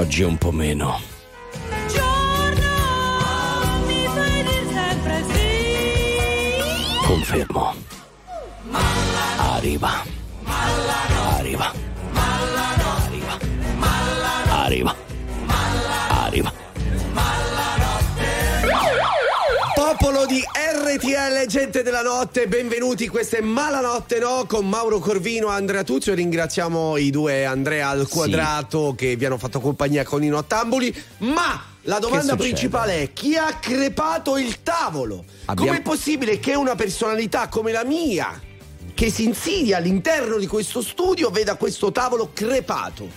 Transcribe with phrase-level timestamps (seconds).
[0.00, 0.98] Oggi un po' meno.
[7.04, 7.74] Confermo.
[9.36, 10.02] Arriva.
[11.36, 11.72] Arriva.
[12.14, 13.38] Arriva.
[14.48, 14.96] Arriva.
[16.08, 16.52] Arriva.
[19.74, 20.42] Popolo di
[20.96, 23.06] RTL, gente della notte, benvenuti.
[23.06, 26.14] Questa è Malanotte No con Mauro Corvino e Andrea Tuzio.
[26.14, 30.92] Ringraziamo i due Andrea al quadrato che vi hanno fatto compagnia con i nottambuli.
[31.18, 35.24] Ma la domanda principale è: chi ha crepato il tavolo?
[35.44, 38.40] Abbiamo- Com'è possibile che una personalità come la mia,
[38.92, 43.08] che si insidia all'interno di questo studio, veda questo tavolo crepato?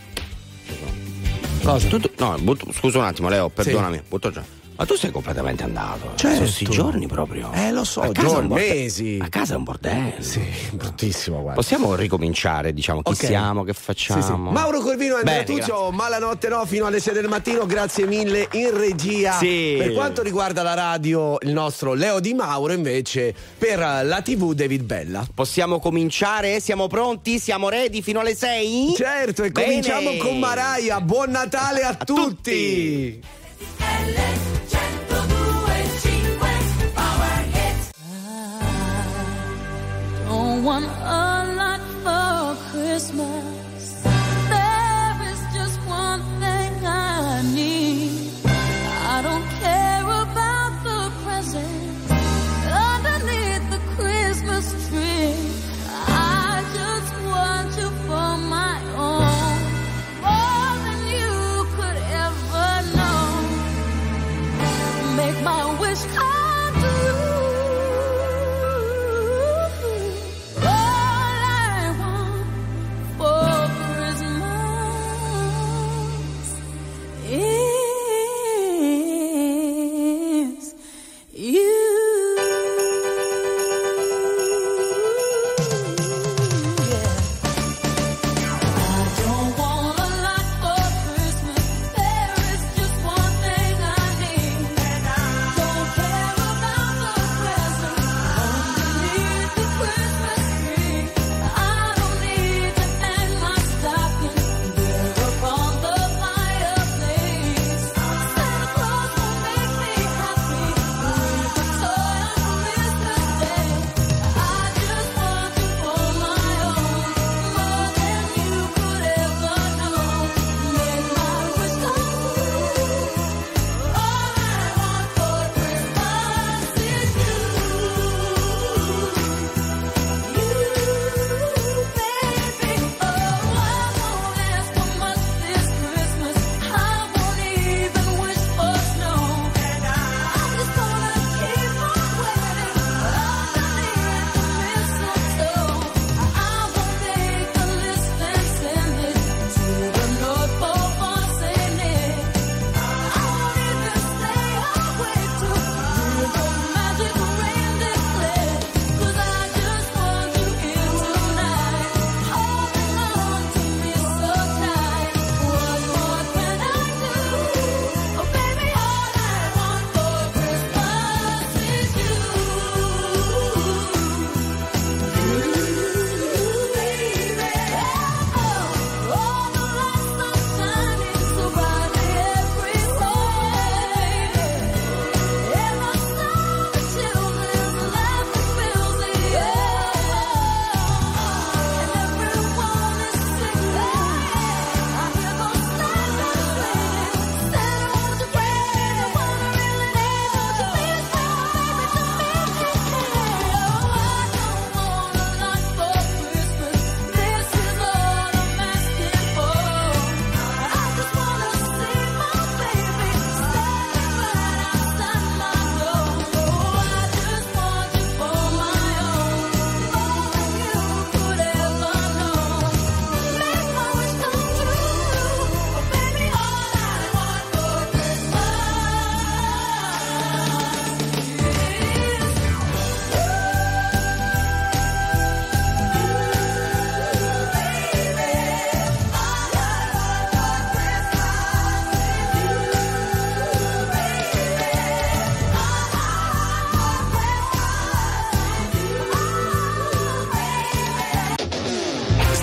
[1.64, 1.88] Cosa?
[1.88, 4.03] Tu, tu- no, butto- scusa un attimo, Leo, perdonami.
[4.08, 4.44] Butto già.
[4.76, 6.13] Ma tu sei completamente andato.
[6.16, 6.36] Certo.
[6.36, 7.52] Sono sti giorni proprio.
[7.54, 9.20] Eh, lo so, A giorni, mesi.
[9.22, 10.14] A casa è un bordello.
[10.22, 10.41] Sì,
[10.72, 11.53] bruttissimo, guarda.
[11.61, 13.23] Possiamo ricominciare, diciamo, chi Ok.
[13.25, 14.22] siamo, che Sì, facciamo?
[14.47, 14.53] sì.
[14.53, 19.34] Mauro Corvino Andrea Tuzio, malanotte no, fino alle 6 del mattino, grazie mille in regia.
[19.34, 19.75] Sì.
[19.78, 24.81] Per quanto riguarda la radio, il nostro Leo Di Mauro, invece, per la TV David
[24.84, 25.25] Bella.
[25.34, 26.59] Possiamo cominciare?
[26.59, 27.38] Siamo pronti?
[27.40, 28.94] Siamo ready fino alle 6?
[28.97, 29.67] Certo, e Bene.
[29.67, 31.00] cominciamo con Maraia.
[31.00, 33.19] Buon Natale a, tutti.
[33.19, 34.62] Don't
[40.62, 42.33] want a lot for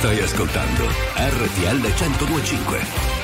[0.01, 3.21] Stai ascoltando RTL 1025.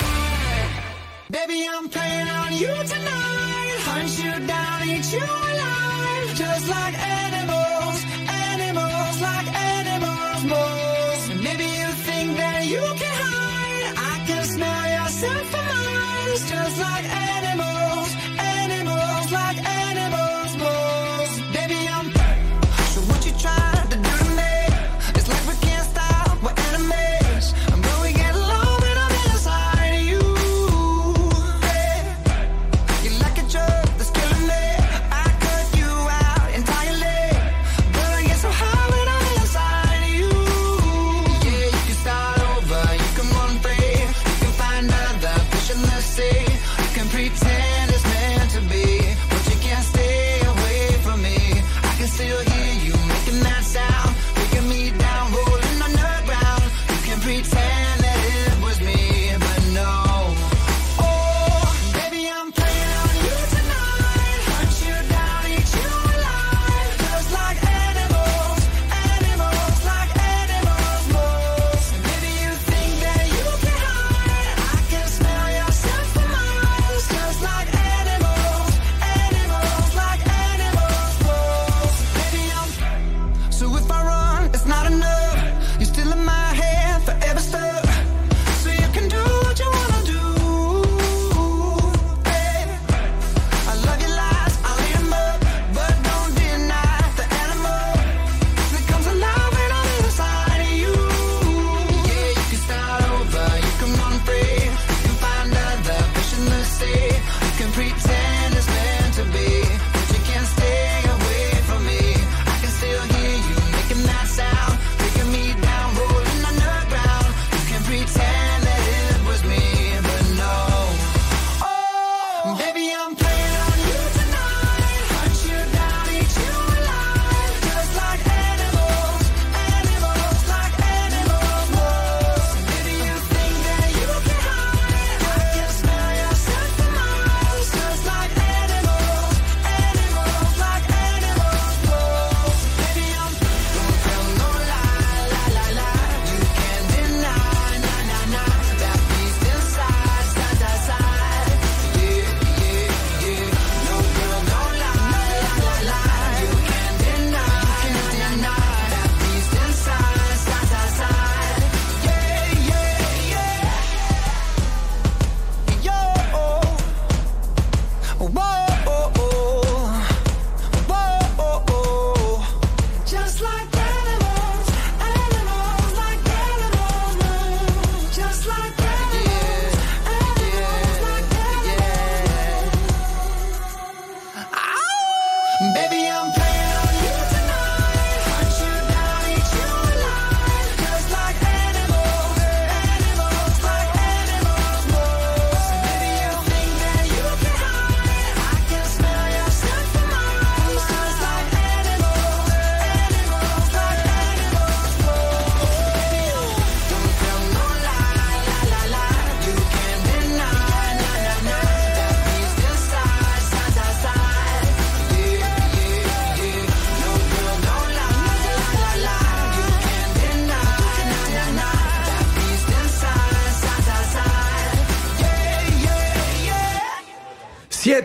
[2.28, 3.78] on you tonight.
[3.88, 6.34] Hunt you down, eat you alive.
[6.34, 11.22] Just like animals, animals, like animals, moles.
[11.46, 13.94] Maybe you think that you can hide.
[14.12, 16.40] I can smell yourself for miles.
[16.50, 17.55] Just like animals,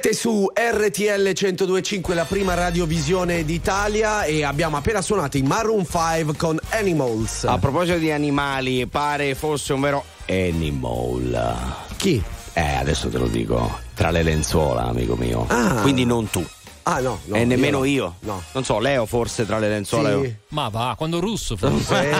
[0.04, 6.36] Siete su RTL 1025, la prima radiovisione d'Italia e abbiamo appena suonato i Maroon 5
[6.38, 7.44] con Animals.
[7.44, 11.76] A proposito di animali, pare fosse un vero animal.
[11.98, 12.20] Chi?
[12.54, 13.78] Eh, adesso te lo dico.
[13.94, 15.46] Tra le lenzuola, amico mio.
[15.50, 15.82] Ah.
[15.82, 16.44] Quindi non tu.
[16.84, 17.86] Ah no, no e nemmeno no.
[17.86, 18.16] io.
[18.22, 18.42] No.
[18.54, 20.20] Non so, Leo forse tra le lenzuola.
[20.22, 20.36] Sì.
[20.50, 22.12] Ma va, quando russo forse.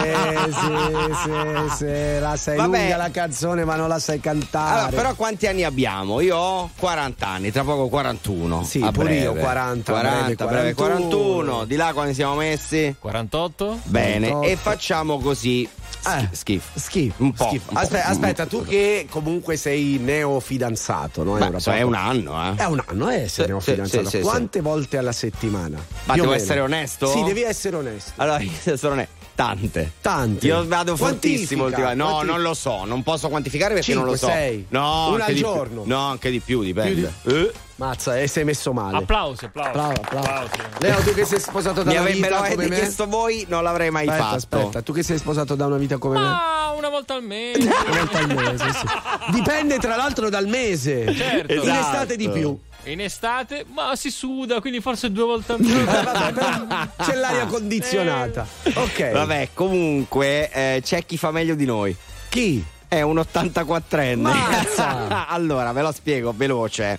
[0.46, 2.78] Sì, sì, sì, sì, la sai Vabbè.
[2.80, 4.80] lunga la canzone ma non la sai cantare.
[4.80, 6.20] Allora, però quanti anni abbiamo?
[6.20, 8.62] Io ho 40 anni, tra poco 41.
[8.64, 9.22] Sì, a pure breve.
[9.22, 11.08] io 40, a 40, breve breve 41.
[11.08, 11.64] 41.
[11.64, 12.94] Di là quando siamo messi?
[12.98, 13.80] 48?
[13.84, 14.52] Bene, 48.
[14.52, 15.68] e facciamo così.
[16.04, 16.28] Eh.
[16.32, 16.78] Schifo.
[16.78, 17.22] Schifo.
[17.22, 17.70] Un po', schifo.
[17.70, 17.80] un po'.
[17.80, 21.34] Aspetta, aspetta, tu che comunque sei neo fidanzato, no?
[21.34, 22.56] Beh, so, è un anno, eh.
[22.56, 24.08] È un anno, eh, sei sì, fidanzato.
[24.08, 25.78] sì, sì, Quante volte alla settimana?
[26.04, 27.06] Ma Più devo essere onesto?
[27.06, 28.12] Sì, devi essere onesto.
[28.16, 29.92] Allora, io sono ne- tante.
[30.00, 30.46] Tante.
[30.46, 32.02] Io vado fortissimo ultimamente.
[32.02, 34.26] No, quanti- non lo so, non posso quantificare perché non lo so.
[34.26, 34.66] Cinque, sei?
[34.68, 35.48] No, Una al di più.
[35.48, 35.82] giorno?
[35.86, 37.12] No, anche di più, dipende.
[37.22, 37.52] Più Eh?
[37.76, 38.98] Mazza, e sei messo male.
[38.98, 40.00] Applausi, applausi.
[40.00, 40.50] Applausi.
[40.78, 42.76] Leo, tu che sei sposato da Mi una avete, me vita l'avete come me?
[42.76, 44.36] chiesto voi, non l'avrei mai Aspetta, fatto.
[44.56, 46.24] aspetta, tu che sei sposato da una vita come me?
[46.24, 47.58] Ma una volta al mese.
[47.66, 48.86] Una volta al mese, sì.
[49.32, 51.12] Dipende tra l'altro dal mese.
[51.12, 51.52] Certo.
[51.54, 52.56] In estate di più.
[52.84, 55.80] In estate, ma si suda, quindi forse due volte al mese.
[55.80, 58.46] Eh, c'è l'aria condizionata.
[58.74, 59.12] Ok.
[59.12, 61.96] Vabbè, comunque eh, c'è chi fa meglio di noi.
[62.28, 62.64] Chi?
[62.88, 64.20] È un 84enne.
[64.20, 65.28] Mazza!
[65.30, 66.98] allora, ve lo spiego veloce.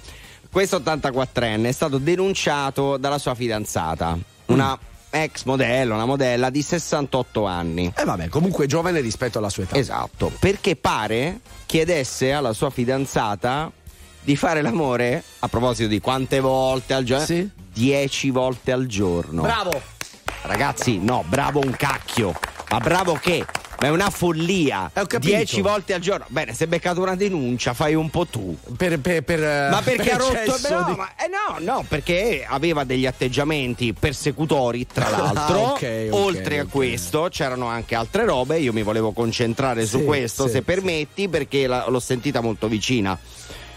[0.50, 4.78] Questo 84enne è stato denunciato dalla sua fidanzata, una
[5.10, 7.92] ex modella, una modella di 68 anni.
[7.96, 9.76] Eh vabbè, comunque giovane rispetto alla sua età.
[9.76, 13.72] Esatto, perché pare chiedesse alla sua fidanzata
[14.24, 17.26] di fare l'amore, a proposito di quante volte al giorno?
[17.26, 17.50] Sì.
[17.74, 19.42] 10 volte al giorno.
[19.42, 19.82] Bravo.
[20.44, 22.34] Ragazzi, no, bravo un cacchio.
[22.70, 23.46] Ma bravo che?
[23.80, 24.90] Ma è una follia.
[24.94, 25.20] Eh.
[25.20, 26.26] 10 volte al giorno.
[26.30, 28.56] Bene, se hai beccato una denuncia, fai un po' tu.
[28.78, 29.40] Per, per, per,
[29.70, 30.34] Ma perché per ha rotto?
[30.38, 35.66] eccesso No, di- ma- eh no, no, perché aveva degli atteggiamenti persecutori, tra l'altro.
[35.66, 36.70] Ah, ok, ok, Oltre a ok.
[36.70, 38.60] questo, c'erano anche altre robe.
[38.60, 42.68] Io mi volevo concentrare su Sì, questo, sì, se permetti, perché la- l'ho sentita molto
[42.68, 43.18] vicina.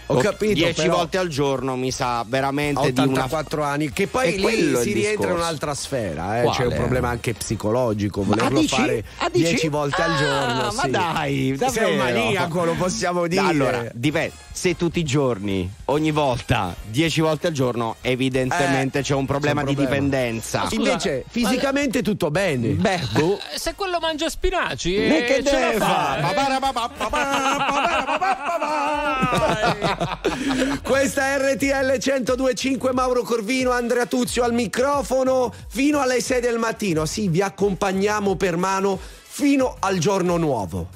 [0.09, 4.07] Ho capito, 10 però- volte al giorno mi sa veramente di una 84 anni, che
[4.07, 6.49] poi lì quello si rientra in un'altra sfera, eh.
[6.49, 9.43] C'è un problema anche psicologico, Ma volerlo fare Ah, dici?
[9.49, 10.71] 10 volte al Ah, giorno.
[10.73, 10.89] ma sì.
[10.89, 11.71] dai, davvero?
[11.85, 13.41] sei un maniaco, lo possiamo dire.
[13.41, 14.33] Allora, dipende.
[14.57, 19.61] Se tutti i giorni, ogni volta, 10 volte al giorno, evidentemente Eh, c'è un problema
[19.61, 20.03] c'è un di problema.
[20.07, 20.61] dipendenza.
[20.65, 22.69] scusa, Invece, fisicamente tutto bene.
[22.69, 23.37] Beh, boh.
[23.53, 25.85] Eh, Se quello mangia spinaci, E eh, che deve fa.
[25.85, 26.21] fare?
[30.83, 37.05] Questa è RTL 1025 Mauro Corvino, Andrea Tuzio al microfono fino alle 6 del mattino.
[37.05, 40.87] Sì, vi accompagniamo per mano fino al giorno nuovo.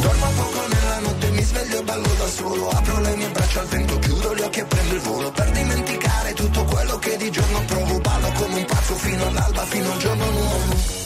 [0.00, 2.68] Dormo poco nella notte, mi sveglio e ballo da solo.
[2.68, 5.30] Apro le mie braccia al vento, chiudo gli occhi e prendo il volo.
[5.30, 7.98] Per dimenticare tutto quello che di giorno provo.
[8.00, 11.05] Ballo come un pazzo fino all'alba, fino al giorno nuovo.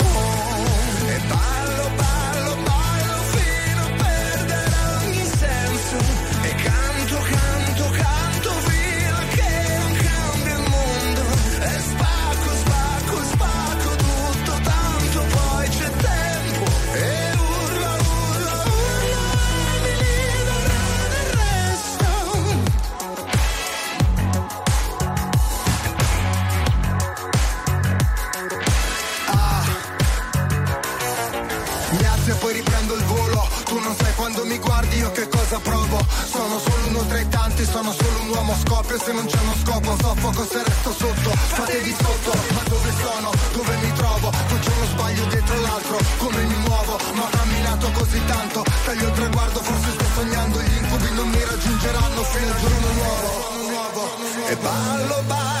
[35.21, 39.11] Che cosa provo Sono solo uno tra i tanti, sono solo un uomo Scoppio se
[39.11, 43.29] non c'è uno scopo Soffoco se resto sotto Fatevi sotto, ma dove sono?
[43.53, 44.29] Dove mi trovo?
[44.31, 46.97] C'è uno sbaglio dietro l'altro Come mi muovo?
[47.13, 51.43] Ma ho camminato così tanto Taglio il traguardo, forse sto sognando Gli incubi non mi
[51.43, 55.60] raggiungeranno fino al giorno nuovo E ballo, ballo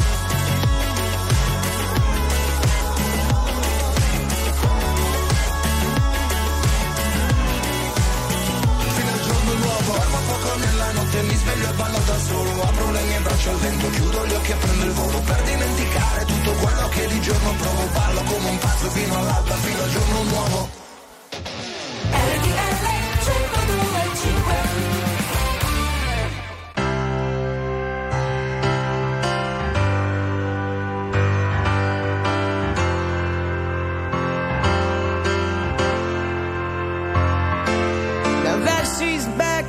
[10.93, 12.61] notte, mi sveglio e ballo da solo.
[12.61, 16.25] Apro le mie braccia al vento, chiudo gli occhi e prendo il volo Per dimenticare
[16.25, 20.23] tutto quello che di giorno provo Ballo come un pazzo fino all'alba, fino al giorno
[20.23, 20.80] nuovo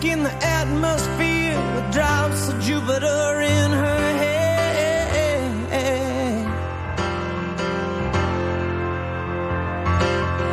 [0.05, 4.43] in the atmosphere with drops of Jupiter in her head.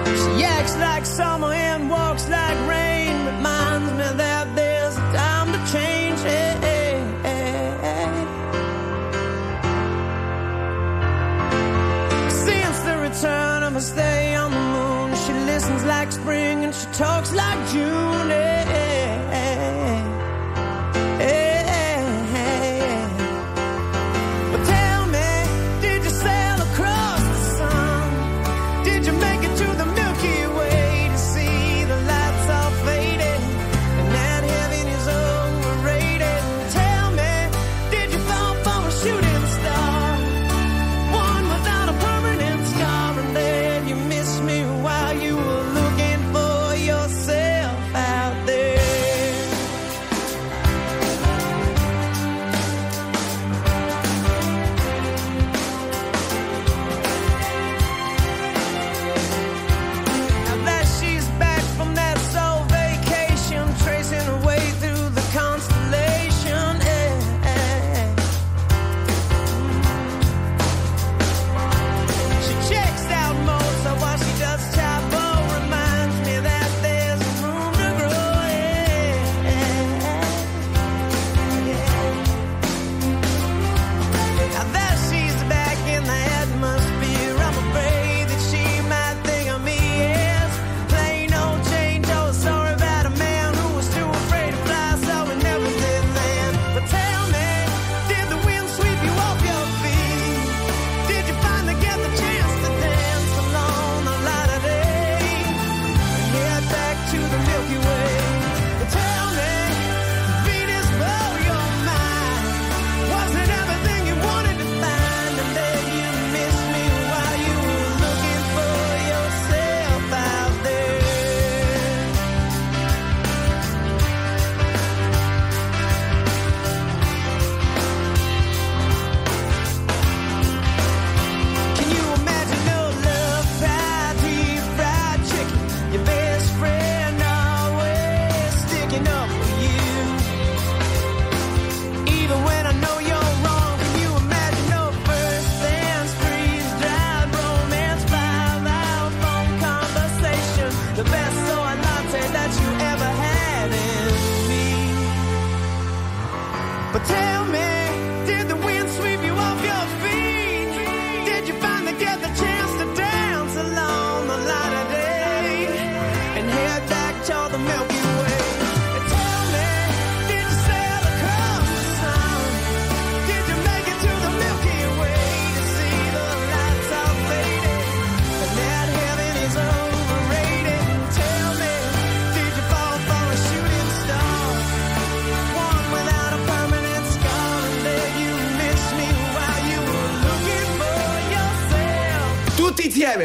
[0.06, 5.60] She acts like summer and walks like rain, reminds me that there's a time to
[5.72, 6.20] change.
[12.46, 16.86] Since the return of a stay on the moon, she listens like spring and she
[16.94, 18.58] talks like June.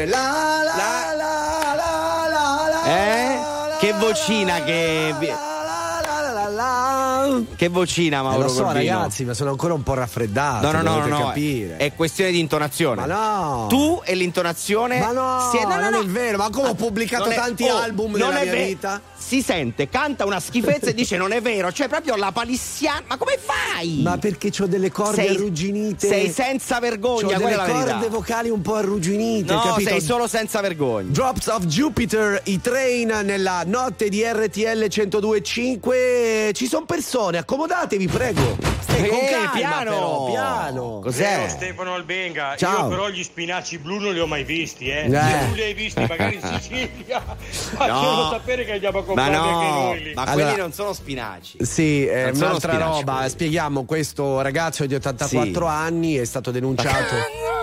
[0.05, 0.11] Insieme.
[0.11, 2.85] La la la la la la la.
[2.85, 3.39] Eh?
[3.79, 5.13] Che vocina che.
[7.55, 8.93] Che vocina, Eh, Mauro lo so Corvino.
[8.99, 10.71] ragazzi, ma sono ancora un po' raffreddato.
[10.71, 11.77] No, no, no, no, capire.
[11.77, 13.05] è questione di intonazione.
[13.05, 13.67] Ma no.
[13.67, 14.99] Tu e l'intonazione.
[14.99, 18.11] Ma no, si- non è vero, ma come ho pubblicato Non è- tanti oh, album
[18.13, 19.01] nella è mia ve- vita?
[19.17, 23.01] Si sente, canta una schifezza e dice non è vero, cioè proprio la palissiana.
[23.07, 23.17] Ma
[23.75, 24.01] fai?
[24.01, 26.07] Ma perché ho delle corde sei, arrugginite?
[26.07, 27.91] Sei senza vergogna, quella delle la verità.
[27.91, 29.89] corde vocali un po' arrugginite, no, capito?
[29.89, 31.11] sei solo senza vergogna.
[31.11, 36.51] Drops of Jupiter, i train nella notte di RTL 1025.
[36.53, 38.74] Ci sono persone, accomodatevi, prego.
[38.95, 39.89] Stai con Eh, calma, piano.
[39.91, 40.73] però, piano.
[40.81, 41.45] Ciao Cos'è?
[41.49, 42.79] Stefano Albenga, Ciao.
[42.83, 45.05] io però gli spinaci blu non li ho mai visti, eh.
[45.05, 45.09] Eh.
[45.11, 49.35] Se tu li hai visti magari in Sicilia, facciamo sapere che andiamo a Ma comprare
[49.35, 50.13] anche no, noi lì.
[50.13, 51.57] ma Allora- quelli non sono spinaci.
[51.61, 53.13] Sì, sono un'altra spinaci roba.
[53.15, 53.29] quelli.
[53.29, 55.71] Spieghiamo, questo ragazzo di 84 Sì.
[55.71, 57.15] anni è stato denunciato.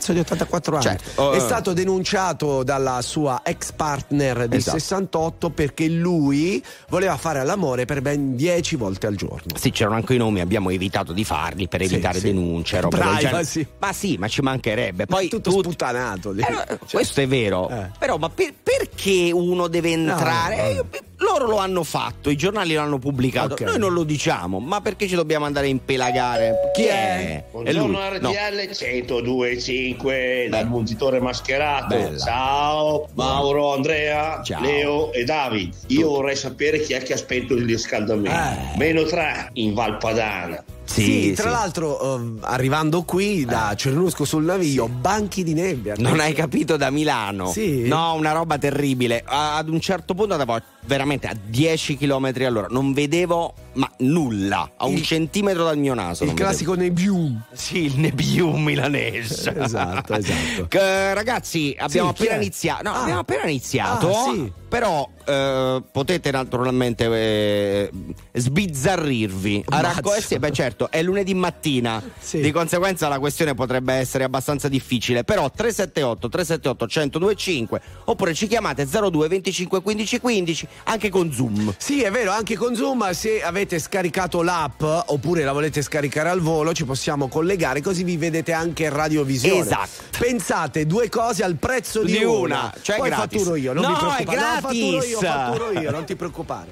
[0.00, 1.40] Ragazzo di 84 anni Cioè, oh, è eh.
[1.40, 4.78] stato denunciato dalla sua ex partner di Esatto.
[4.78, 9.56] 68 perché lui voleva fare all'amore per ben 10 volte al giorno.
[9.56, 12.24] Sì, c'erano anche i nomi, abbiamo evitato di farli per Sì, evitare sì.
[12.26, 12.96] denunce, roba.
[12.96, 13.66] Privacy.
[13.78, 15.04] Ma sì, ma ci mancherebbe.
[15.08, 16.30] Ma Poi è tutto tu- sputtanato.
[16.32, 17.68] Eh, no, Cioè, questo è vero.
[17.68, 17.90] Eh.
[17.98, 20.56] Però, ma per- perché uno deve entrare?
[20.56, 20.62] No.
[20.62, 20.86] Eh, io-
[21.20, 23.54] loro lo hanno fatto, i giornali l'hanno pubblicato.
[23.54, 23.60] Ok.
[23.62, 26.70] Noi non lo diciamo, ma perché ci dobbiamo andare a impelagare?
[26.74, 27.44] Chi è?
[27.52, 27.90] È lui.
[27.90, 28.30] Buongiorno No.
[28.30, 31.94] RTL 1025 dal Montitore Mascherato.
[31.94, 32.18] Bella.
[32.18, 34.62] Ciao Mauro, Andrea, Ciao.
[34.62, 35.74] Leo e David.
[35.88, 38.30] Io vorrei sapere chi è che ha spento il riscaldamento.
[38.30, 38.76] Eh.
[38.76, 40.62] Meno 3 in Valpadana.
[40.90, 41.50] Sì, tra sì.
[41.50, 45.94] l'altro, eh, arrivando qui da Cernusco sul Naviglio, banchi di nebbia.
[45.98, 47.52] Non hai capito da Milano?
[47.52, 47.86] Sì.
[47.86, 49.22] No, una roba terribile.
[49.24, 54.72] Ad un certo punto andavo a veramente a 10 km all'ora, non vedevo ma nulla,
[54.76, 56.24] a un Il- centimetro dal mio naso.
[56.24, 57.26] Il classico Nebium.
[57.26, 57.42] vedevo.
[57.52, 59.54] Sì, il Nebium milanese.
[59.56, 60.66] Esatto, esatto.
[60.66, 62.82] Che, ragazzi, abbiamo Sì, appena iniziato.
[62.82, 63.02] No, Ah.
[63.02, 64.08] abbiamo appena iniziato.
[64.10, 64.52] Ah, sì.
[64.68, 67.90] Però eh, potete naturalmente eh,
[68.32, 69.64] sbizzarrirvi.
[69.68, 69.92] A Mazza.
[69.94, 72.02] raccogliere, beh, certo, è lunedì mattina.
[72.18, 72.40] Sì.
[72.40, 75.24] Di conseguenza la questione potrebbe essere abbastanza difficile.
[75.24, 81.74] Però 378 378 1025 oppure ci chiamate 02 25 15 15 anche con Zoom.
[81.76, 86.40] Sì, è vero, anche con Zoom, se avete scaricato l'app oppure la volete scaricare al
[86.40, 89.60] volo, ci possiamo collegare così vi vedete anche in radiovisione.
[89.60, 89.88] Esatto.
[90.18, 93.38] Pensate due cose al prezzo di, Di una, cioè Poi gratis.
[93.38, 94.36] fatturo io, non No, mi è preoccupare.
[94.40, 95.28] No, fatturo io, gratis.
[95.28, 96.68] fatturo io, non ti preoccupare.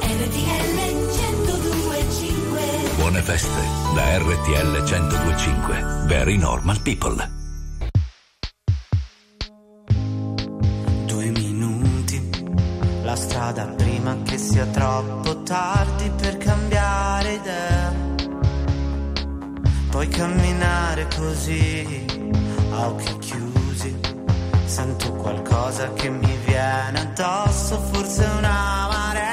[0.00, 2.60] RTL 1025
[2.96, 6.06] Buone feste da RTL 1025.
[6.06, 7.30] Very normal people.
[11.06, 12.30] Due minuti,
[13.02, 17.92] la strada prima che sia troppo tardi per cambiare idea.
[19.90, 22.04] Puoi camminare così,
[22.72, 23.96] a occhi chiusi.
[24.64, 29.23] Sento qualcosa che mi viene addosso, forse una marea.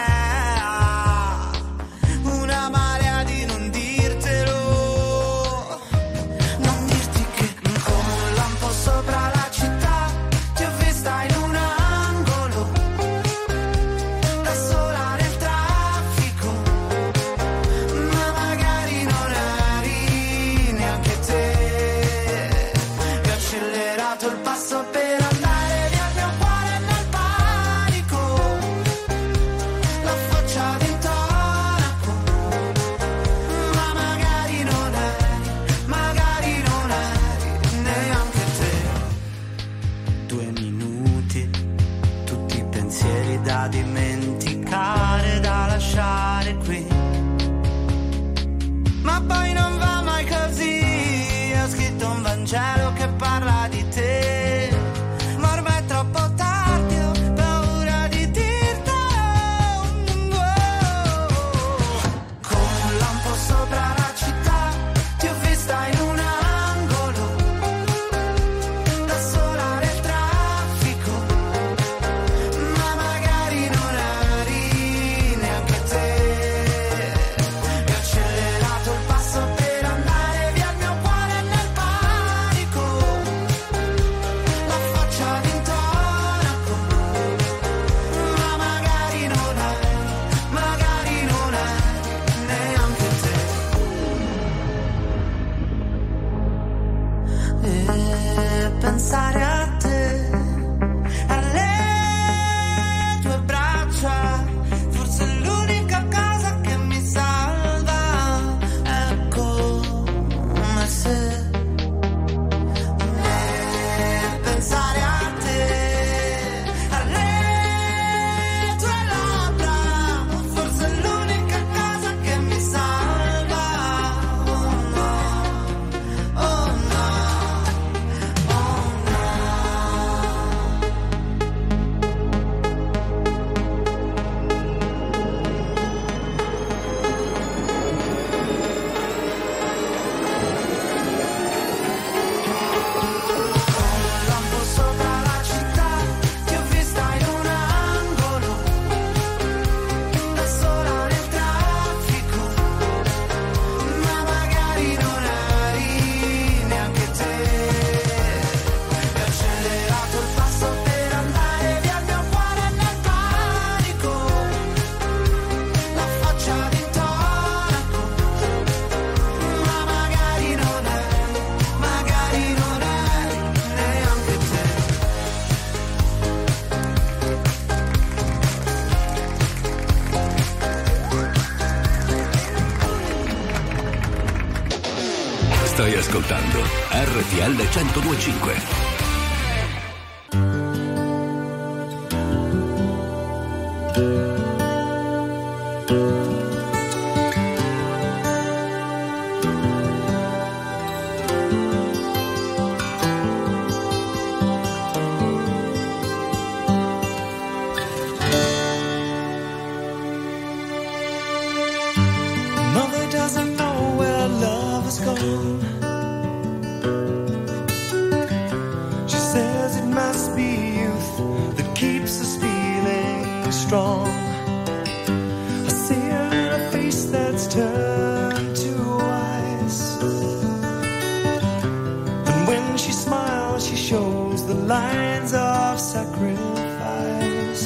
[233.92, 237.66] chose the lines of sacrifice.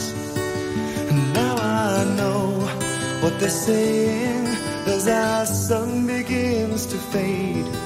[1.10, 2.48] And now I know
[3.22, 4.48] what they're saying
[4.88, 7.85] as our sun begins to fade.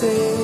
[0.00, 0.37] say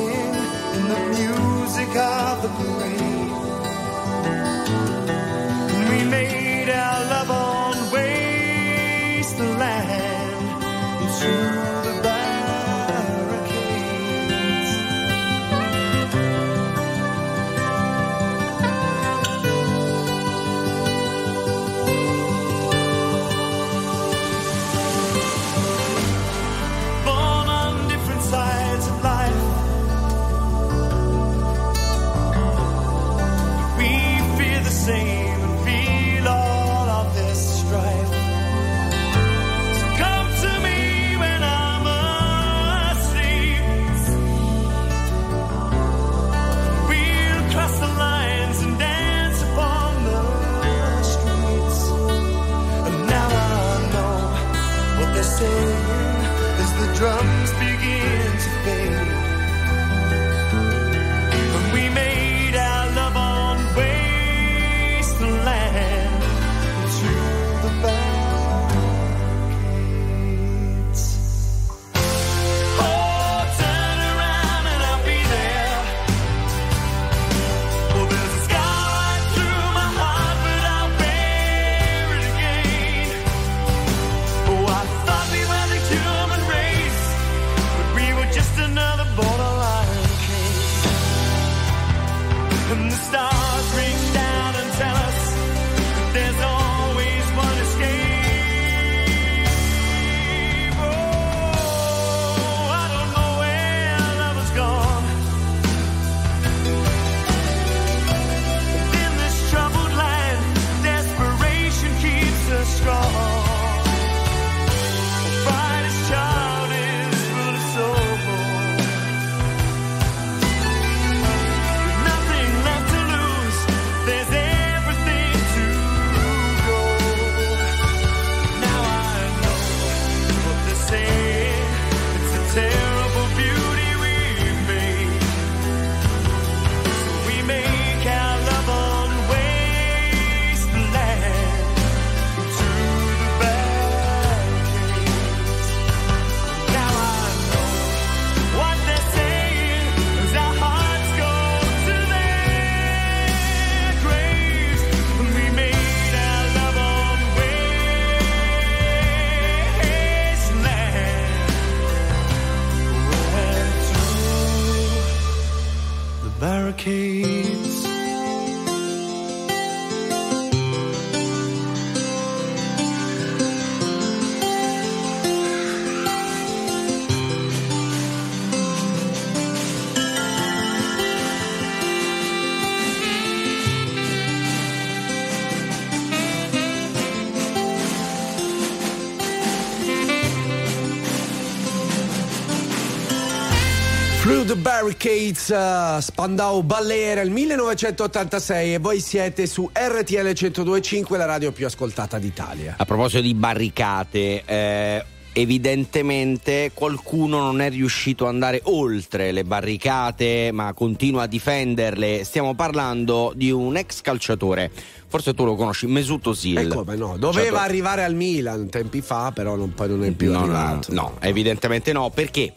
[194.84, 201.24] Barry Cates, uh, eh, Spandau Ballera il 1986 e voi siete su RTL 102.5, la
[201.24, 202.74] radio più ascoltata d'Italia.
[202.76, 210.50] A proposito di barricate, eh, evidentemente qualcuno non è riuscito ad andare oltre le barricate,
[210.52, 212.22] ma continua a difenderle.
[212.22, 214.70] Stiamo parlando di un ex calciatore.
[215.06, 216.58] Forse tu lo conosci, Mesut Özil.
[216.58, 217.16] E come no?
[217.16, 217.56] Doveva certo.
[217.56, 220.92] arrivare al Milan tempi fa, però non, poi non è più no, arrivato.
[220.92, 222.52] No, no, no, evidentemente no, perché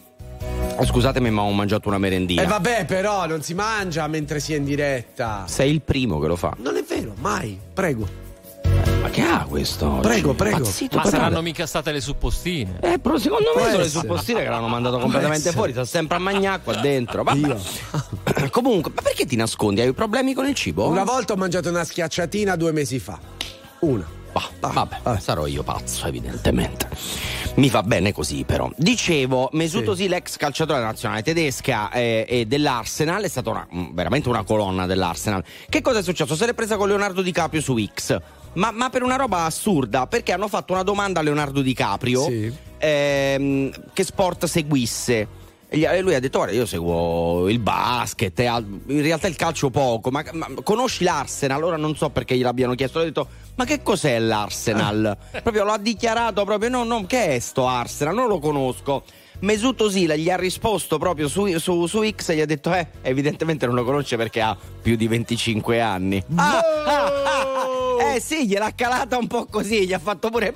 [0.80, 2.42] eh, scusatemi, ma ho mangiato una merendina.
[2.42, 5.46] E eh vabbè, però non si mangia mentre si è in diretta.
[5.48, 6.56] Sei il primo che lo fa.
[6.58, 7.60] Non è vero, mai.
[7.74, 8.26] Prego.
[9.02, 9.90] Ma che ha questo?
[9.90, 10.08] Oggi?
[10.08, 10.58] Prego, prego.
[10.60, 11.24] Pazzito, ma totale.
[11.24, 12.80] saranno mica state le suppostine.
[12.82, 15.72] Eh, però secondo me sono le suppostine che l'hanno mandato completamente fuori.
[15.72, 17.24] Sta sempre a magnà qua dentro.
[17.24, 17.56] Vabbè.
[18.52, 19.82] Comunque, ma perché ti nascondi?
[19.82, 20.88] Hai problemi con il cibo?
[20.88, 23.18] Una volta ho mangiato una schiacciatina due mesi fa.
[23.80, 24.17] Una.
[24.60, 26.88] Bah, vabbè, sarò io pazzo, evidentemente.
[27.56, 28.70] Mi fa bene così, però.
[28.76, 34.30] Dicevo, Mesut Özil, l'ex calciatore nazionale tedesca eh, e dell'Arsenal, è stata una- mm, veramente
[34.30, 35.44] una colonna dell'Arsenal.
[35.68, 36.36] Che cosa è successo?
[36.36, 38.20] Se l'è presa con Leonardo DiCaprio su X.
[38.54, 42.52] Ma, ma per una roba assurda, perché hanno fatto una domanda a Leonardo DiCaprio Sì.
[42.78, 45.28] ehm, che sport seguisse.
[45.70, 50.24] E lui ha detto: Guarda, io seguo il basket, in realtà il calcio poco, ma,
[50.32, 51.58] ma conosci l'Arsenal?
[51.58, 53.00] Allora non so perché gliel'abbiano chiesto.
[53.00, 55.18] Ho detto: Ma che cos'è l'Arsenal?
[55.44, 58.16] proprio lo ha dichiarato proprio: No, no, che è sto Arsenal?
[58.16, 59.04] Non lo conosco.
[59.40, 62.88] Mesut Özil gli ha risposto proprio su, su- su X e gli ha detto: Eh,
[63.02, 66.24] evidentemente non lo conosce perché ha più di 25 anni.
[66.36, 67.42] Ah, ah, ah,
[68.00, 68.14] ah.
[68.14, 70.54] Eh sì, gliel'ha calata un po' così, gli ha fatto pure.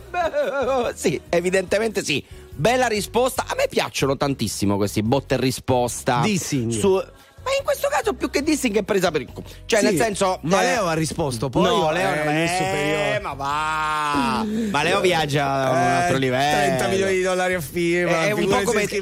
[0.94, 2.24] Sì, evidentemente sì.
[2.54, 3.46] Bella risposta.
[3.48, 6.22] A me piacciono tantissimo questi botte e risposta.
[6.22, 6.72] Dissing.
[6.72, 7.04] Su-
[7.44, 9.96] Ma in questo caso più che dissing è presa per il cu- Cioè, Sì, nel
[9.98, 10.40] senso.
[10.44, 13.20] ma eh, Leo ha risposto, poi no, eh, Leo eh, superiore.
[13.22, 14.46] ma va.
[14.70, 16.56] Ma Leo viaggia a un Eh, altro livello.
[16.58, 18.26] 30 milioni di dollari a firma.
[18.26, 19.02] È un po' come te-.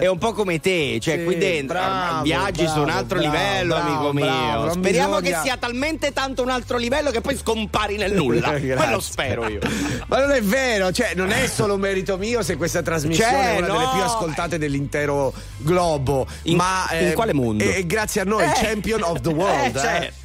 [0.00, 3.18] È un po' come te, cioè Sì, qui dentro bravo, viaggi su un bravo, altro
[3.18, 4.64] bravo, livello, bravo, amico bravo, mio.
[4.66, 8.50] non Speriamo bisogna- che sia talmente tanto un altro livello che poi scompari nel nulla.
[8.50, 9.60] Quello spero io.
[10.06, 13.56] Ma non è vero, cioè non è solo merito mio se questa trasmissione Cioè, è
[13.58, 13.90] una delle no.
[13.92, 16.26] più ascoltate dell'intero globo.
[16.42, 17.62] In- ma in quale mondo?
[17.62, 18.52] E grazie a noi, Eh.
[18.54, 19.76] champion of the world.
[19.76, 19.80] Eh, eh.
[19.80, 20.20] certo.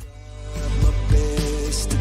[1.09, 1.97] best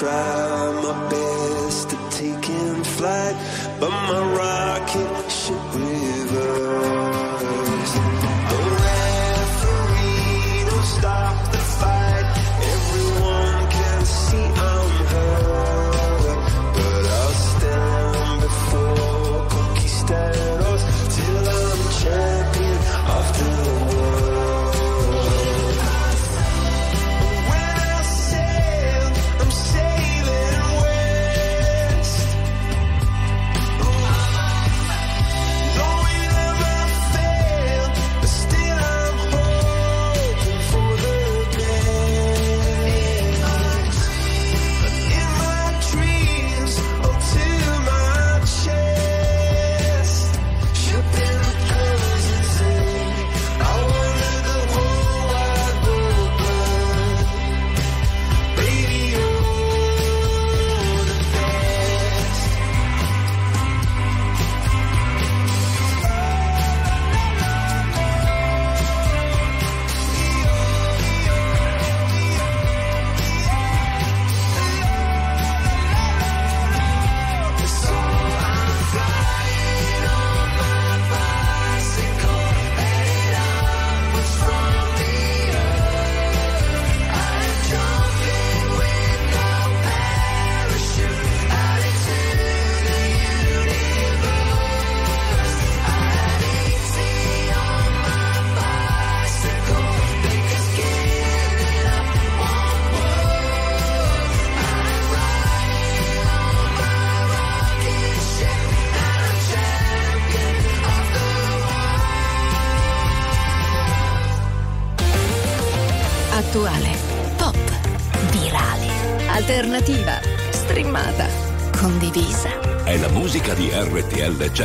[0.00, 0.49] try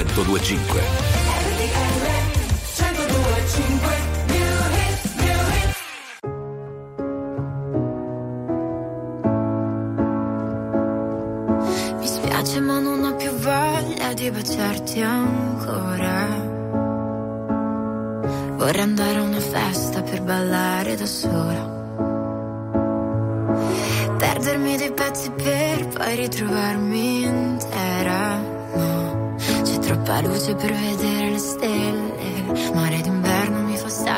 [0.03, 1.04] 1025.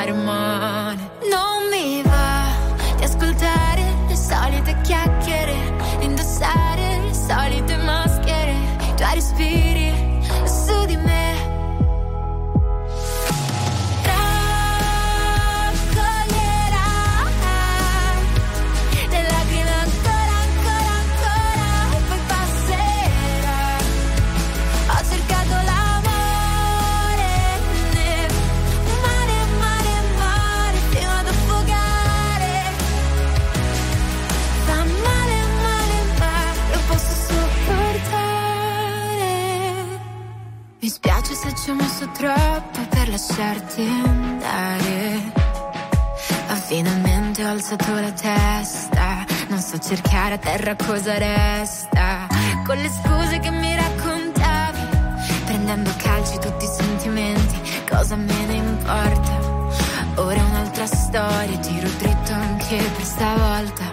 [0.08, 0.77] Mi fa stare
[42.18, 45.32] troppo per lasciarti andare.
[46.48, 49.26] Ma finalmente ho alzato la testa.
[49.50, 52.28] Non so cercare a terra cosa resta.
[52.66, 54.80] Con le scuse che mi raccontavi.
[55.46, 57.62] Prendendo a calci tutti i sentimenti.
[57.88, 59.40] Cosa me ne importa?
[60.16, 61.58] Ora è un'altra storia.
[61.60, 63.87] Tiro dritto anche per stavolta.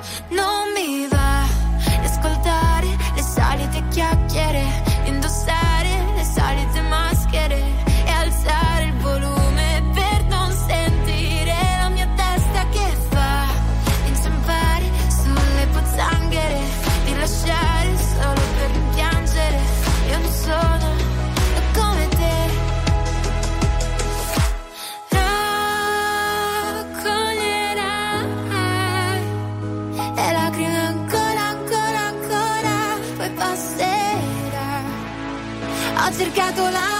[36.56, 36.93] Ho cercato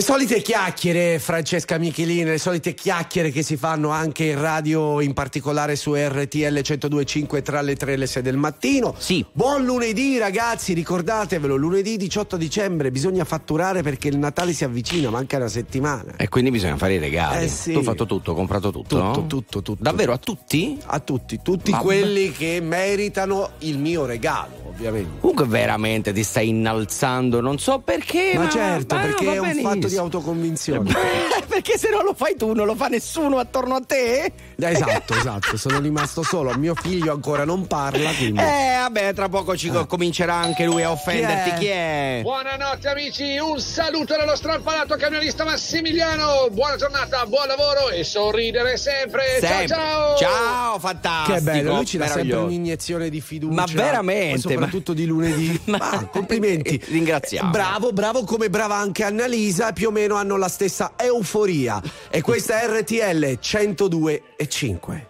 [0.00, 5.12] Le solite chiacchiere, Francesca Michelini, le solite chiacchiere che si fanno anche in radio, in
[5.12, 8.94] particolare su RTL 1025 tra le 3 e le 6 del mattino.
[8.96, 9.22] Sì.
[9.30, 15.36] Buon lunedì ragazzi, ricordatevelo, lunedì 18 dicembre bisogna fatturare perché il Natale si avvicina, manca
[15.36, 16.14] una settimana.
[16.16, 17.44] E quindi bisogna fare i regali.
[17.44, 17.72] Eh sì.
[17.72, 18.96] Tu hai fatto tutto, ho comprato tutto?
[18.96, 19.82] Tutto, tutto, tutto.
[19.82, 20.78] Davvero a tutti?
[20.86, 21.84] A tutti, tutti Vabbè.
[21.84, 25.20] quelli che meritano il mio regalo, ovviamente.
[25.20, 28.32] Comunque veramente ti stai innalzando, non so perché.
[28.32, 30.92] Ma Ma, certo, ma no, perché va è un fatto di autoconvinzione.
[31.48, 34.32] perché se non lo fai tu non lo fa nessuno attorno a te?
[34.56, 38.40] Esatto, esatto, sono rimasto solo, mio figlio ancora non parla, quindi...
[38.40, 41.50] Eh, vabbè, tra poco ci comincerà anche lui a offenderti.
[41.50, 41.58] Chi è?
[41.58, 42.20] Chi è?
[42.22, 46.48] Buonanotte amici, un saluto dallo strampalato camionista Massimiliano.
[46.50, 49.38] Buona giornata, buon lavoro e sorridere sempre.
[49.40, 49.66] Sempre.
[49.66, 50.16] Ciao ciao.
[50.16, 51.36] Ciao, fantastico.
[51.36, 53.54] Che bello, lui ci dà sempre un'iniezione di fiducia.
[53.54, 55.60] Ma veramente, Soprattutto di lunedì.
[55.64, 56.76] Ma- Ah, complimenti.
[56.76, 57.50] Eh, ringraziamo.
[57.50, 61.80] Bravo, bravo, come brava anche Annalisa, più o meno hanno la stessa euforia.
[62.10, 65.08] E questa è RTL 102 e 5.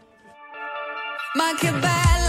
[1.34, 2.19] Ma che bella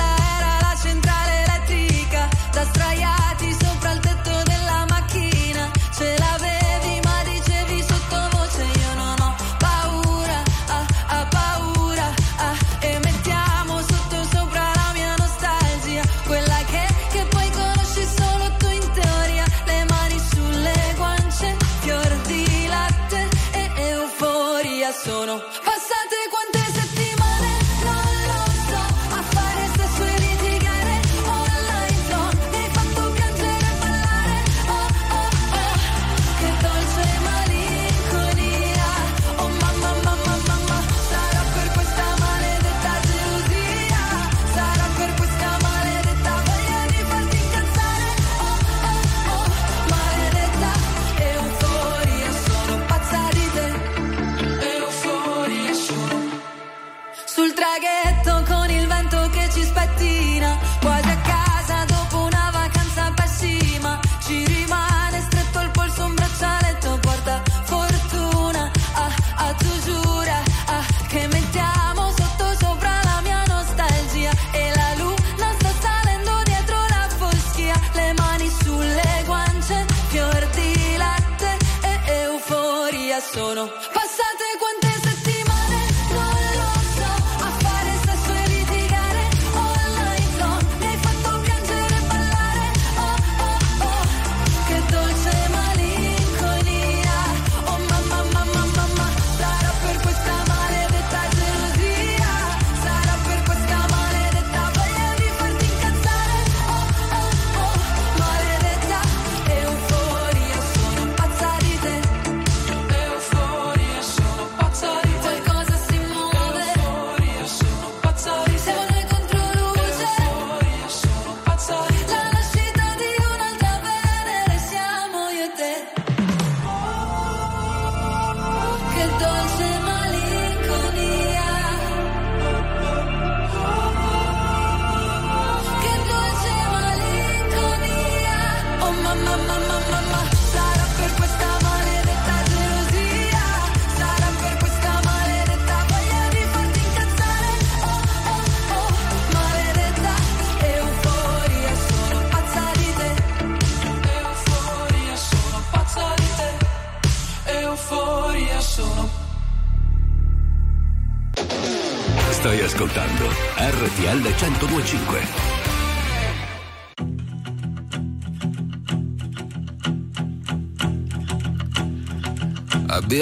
[57.81, 58.10] again.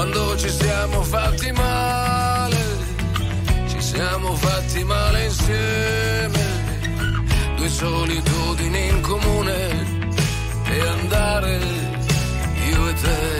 [0.00, 2.56] quando ci siamo fatti male,
[3.68, 6.42] ci siamo fatti male insieme,
[7.56, 9.68] due solitudini in comune
[10.64, 11.58] e andare
[12.70, 13.39] io e te.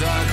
[0.00, 0.29] vita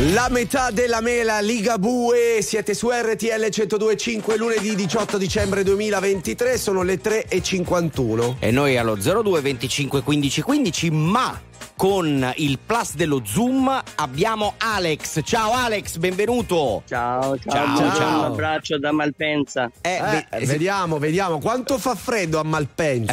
[0.00, 6.98] La metà della mela Ligabue, siete su RTL 1025 lunedì 18 dicembre 2023, sono le
[7.02, 8.36] 3.51.
[8.38, 11.38] E noi allo 02 25 15 15, ma
[11.76, 15.20] con il plus dello Zoom abbiamo Alex.
[15.22, 16.82] Ciao Alex, benvenuto.
[16.86, 18.18] Ciao, ciao, Ciao, ciao.
[18.20, 19.70] un abbraccio da Malpensa.
[19.82, 23.12] Eh, vediamo, vediamo quanto fa freddo a Malpensa.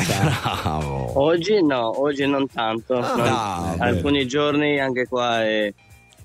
[0.54, 1.20] Bravo.
[1.20, 2.94] Oggi no, oggi non tanto.
[2.96, 3.26] Ah, no.
[3.26, 5.74] no, Alcuni giorni anche qua è,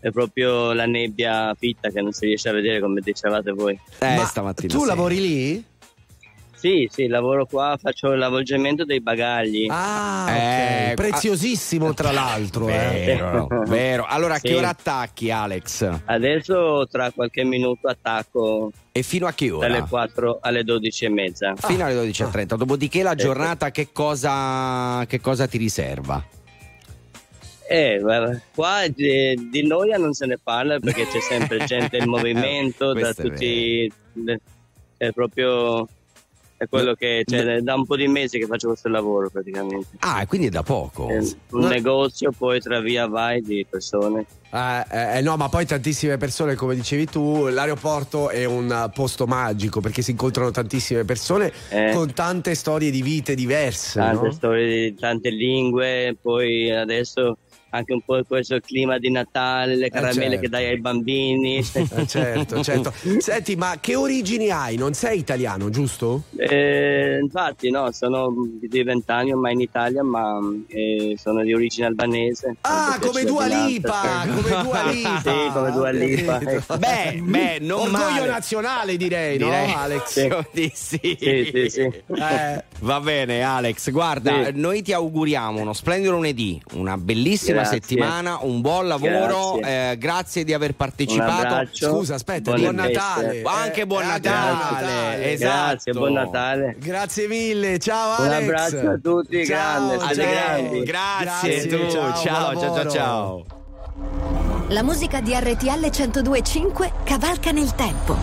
[0.02, 3.78] è proprio la nebbia fitta che non si riesce a vedere come dicevate voi.
[4.00, 4.86] Eh, Ma stamattina tu sì.
[4.86, 5.64] lavori lì?
[6.54, 9.66] Sì, sì, lavoro qua, faccio l'avvolgimento dei bagagli.
[9.68, 10.94] Ah, Eh, ok.
[10.94, 12.68] preziosissimo tra l'altro.
[12.68, 13.02] eh.
[13.04, 14.04] Vero, vero.
[14.06, 14.54] Allora, a che Sì.
[14.54, 16.02] ora attacchi, Alex?
[16.04, 19.66] Adesso tra qualche minuto attacco E fino a che ora?
[19.66, 21.54] dalle 4 alle 12 e mezza.
[21.56, 22.54] Fino alle 12.30.
[22.56, 26.24] Dopodiché la giornata che cosa, che cosa ti riserva?
[27.72, 32.92] Eh, guarda, qua di, noia non se ne parla perché c'è sempre gente in movimento,
[32.92, 33.90] da tutti.
[34.98, 35.88] È proprio.
[36.58, 39.96] È quello che cioè, da un po' di mesi che faccio questo lavoro praticamente.
[40.00, 41.08] Ah, quindi è da poco.
[41.08, 41.18] È
[41.50, 44.26] un negozio, poi tra via vai di persone.
[44.52, 49.26] Eh, eh, eh, no, ma poi tantissime persone, come dicevi tu, l'aeroporto è un posto
[49.26, 51.92] magico perché si incontrano tantissime persone Eh.
[51.94, 53.98] con tante storie di vite diverse.
[53.98, 54.30] Tante no?
[54.30, 57.38] storie di tante lingue, poi adesso
[57.74, 60.40] anche un po' questo clima di Natale, le caramelle certo.
[60.40, 61.56] che dai ai bambini.
[61.58, 62.92] Eh, certo, certo.
[63.18, 64.76] Senti, ma che origini hai?
[64.76, 66.24] Non sei italiano, giusto?
[66.36, 72.56] Eh, infatti, no, sono di vent'anni ormai in Italia, ma eh, sono di origine albanese.
[72.62, 73.46] Ah, come Dua.
[73.46, 75.20] Lipa, come Dua Lipa.
[75.22, 76.38] sì, come Dua Lipa.
[76.38, 76.76] Capito.
[76.78, 78.26] Beh, beh, non Orgoglio male.
[78.26, 80.04] nazionale direi, Direi no Alex?
[80.06, 80.28] sì.
[80.52, 81.00] di sì.
[81.18, 81.80] Sì, sì, sì.
[81.80, 84.50] Eh, Va bene Alex, guarda, Sì.
[84.54, 87.80] noi ti auguriamo uno splendido lunedì, una bellissima Grazie.
[87.80, 89.90] settimana, un buon lavoro, Grazie.
[89.92, 91.68] eh, grazie di aver Un partecipato.
[91.72, 92.92] Scusa, aspetta, buon feste.
[92.92, 93.42] Natale.
[93.44, 95.32] Anche buon Eh, Natale, Natale.
[95.32, 95.66] esatto.
[95.68, 96.76] Grazie, buon Natale.
[96.78, 98.40] Grazie mille, ciao Un Alex.
[98.42, 100.82] abbraccio a tutti, grande, Ah, siete ciao.
[100.82, 103.44] Grazie, Grazie, tu, ciao, ciao, buon ciao, ciao, ciao.
[104.68, 108.16] La musica di RTL 1025 cavalca nel tempo.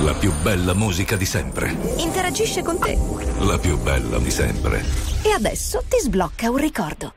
[0.00, 1.74] La più bella musica di sempre.
[1.96, 2.98] Interagisce con te.
[3.40, 4.84] La più bella di sempre.
[5.22, 7.14] E adesso ti sblocca un ricordo.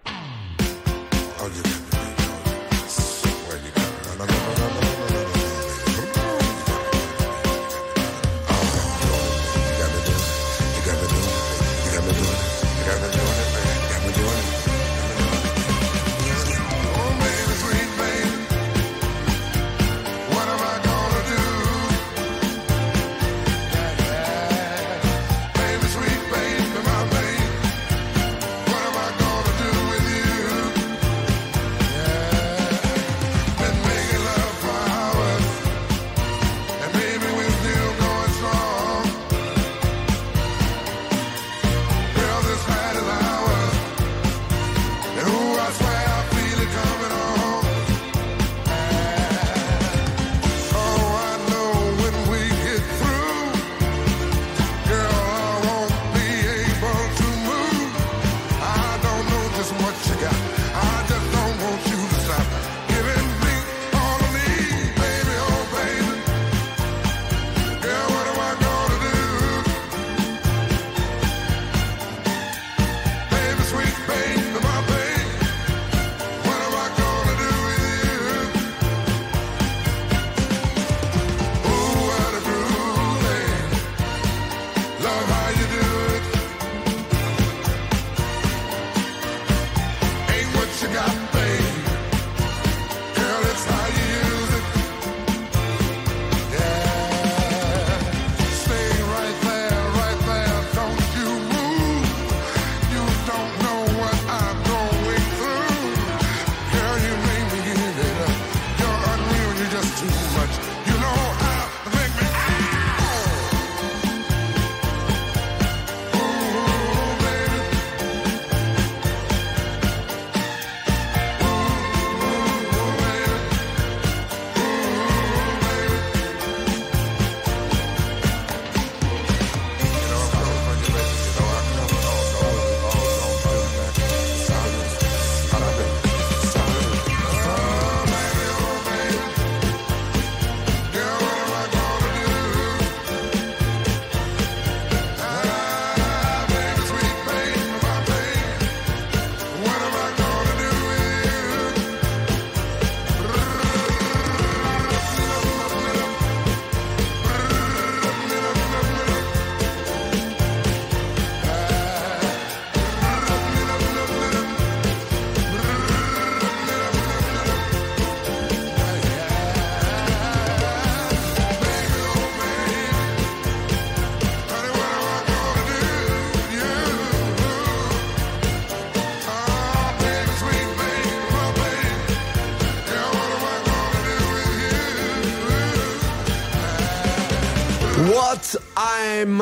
[189.19, 189.41] I'm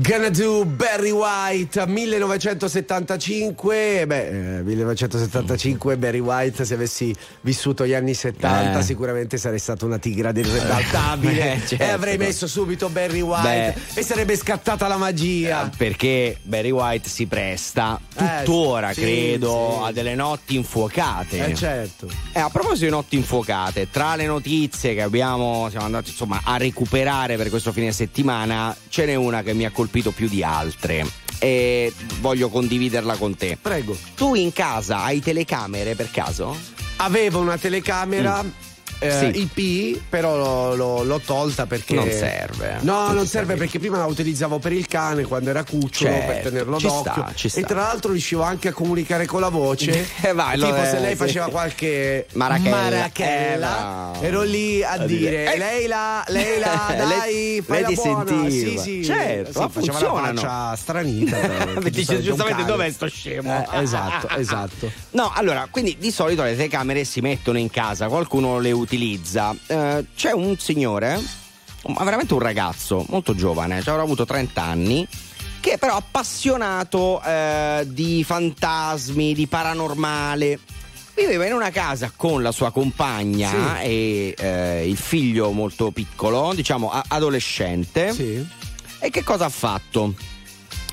[0.00, 8.14] Gonna do Barry White 1975 beh eh, 1975 Barry White se avessi vissuto gli anni
[8.14, 8.82] 70 Eh.
[8.82, 11.84] sicuramente sarei stata una tigra irribaltabile Eh, certo.
[11.84, 17.26] e avrei messo subito Barry White e sarebbe scattata la magia Perché Barry White si
[17.26, 19.88] presta Eh, tuttora, sì, credo, sì.
[19.88, 21.48] a delle notti infuocate.
[21.48, 26.08] eh certo Eh, a proposito di notti infuocate, tra le notizie che abbiamo, siamo andati
[26.10, 30.28] insomma a recuperare per questo fine settimana, ce n'è una che mi ha colpito più
[30.28, 31.06] di altre
[31.38, 33.58] e voglio condividerla con te.
[33.60, 36.56] prego Tu in casa hai telecamere per caso?
[36.96, 38.44] avevo una telecamera
[39.02, 39.50] eh, Sì.
[39.54, 41.94] IP, però l'ho, tolta perché.
[41.94, 42.78] Non serve.
[42.80, 43.54] No, Non non serve serve.
[43.56, 47.12] perché prima la utilizzavo per il cane quando era cucciolo Certo, per tenerlo ci d'occhio.
[47.12, 47.60] sta, ci E sta.
[47.66, 49.90] tra l'altro riuscivo anche a comunicare con la voce.
[50.22, 51.16] Eh, vai, tipo allora, se eh, lei sì.
[51.16, 52.76] faceva qualche Marachella.
[53.26, 55.58] marachella, Eh, ero lì a, A dire, dire, eh.
[55.58, 58.24] Leila, Leila, Lei- dai, fai lei ti buona.
[58.26, 58.50] sentiva.
[58.50, 60.32] Sì, sì, Certo, sì, faceva funzionano.
[60.32, 61.36] la faccia stranita.
[61.90, 63.66] Dice, giustamente dov'è sto scemo?
[63.72, 64.90] Eh, esatto, esatto.
[65.10, 68.91] No, allora, quindi di solito le telecamere si mettono in casa, qualcuno le utilizza.
[69.66, 71.20] Eh, c'è un signore,
[71.86, 75.06] ma veramente un ragazzo, molto giovane, cioè avrà avuto 30 anni,
[75.60, 80.58] che è però appassionato eh, di fantasmi, di paranormale.
[81.14, 86.90] Viveva in una casa con la sua compagna e eh, il figlio molto piccolo, diciamo
[86.90, 88.12] a- adolescente.
[88.98, 90.14] E che cosa ha fatto?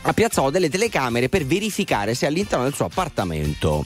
[0.02, 3.86] Ha piazzato delle telecamere per verificare se all'interno del suo appartamento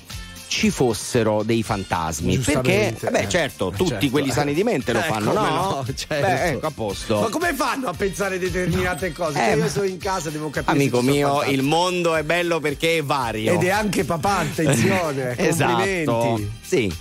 [0.53, 2.37] ci fossero dei fantasmi.
[2.37, 3.29] Perché, eh beh, eh.
[3.29, 4.09] certo, Eh, tutti certo.
[4.11, 5.41] quelli sani di mente lo Eh, fanno, no?
[5.41, 6.25] no, certo.
[6.27, 7.19] Beh, ecco, a posto.
[7.21, 9.39] Ma come fanno a pensare determinate cose?
[9.43, 10.71] Eh, Che ma- io sono in casa, devo capire.
[10.77, 11.53] Amico mio, fantasmi.
[11.55, 13.53] il mondo è bello perché è vario.
[13.53, 15.33] Ed è anche papà, attenzione.
[15.37, 15.73] esatto.
[16.05, 16.51] Complimenti.
[16.61, 16.93] Sì.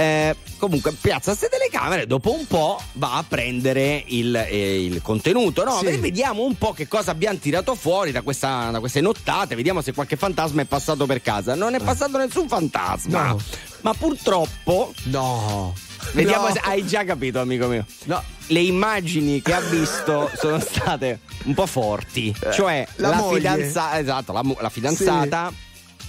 [0.00, 5.64] Eh, comunque piazza queste telecamere dopo un po' va a prendere il, eh, il contenuto
[5.64, 5.78] no?
[5.80, 5.96] Sì.
[5.96, 9.92] Vediamo un po' che cosa abbiamo tirato fuori da, questa- da queste nottate vediamo se
[9.92, 13.40] qualche fantasma è passato per casa non è passato nessun fantasma No.
[13.80, 15.74] ma purtroppo no
[16.12, 16.52] vediamo No.
[16.54, 18.22] se hai già capito amico mio No.
[18.46, 23.36] le immagini che ha visto sono state un po' forti cioè Eh, la la, moglie.
[23.38, 25.52] fidanza- esatto, la, la fidanzata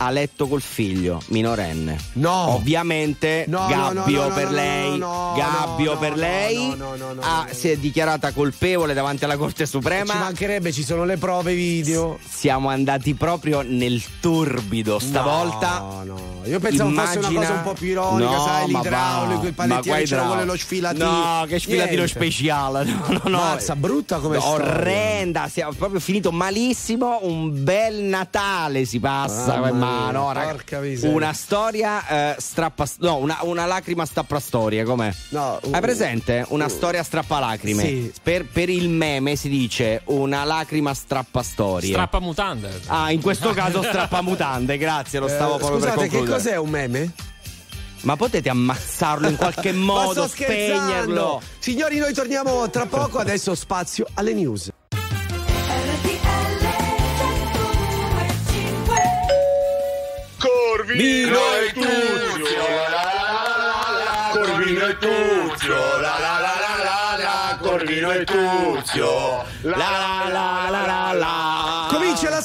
[0.01, 2.53] a letto col figlio minorenne No.
[2.55, 6.75] ovviamente No, Gabbio no, no, per lei Gabbio per lei
[7.19, 11.53] ha- si è dichiarata colpevole davanti alla Corte Ci Suprema mancherebbe, ci sono le prove
[11.53, 12.17] video.
[12.27, 16.27] siamo andati proprio nel torbido stavolta No, no.
[16.45, 20.21] Io pensavo fosse una Immagina- cosa un po' più ironica, sai, l'idraulico, il panettiere, c'era
[20.21, 20.35] idraulico.
[20.35, 21.05] quello sfilatino.
[21.11, 22.83] No, che sfilatino speciale.
[22.89, 23.37] No, no, no.
[23.37, 24.65] Mazza, brutta come storia.
[24.67, 27.19] Orrenda, siamo proprio finito malissimo.
[27.23, 29.57] Un bel Natale si passa.
[29.59, 31.15] Mamma ma mia, no, raga, porca miseria.
[31.15, 32.87] una storia eh, strappa.
[32.99, 34.83] No, una, una lacrima strappa storie.
[34.83, 35.11] Com'è?
[35.29, 36.45] No, uh, Hai presente?
[36.49, 37.83] Una uh, storia strappa lacrime.
[37.83, 38.13] sì.
[38.21, 41.91] Per, per il meme si dice una lacrima strappa storie.
[41.91, 42.81] Strappa mutande.
[42.87, 46.55] Ah, in questo caso strappa mutande, grazie, lo stavo Eh, proprio per Scusate, che cos'è
[46.57, 47.13] un meme?
[48.01, 51.41] Ma potete ammazzarlo in qualche Ma modo, spegnerlo?
[51.59, 54.69] Signori, noi torniamo tra poco, adesso spazio alle news.
[60.89, 62.57] Corvino e Tuzio,
[62.89, 68.11] la la la la la, Corvino e Tuzio, la la la la la la, Corvino
[68.11, 71.59] e Tuzio, la la la la la la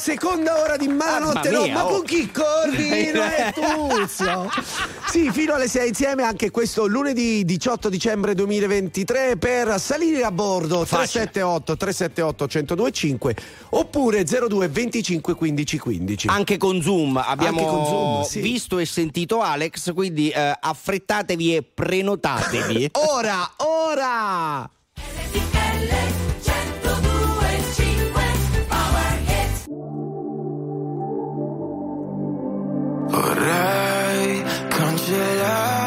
[0.05, 1.63] seconda ora di Malanotte, Mamma no?
[1.63, 1.89] mia, Ma oh.
[1.95, 2.29] con chi?
[2.29, 4.51] Corvino e Tuzio.
[5.07, 10.85] Sì, fino alle 6 insieme anche questo lunedì 18 dicembre 2023 per salire a bordo
[10.85, 11.31] Facile.
[11.31, 13.35] 378 378 1025
[13.69, 16.27] oppure 02 25 15 15.
[16.27, 18.41] Anche con Zoom abbiamo Anche con Zoom, sì.
[18.41, 22.91] visto e sentito Alex, quindi eh, affrettatevi e prenotatevi.
[23.09, 24.69] Ora, ora!
[33.15, 35.84] Vorrei cancellare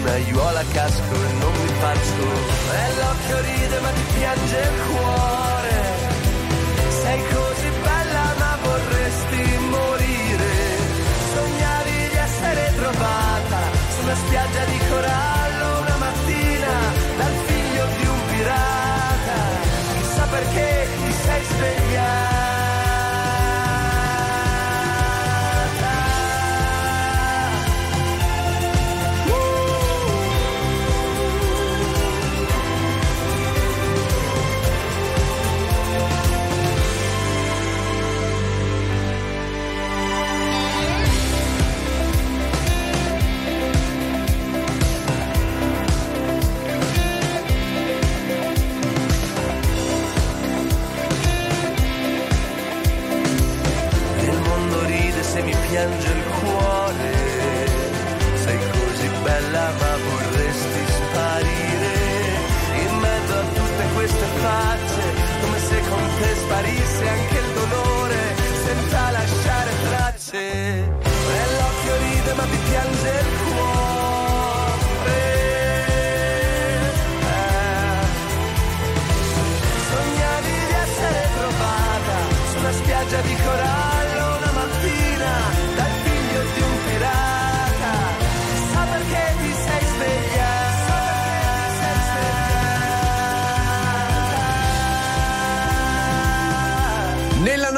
[0.00, 2.24] un'aiuola casco e non mi faccio.
[2.80, 5.78] E l'occhio ride ma ti piange il cuore.
[7.02, 10.52] Sei così bella ma vorresti morire.
[11.34, 13.60] Sognavi di essere trovata
[13.94, 15.39] su spiaggia di coraggio.
[59.50, 61.94] Bella ma vorresti sparire.
[62.86, 65.02] In mezzo a tutte queste facce,
[65.40, 68.34] come se con te sparisse anche il dolore,
[68.64, 70.38] senza lasciare tracce.
[70.38, 73.68] E l'occhio ride ma ti piange il cuore.
[77.24, 78.06] Eh.
[79.90, 82.16] Sognavi di essere trovata
[82.50, 83.79] su una spiaggia di corallo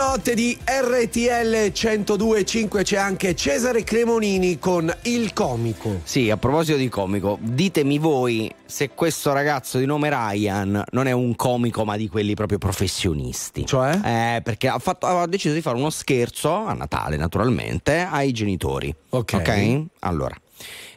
[0.05, 6.01] notte di RTL 1025 c'è anche Cesare Cremonini con Il Comico.
[6.03, 11.13] Sì, a proposito di comico, ditemi voi se questo ragazzo di nome Ryan non è
[11.13, 13.65] un comico ma di quelli proprio professionisti.
[13.65, 14.01] Cioè?
[14.37, 18.93] Eh, perché ha, fatto- ha deciso di fare uno scherzo a Natale, naturalmente, ai genitori.
[19.11, 19.85] Ok.
[20.01, 20.35] Allora,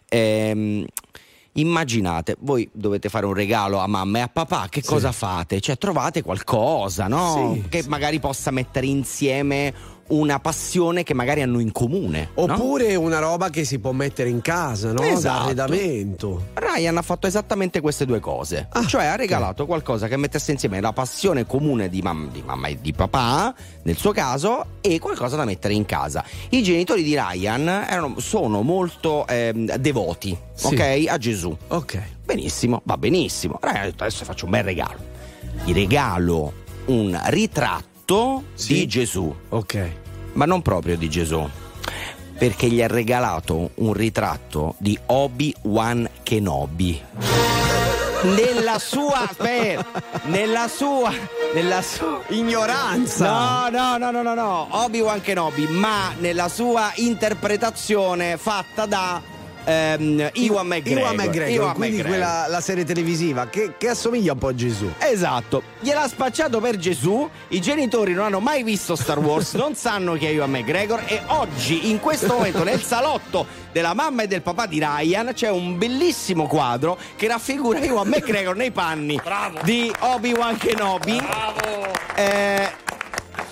[0.09, 0.83] ehm,
[1.57, 5.59] immaginate, voi dovete fare un regalo a mamma e a papà, che cosa fate?
[5.59, 7.53] Cioè trovate qualcosa, no?
[7.53, 9.73] Sì, che magari possa mettere insieme
[10.07, 12.29] una passione che magari hanno in comune.
[12.35, 12.43] no?
[12.43, 15.01] Oppure una roba che si può mettere in casa, no?
[15.01, 15.53] Esatto.
[15.53, 16.47] D'arredamento.
[16.53, 20.79] Ryan ha fatto esattamente queste due cose, Ah, cioè ha regalato qualcosa che mettesse insieme
[20.79, 23.53] la passione comune di, mam- di mamma e di papà,
[23.83, 26.23] nel suo caso, e qualcosa da mettere in casa.
[26.49, 30.67] I genitori di Ryan erano- sono molto ehm, devoti, Sì.
[30.67, 31.55] ok, a Gesù.
[31.69, 32.01] Ok.
[32.23, 33.57] Benissimo, va benissimo.
[33.61, 34.99] Ryan ha detto adesso faccio un bel regalo.
[35.63, 36.53] Gli regalo
[36.85, 37.93] un ritratto
[38.67, 39.33] di Gesù.
[39.49, 39.91] Ok.
[40.33, 41.47] Ma non proprio di Gesù.
[42.37, 47.01] Perché gli ha regalato un ritratto di Obi-Wan Kenobi.
[48.23, 51.11] Nella sua aspetta, nella sua
[51.53, 53.69] nella sua ignoranza.
[53.69, 59.21] No, no, no, no, no, no, Obi-Wan Kenobi, ma nella sua interpretazione fatta da
[59.65, 60.99] ehm, Iwan McGregor.
[60.99, 62.19] Iwan McGregor, Ewan quindi McGregor.
[62.19, 64.91] quella la serie televisiva che, che assomiglia un po' a Gesù.
[64.97, 67.29] Esatto, gliel'ha spacciato per Gesù.
[67.49, 71.03] I genitori non hanno mai visto Star Wars, non sanno chi è Iwan McGregor.
[71.07, 75.49] E oggi, in questo momento, nel salotto della mamma e del papà di Ryan, c'è
[75.49, 79.19] un bellissimo quadro che raffigura Iwan McGregor nei panni
[79.63, 81.21] di Obi-Wan Kenobi.
[82.15, 82.69] Eh,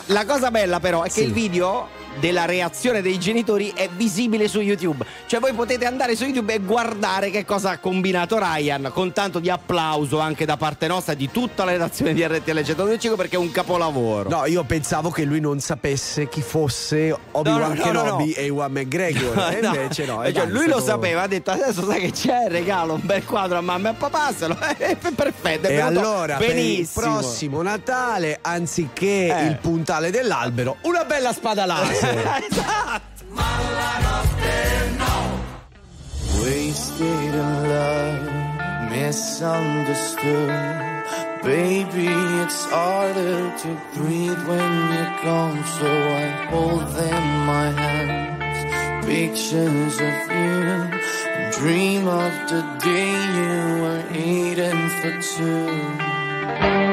[0.07, 4.59] la cosa bella, però, è che il video della reazione dei genitori è visibile su
[4.59, 5.05] YouTube.
[5.25, 9.39] Cioè voi potete andare su YouTube e guardare che cosa ha combinato Ryan con tanto
[9.39, 13.35] di applauso anche da parte nostra e di tutta la redazione di RTL 125 perché
[13.35, 14.29] è un capolavoro.
[14.29, 18.41] No, io pensavo che lui non sapesse chi fosse Obi-Wan No, no, no, Kenobi no.
[18.41, 19.37] e Iwan McGregor.
[19.53, 20.21] e invece no.
[20.31, 23.61] cioè, lui lo sapeva, ha detto adesso sai che c'è, regalo un bel quadro a
[23.61, 25.67] mamma e a papà, se lo è perfetto.
[25.67, 27.05] è E allora, per il benissimo.
[27.19, 29.45] prossimo Natale, anziché Eh.
[29.45, 32.02] il puntale dell'albero, una bella spada laser.
[36.43, 38.27] Wasted in love,
[38.91, 40.49] misunderstood.
[41.43, 42.07] Baby,
[42.41, 49.05] it's harder to breathe when you're gone, so I hold them in my hands.
[49.05, 50.63] Pictures of you,
[51.57, 56.92] dream of the day you were eating for two.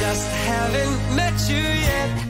[0.00, 2.29] Just haven't met you yet.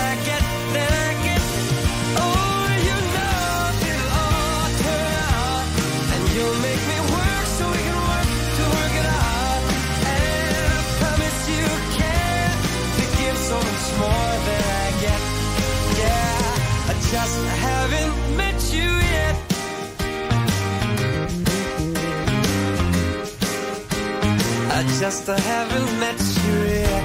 [25.01, 27.03] I just haven't met you yet.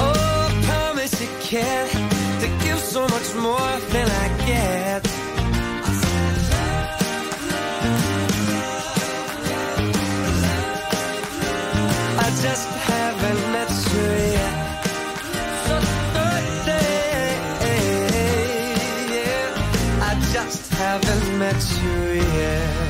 [0.00, 1.88] Oh, I promise you can
[2.42, 5.23] to give so much more than I get.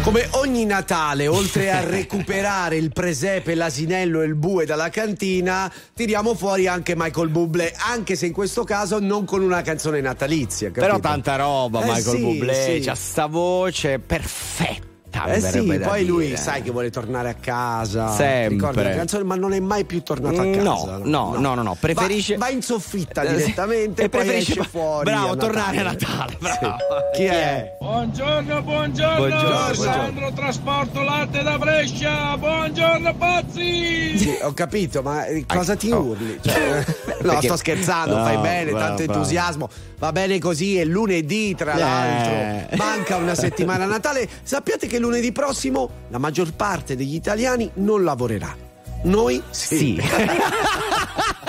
[0.05, 6.35] Come ogni Natale, oltre a recuperare il presepe, l'asinello e il bue dalla cantina, tiriamo
[6.35, 10.71] fuori anche Michael Bublé, anche se in questo caso non con una canzone natalizia.
[10.71, 11.09] Però capito?
[11.09, 12.81] tanta roba, Eh Michael sì, Bublé, sì.
[12.85, 14.94] c'ha sta voce perfetta.
[15.27, 16.37] Eh mi sì, poi lui dire.
[16.37, 18.09] sai che vuole tornare a casa.
[18.15, 18.95] Sempre.
[18.95, 20.63] Canzone, ma non è mai più tornato a Mm, casa.
[20.63, 23.35] no, no, no, no, no, preferisce- Va, va in soffitta Eh, sì.
[23.37, 25.05] direttamente E poi preferisce esce fuori.
[25.11, 26.77] bravo, tornare a Natale, bravo.
[27.15, 27.77] Chi è?
[27.79, 34.19] Buongiorno, buongiorno, Buongiorno, Alessandro Trasporto Latte da Brescia, buongiorno Pazzi!
[34.19, 36.39] Sì, ho capito, ma eh, cosa ti urli?
[36.43, 36.85] Cioè,
[37.23, 39.13] no, Perché- sto scherzando, No, fai bene, bravo, tanto bravo.
[39.21, 39.69] entusiasmo.
[39.97, 41.79] Va bene così, è lunedì, tra Eh.
[41.79, 42.77] l'altro.
[42.77, 44.29] Manca una settimana a Natale.
[44.43, 48.57] Sappiate che lunedì prossimo la maggior parte degli italiani non lavorerà.
[49.05, 49.77] Noi sì.
[49.77, 50.01] Sì.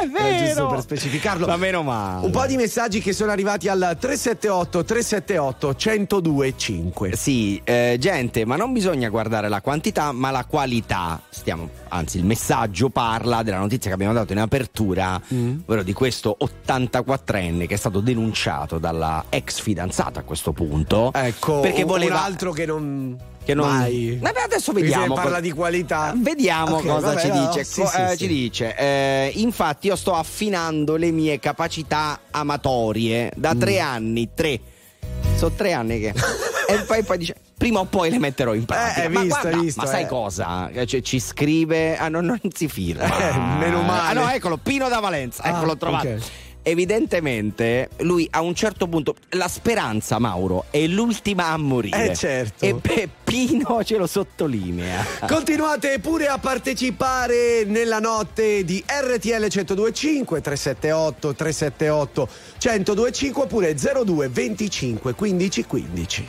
[0.00, 0.44] È vero.
[0.46, 1.46] giusto per specificarlo.
[1.46, 2.24] Ma meno male.
[2.24, 7.16] Un po' di messaggi che sono arrivati al 378 378 1025.
[7.16, 11.20] Sì, eh, gente, ma non bisogna guardare la quantità, ma la qualità.
[11.28, 15.60] Stiamo, anzi, il messaggio parla della notizia che abbiamo dato in apertura, Mm.
[15.64, 21.10] ovvero di questo 84enne che è stato denunciato dalla ex fidanzata a questo punto.
[21.12, 23.16] Ecco, perché voleva un altro che non.
[23.48, 24.18] Che non Mai.
[24.20, 25.16] Vabbè, adesso vediamo.
[25.16, 26.12] se parla di qualità.
[26.14, 27.64] Vediamo Ok, cosa vabbè, ci no, dice.
[27.64, 28.16] sì, Co- sì, eh, sì.
[28.18, 33.58] Ci dice, eh, infatti, io sto affinando le mie capacità amatorie da Mm.
[33.58, 34.28] tre anni.
[34.34, 34.60] Tre.
[35.36, 36.08] Sono tre anni che.
[36.68, 37.36] e poi, poi dice.
[37.56, 39.02] Prima o poi le metterò in pratica.
[39.04, 40.06] Eh, ma visto, guarda, visto, ma sai eh.
[40.06, 40.68] cosa?
[40.70, 41.96] Eh, cioè, ci scrive.
[41.96, 43.04] Ah, no, non si firma.
[43.30, 44.10] Eh, meno male.
[44.10, 45.42] Ah, no, eccolo, Pino da Valenza.
[45.42, 46.06] Ah, Eccolo trovato.
[46.06, 46.18] ok.
[46.62, 52.64] Evidentemente lui a un certo punto la speranza Mauro è l'ultima a morire Eh, certo.
[52.64, 61.34] e Peppino ce lo sottolinea Continuate pure a partecipare nella notte di RTL 1025 378
[61.34, 62.28] 378
[62.62, 66.28] 1025 oppure 02 25 15 15.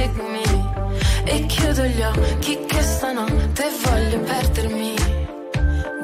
[0.00, 0.42] Inseguimi.
[1.24, 4.94] E chiudo gli occhi che stanotte voglio perdermi.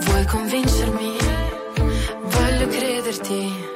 [0.01, 1.17] Vuoi convincermi?
[2.23, 3.76] Voglio crederti.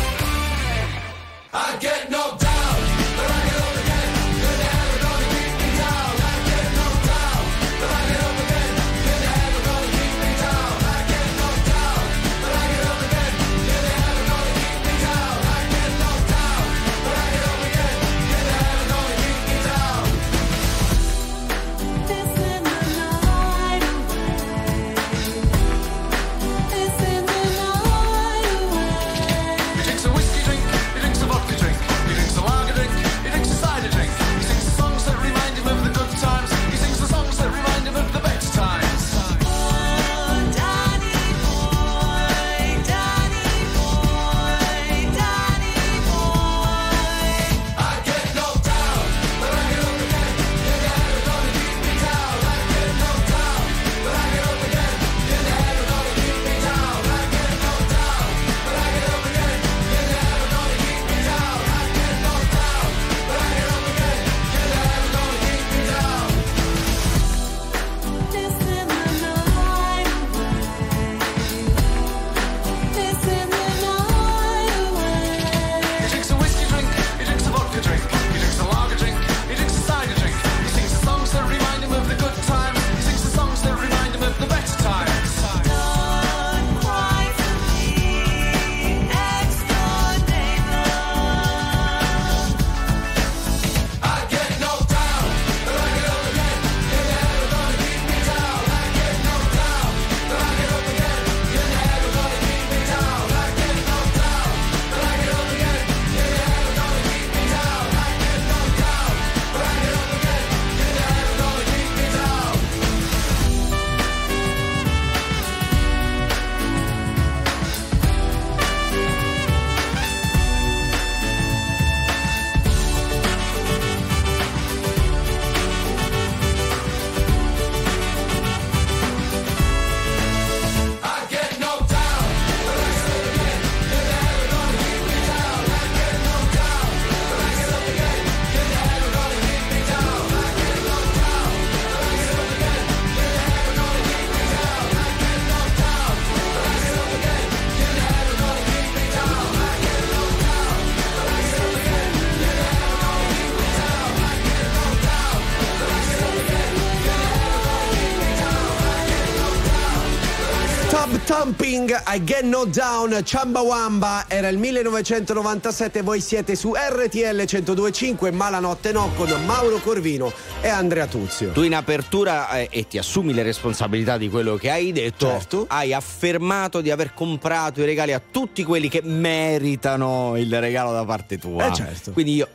[161.81, 163.23] Thumping, I Get No Down,
[163.63, 170.31] Wamba era il 1997, voi siete su RTL 1025, Malanotte No con Mauro Corvino
[170.61, 171.51] e Andrea Tuzio.
[171.51, 175.65] Tu in apertura eh, e ti assumi le responsabilità di quello che hai detto, Certo.
[175.69, 181.05] hai affermato di aver comprato i regali a tutti quelli che meritano il regalo da
[181.05, 181.67] parte tua.
[181.67, 182.11] Eh, certo.
[182.11, 182.47] Quindi io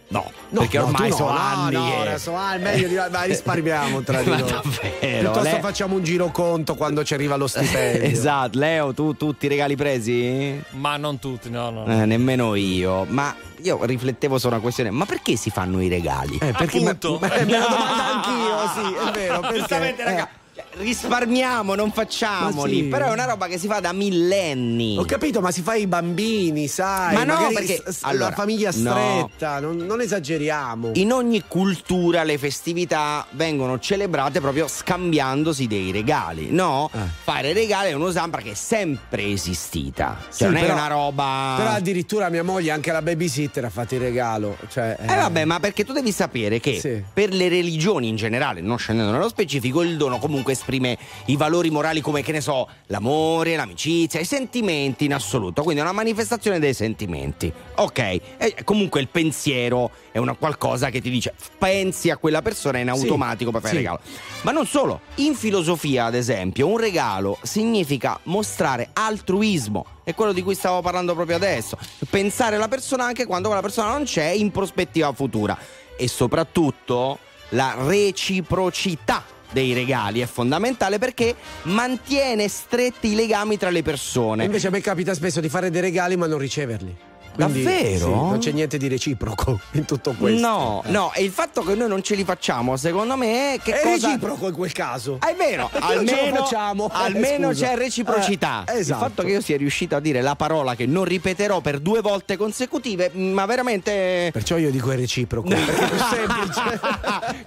[0.56, 2.94] no, perché no, ormai sono no, anni no, che- ora so- ah, è meglio di
[2.94, 4.50] ma risparmiamo tra di Ma noi.
[4.50, 8.02] davvero, Piuttosto lei- facciamo un giro conto quando ci arriva lo stipendio.
[8.08, 10.62] Esatto, Leo, tu tutti i regali presi?
[10.70, 11.86] Ma non tutti, no, no.
[11.86, 16.38] Eh, nemmeno io, ma io riflettevo su una questione, ma perché si fanno i regali?
[16.40, 17.18] Eh, perché Appunto.
[17.20, 19.40] ma- ma- me la domanda anch'io, sì, è vero.
[19.40, 19.58] Perché?
[19.58, 20.04] Giustamente, Eh.
[20.04, 20.28] raga,
[20.76, 22.76] risparmiamo, non facciamoli.
[22.76, 22.82] Sì.
[22.84, 24.96] Però è una roba che si fa da millenni.
[24.98, 27.14] Ho capito, ma si fa i bambini, sai?
[27.14, 28.90] Ma no, perché- s- allora, la famiglia no.
[28.90, 30.90] stretta, non, non esageriamo.
[30.94, 36.90] In ogni cultura le festività vengono celebrate proprio scambiandosi dei regali, no?
[36.92, 36.98] Eh.
[37.22, 40.16] Fare regali è un'usanza che è sempre esistita.
[40.24, 41.54] Cioè, Sì, non è però- una roba.
[41.56, 44.56] Però addirittura mia moglie, anche la babysitter, ha fatto il regalo.
[44.68, 47.02] Cioè, Eh vabbè, ma perché tu devi sapere che Sì.
[47.12, 51.36] per le religioni in generale, non scendendo nello specifico, il dono comunque sta esprime i
[51.36, 55.62] valori morali come, che ne so, l'amore, l'amicizia, i sentimenti in assoluto.
[55.62, 57.52] Quindi è una manifestazione dei sentimenti.
[57.76, 62.78] Ok, e comunque il pensiero è una qualcosa che ti dice pensi a quella persona
[62.78, 63.80] in Sì, automatico per fare sì.
[63.80, 64.02] il regalo.
[64.42, 69.84] Ma non solo, in filosofia, ad esempio, un regalo significa mostrare altruismo.
[70.02, 71.78] È quello di cui stavo parlando proprio adesso.
[72.10, 75.56] Pensare alla persona anche quando quella persona non c'è in prospettiva futura.
[75.96, 77.18] E soprattutto
[77.50, 84.44] la reciprocità dei regali è fondamentale perché mantiene stretti i legami tra le persone.
[84.44, 86.96] Invece a me capita spesso di fare dei regali ma non riceverli.
[87.36, 87.98] Quindi, Davvero?
[87.98, 90.40] sì, non c'è niente di reciproco in tutto questo.
[90.46, 90.90] No, Eh.
[90.90, 94.06] no, e il fatto che noi non ce li facciamo, secondo me, che È cosa...
[94.08, 95.18] reciproco in quel caso.
[95.20, 96.88] È vero, Non ce almeno, facciamo.
[96.92, 97.66] Almeno scusa.
[97.66, 98.64] c'è reciprocità.
[98.68, 99.04] Eh, esatto.
[99.04, 102.00] Il fatto che io sia riuscito a dire la parola che non ripeterò per due
[102.00, 104.30] volte consecutive, ma veramente.
[104.32, 105.48] Perciò io dico è reciproco.
[105.48, 106.80] perché è più semplice.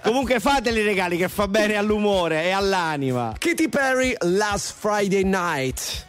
[0.02, 3.34] Comunque fateli i regali che fa bene all'umore e all'anima.
[3.38, 6.08] Katy Perry, Last Friday Night.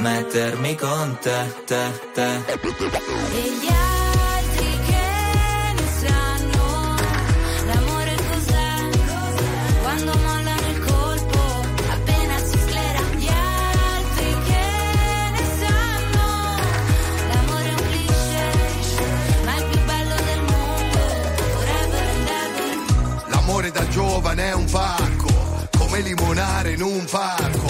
[0.00, 2.28] mettermi con te, te, te.
[2.46, 5.06] E gli altri che
[5.76, 6.96] ne sanno
[7.66, 8.72] l'amore cos'è?
[9.82, 11.40] Quando mollano il colpo,
[11.90, 13.00] appena si sclera.
[13.16, 14.66] Gli altri che
[15.36, 16.26] ne sanno
[17.28, 18.46] l'amore è un cliché,
[19.44, 20.98] ma è il più bello del mondo.
[21.52, 23.28] Forever and ever.
[23.28, 27.69] L'amore da giovane è un pacco, come limonare in un parco.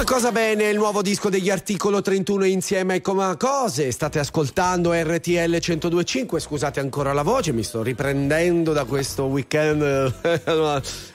[0.00, 3.92] Una cosa bene, il nuovo disco degli articolo 31 insieme ai Coma Cose.
[3.92, 6.40] State ascoltando RTL 1025.
[6.40, 9.82] Scusate ancora la voce, mi sto riprendendo da questo weekend.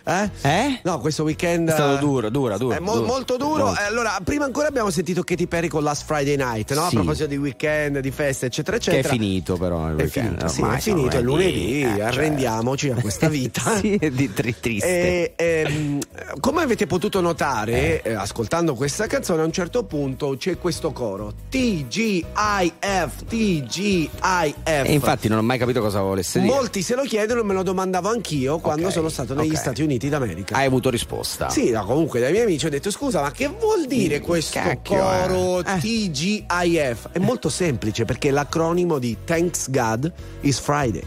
[0.05, 0.29] eh?
[0.43, 0.79] Eh?
[0.83, 1.69] No, questo weekend.
[1.69, 2.75] È stato eh, duro, duro, duro.
[2.75, 3.05] È mo- duro.
[3.07, 3.73] molto duro.
[3.75, 6.81] Eh, allora, prima ancora abbiamo sentito Katy Perry con Last Friday Night, no?
[6.81, 6.95] Sì.
[6.95, 9.13] A proposito di weekend, di feste, eccetera, Che è eccetera.
[9.15, 10.27] finito però il È weekend.
[10.27, 12.01] finito, sì, è finito, è lunedì, eh, cioè.
[12.01, 13.77] arrendiamoci a questa vita.
[13.81, 15.33] sì, è di tri- triste.
[15.35, 15.99] E, ehm,
[16.39, 21.33] come avete potuto notare, eh, ascoltando questa canzone, a un certo punto c'è questo coro
[21.49, 24.59] TGIF, TGIF.
[24.63, 26.53] E infatti non ho mai capito cosa volesse dire.
[26.53, 29.57] Molti se lo chiedono e me lo domandavo anch'io quando Ok, sono stato negli ok.
[29.57, 30.55] Stati Uniti d'America.
[30.55, 31.49] Hai avuto risposta?
[31.49, 34.97] Sì, no, comunque dai miei amici ho detto scusa, ma che vuol dire questo cacchio,
[34.97, 35.79] coro eh.
[35.79, 37.09] TGIF?
[37.11, 40.11] È molto semplice perché è l'acronimo di Thanks God
[40.41, 41.03] is Friday.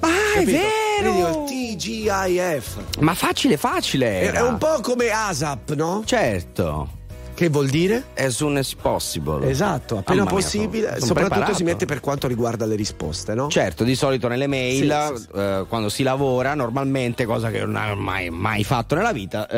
[0.00, 1.12] Ah, è vero!
[1.12, 2.98] Dico, TGIF.
[3.00, 4.20] Ma facile, facile.
[4.20, 4.38] Era.
[4.38, 6.02] è un po' come ASAP, no?
[6.04, 7.00] Certo.
[7.42, 8.04] Che vuol dire?
[8.16, 9.48] As soon as possible.
[9.50, 11.56] Esatto, appena mia, possibile, sono- sono soprattutto preparato.
[11.56, 13.48] si mette per quanto riguarda le risposte, no?
[13.48, 17.74] Certo, di solito nelle mail, Sì, sì, eh, quando si lavora, normalmente, cosa che non
[17.74, 19.48] ha mai, mai fatto nella vita,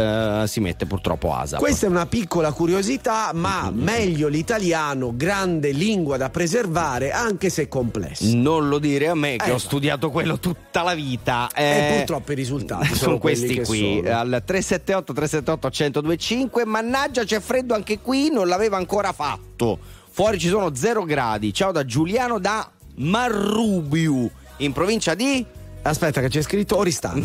[0.43, 1.59] eh, si mette purtroppo ASAP.
[1.61, 8.25] Questa è una piccola curiosità, ma meglio l'italiano, grande lingua da preservare, anche se complessa.
[8.35, 11.51] Non lo dire a me che Eh, ho studiato quello tutta la vita.
[11.55, 14.17] E eh, purtroppo i risultati sono, sono questi qui sono.
[14.19, 15.69] al 378 378
[16.01, 19.79] 1025 mannaggia c'è freddo anche qui non l'aveva ancora fatto.
[20.11, 21.53] Fuori ci sono 0 gradi.
[21.53, 25.45] Ciao da Giuliano da Marrubiu in provincia di
[25.87, 27.21] Aspetta che c'è scritto Oristano.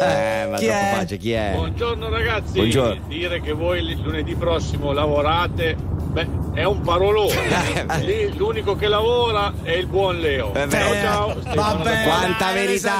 [0.00, 0.92] eh ma Chi troppo è?
[0.94, 3.02] facile chi è Buongiorno ragazzi, Buongiorno.
[3.08, 7.84] dire che voi lunedì prossimo lavorate, beh, è un parolone.
[8.00, 10.50] Lì l'unico che lavora è il buon Leo.
[10.52, 10.70] Vero.
[10.70, 11.34] Ciao ciao.
[11.54, 11.90] Padova.
[12.04, 12.92] quanta dai, verità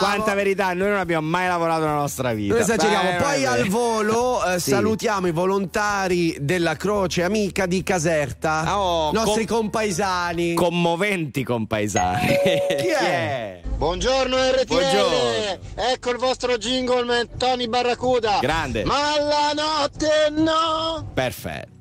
[0.00, 3.10] quanta verità noi non abbiamo mai lavorato nella nostra vita Non esageriamo.
[3.10, 3.68] Beh, Poi beh, al beh.
[3.68, 4.70] volo eh, Sì.
[4.70, 10.54] salutiamo i volontari della Croce Amica di Caserta, Oh, nostri com- compaesani.
[10.54, 13.60] commoventi compaesani Chi è?
[13.76, 15.58] Buongiorno RTL, Buongiorno.
[15.74, 18.38] ecco il vostro jingle man, Tony Barracuda.
[18.40, 18.84] Grande.
[18.84, 21.10] Ma la notte no.
[21.14, 21.72] perfetto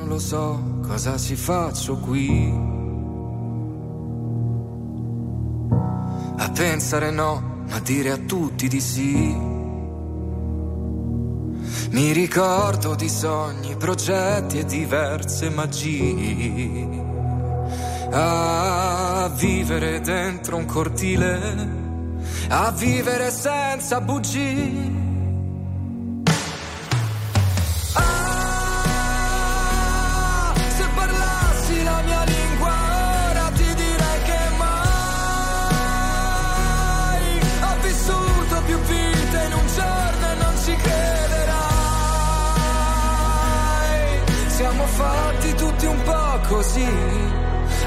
[0.00, 2.68] non lo so cosa si faccio qui.
[6.38, 9.48] A pensare no, ma dire a tutti di sì.
[11.90, 17.09] Mi ricordo di sogni, progetti e diverse magie.
[18.12, 21.38] A vivere dentro un cortile,
[22.48, 24.98] a vivere senza bugie.
[27.94, 28.02] Ah,
[30.76, 32.72] se parlassi la mia lingua
[33.30, 34.78] ora ti direi che mai
[37.62, 41.68] ho vissuto più vite in un giorno e non ci crederai.
[44.48, 46.88] Siamo fatti tutti un po' così,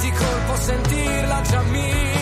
[0.00, 2.21] e colpo sentirla già mia.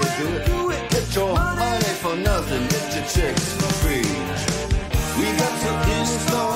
[0.00, 2.62] Get your money for nothing.
[2.68, 4.08] Get your chicks for free.
[5.18, 6.55] We got to install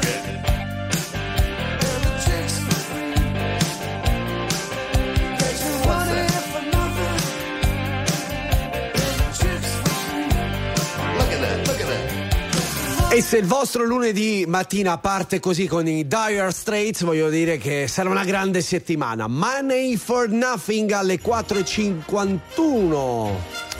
[13.13, 17.89] E se il vostro lunedì mattina parte così con i Dire Straits, voglio dire che
[17.89, 19.27] sarà una grande settimana.
[19.27, 23.29] Money for Nothing alle 4.51.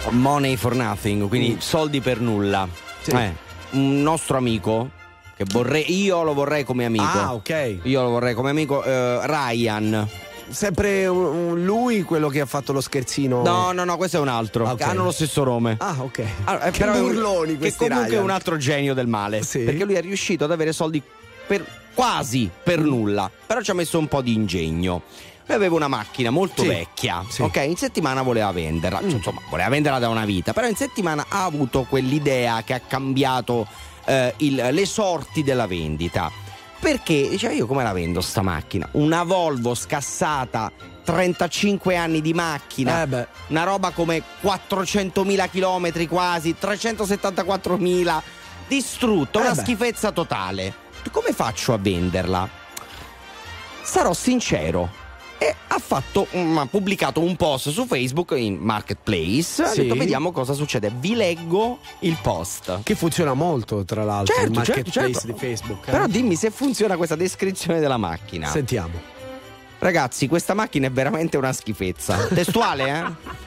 [0.10, 1.60] Money for nothing, quindi Mm.
[1.60, 2.68] soldi per nulla.
[3.02, 3.12] Sì.
[3.12, 3.34] Eh,
[3.72, 4.90] un nostro amico
[5.38, 7.04] che vorrei, io lo vorrei come amico.
[7.04, 7.78] Ah, ok.
[7.84, 10.10] Io lo vorrei come amico, eh, Ryan.
[10.52, 13.42] Sempre lui quello che ha fatto lo scherzino.
[13.44, 14.66] No, no, no, questo è un altro.
[14.68, 14.82] Ah, ok.
[14.82, 15.76] Hanno lo stesso nome.
[15.80, 16.24] Ah, ok.
[16.46, 18.24] Allora, eh, Che però è burloni Che questi comunque è Ryan.
[18.24, 19.44] un altro genio del male.
[19.44, 19.60] Sì.
[19.60, 21.02] Perché lui è riuscito ad avere soldi
[21.48, 23.30] per quasi per nulla.
[23.46, 25.02] Però ci ha messo un po' di ingegno.
[25.48, 26.68] Lui aveva una macchina molto Sì.
[26.70, 27.42] vecchia, Sì.
[27.42, 27.46] Mm.
[27.46, 27.56] ok?
[27.68, 31.86] In settimana voleva venderla, insomma, voleva venderla da una vita, però in settimana ha avuto
[31.90, 33.68] quell'idea che ha cambiato
[34.06, 36.32] eh, il- le sorti della vendita.
[36.82, 38.88] Perché diceva io come la vendo sta macchina?
[38.94, 40.72] Una Volvo scassata,
[41.04, 48.22] 35 anni di macchina, Eh una roba come 400.000 km quasi, 374.000,
[48.68, 49.62] distrutto, Eh una beh.
[49.62, 50.74] schifezza totale.
[51.12, 52.50] Come faccio a venderla?
[53.84, 54.90] Sarò sincero.
[55.44, 59.64] E ha, fatto, mm, ha pubblicato un post su Facebook in Marketplace.
[59.64, 59.82] Ha Sì.
[59.82, 60.92] detto: Vediamo cosa succede.
[61.00, 62.82] Vi leggo il post.
[62.84, 65.28] Che funziona molto, tra l'altro, Certo, il certo, marketplace certo.
[65.28, 65.88] di Facebook.
[65.88, 65.92] eh.
[65.92, 68.48] Però dimmi se funziona questa descrizione della macchina.
[68.50, 69.21] Sentiamo.
[69.82, 72.28] Ragazzi, questa macchina è veramente una schifezza.
[72.28, 72.88] Testuale,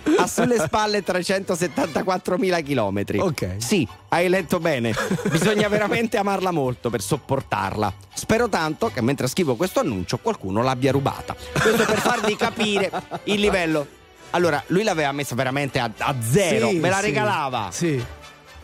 [0.02, 0.16] eh?
[0.16, 3.20] Ha sulle spalle 374.000 chilometri.
[3.20, 3.55] Ok.
[3.59, 4.93] Sì, hai letto bene.
[5.31, 7.93] Bisogna veramente amarla molto per sopportarla.
[8.12, 11.36] Spero tanto che mentre scrivo questo annuncio qualcuno l'abbia rubata.
[11.52, 12.90] Questo per farvi capire
[13.24, 13.86] il livello.
[14.31, 17.69] Allora, lui l'aveva messa veramente a, a zero, Sì, me la sì, regalava.
[17.70, 18.05] Sì.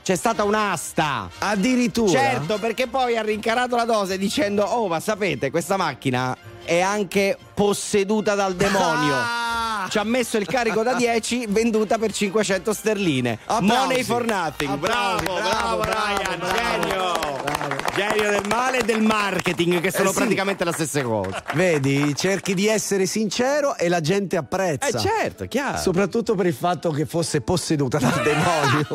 [0.02, 1.30] C'è stata un'asta.
[1.38, 2.18] Addirittura.
[2.18, 7.37] Certo, perché poi ha rincarato la dose dicendo: Oh, ma sapete, questa macchina è anche
[7.55, 9.15] posseduta dal demonio.
[9.81, 9.89] Ah!
[9.89, 13.39] Ci ha messo il carico da 10, venduta per 500 sterline.
[13.47, 13.65] Applausi.
[13.87, 14.70] Money for nothing.
[14.70, 16.39] Applausi, bravo, bravo, bravo, Ryan.
[16.39, 17.12] bravo, genio.
[17.43, 17.78] bravo.
[17.95, 20.19] Genio del male e del marketing, che sono Eh sì.
[20.19, 21.43] praticamente la stessa cosa.
[21.55, 24.87] Vedi, cerchi di essere sincero e la gente apprezza.
[24.89, 25.78] Eh, certo, chiaro.
[25.78, 28.87] Soprattutto per il fatto che fosse posseduta dal demonio.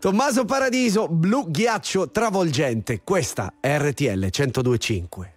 [0.00, 3.02] Tommaso Paradiso, blu ghiaccio travolgente.
[3.04, 5.34] Questa è RTL 1025.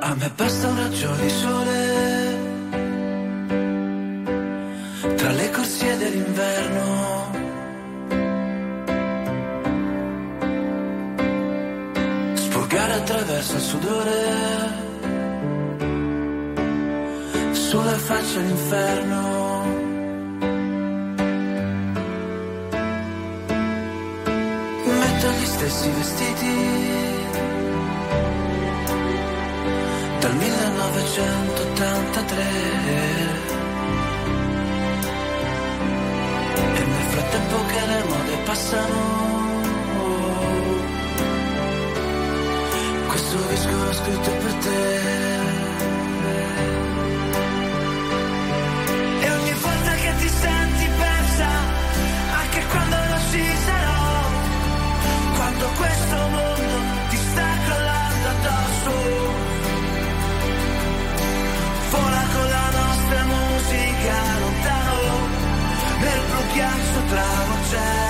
[0.00, 2.52] A me basta un raggio di sole
[5.16, 7.32] tra le corsie dell'inverno.
[12.34, 14.12] Spurgare attraverso il sudore
[17.52, 19.22] sulla faccia l'inferno.
[24.84, 27.03] Metto gli stessi vestiti
[30.34, 32.42] dal 1983
[36.74, 38.98] e nel frattempo che le mode passano
[43.06, 45.14] questo disco l'ho scritto per te
[67.14, 68.03] ghiaccio travolgente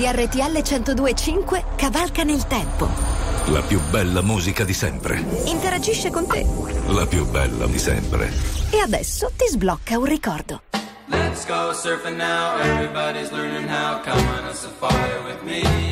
[0.00, 2.88] di RTL 102.5 cavalca nel tempo.
[3.48, 5.22] La più bella musica di sempre.
[5.44, 6.46] Interagisce con te.
[6.86, 8.32] La più bella di sempre.
[8.70, 10.62] E adesso ti sblocca un ricordo.
[11.08, 14.00] Let's go surfing now, everybody's learning how.
[14.02, 15.89] Come on a safari with me.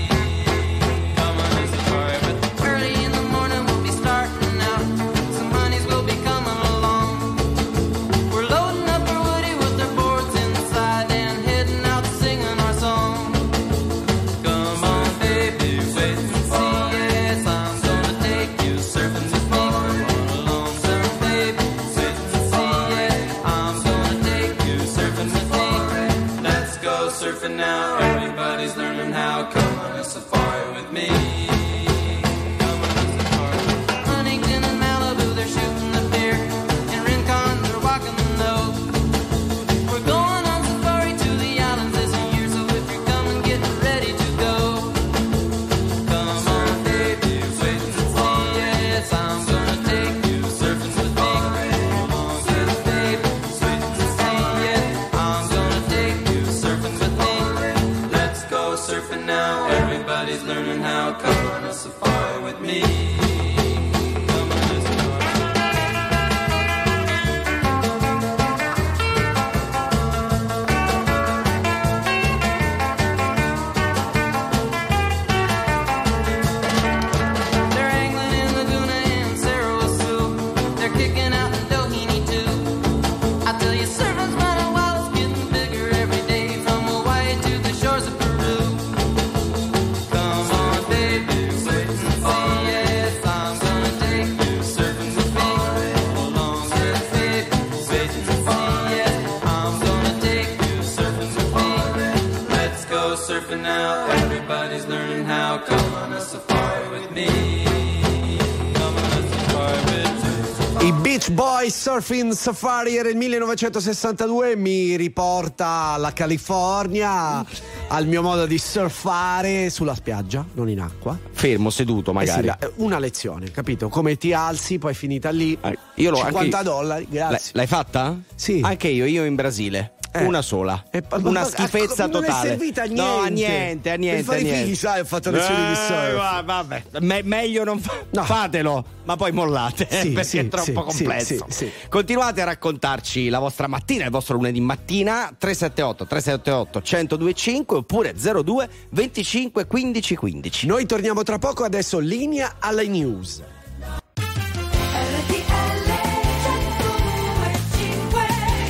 [112.09, 117.45] Dolphin Safari era il 1962 mi riporta alla California
[117.89, 121.19] al mio modo di surfare sulla spiaggia, non in acqua.
[121.33, 122.49] Fermo, seduto magari.
[122.49, 123.91] Eh sì, eh, una lezione, capito?
[123.91, 125.59] Come ti alzi, poi finita lì.
[125.61, 126.71] Eh, io l'ho 50 anche...
[126.71, 127.51] dollari, grazie.
[127.53, 128.19] L'hai fatta?
[128.35, 128.63] Sì.
[128.65, 129.98] Anche io, io in Brasile.
[130.11, 130.25] Eh.
[130.25, 130.85] Una sola.
[130.91, 132.27] Eh, una ecco, schifezza a, totale.
[132.29, 133.03] Non è servita a niente.
[133.03, 134.25] No, a niente, a niente.
[134.25, 136.45] Per fare i figli, sai, ho fatto lezioni di eh, surf.
[136.45, 138.25] Vabbè, Me- meglio non fa- no.
[138.25, 141.47] fatelo, ma poi mollate sì, perché sì, è troppo sì, complesso.
[141.89, 148.69] Continuate a raccontarci la vostra mattina, il vostro lunedì mattina 378 378 1025 oppure 02
[148.91, 150.67] 25 15 15.
[150.67, 153.43] Noi torniamo tra poco, adesso linea alle news.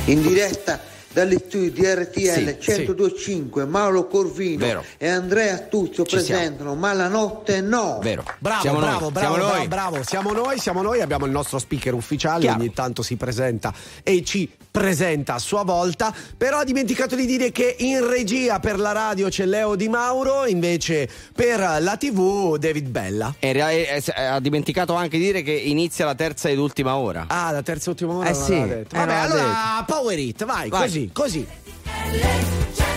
[0.05, 3.67] In diretta dagli studi di RTL sì, 1025 sì.
[3.67, 4.83] Mauro Corvino Vero.
[4.97, 6.75] e Andrea Tuzio Ci presentano siamo.
[6.75, 7.99] Ma la notte no.
[8.01, 8.23] Vero.
[8.37, 9.11] Bravo, siamo bravo, noi.
[9.11, 9.67] bravo, siamo bravo, noi.
[9.67, 12.59] bravo, siamo noi, siamo noi, abbiamo il nostro speaker ufficiale, Chiaro.
[12.59, 13.73] ogni tanto si presenta
[14.03, 18.79] e ci presenta a sua volta, però ha dimenticato di dire che in regia per
[18.79, 23.35] la radio c'è Leo Di Mauro, invece per la TV David Bella.
[23.39, 27.25] E ha dimenticato anche di dire che inizia la terza ed ultima ora.
[27.27, 28.29] Ah, la terza e ultima ora.
[28.29, 28.57] Eh sì.
[28.57, 29.93] Vabbè, eh allora detto.
[29.93, 32.88] Power It, vai, vai così così, così.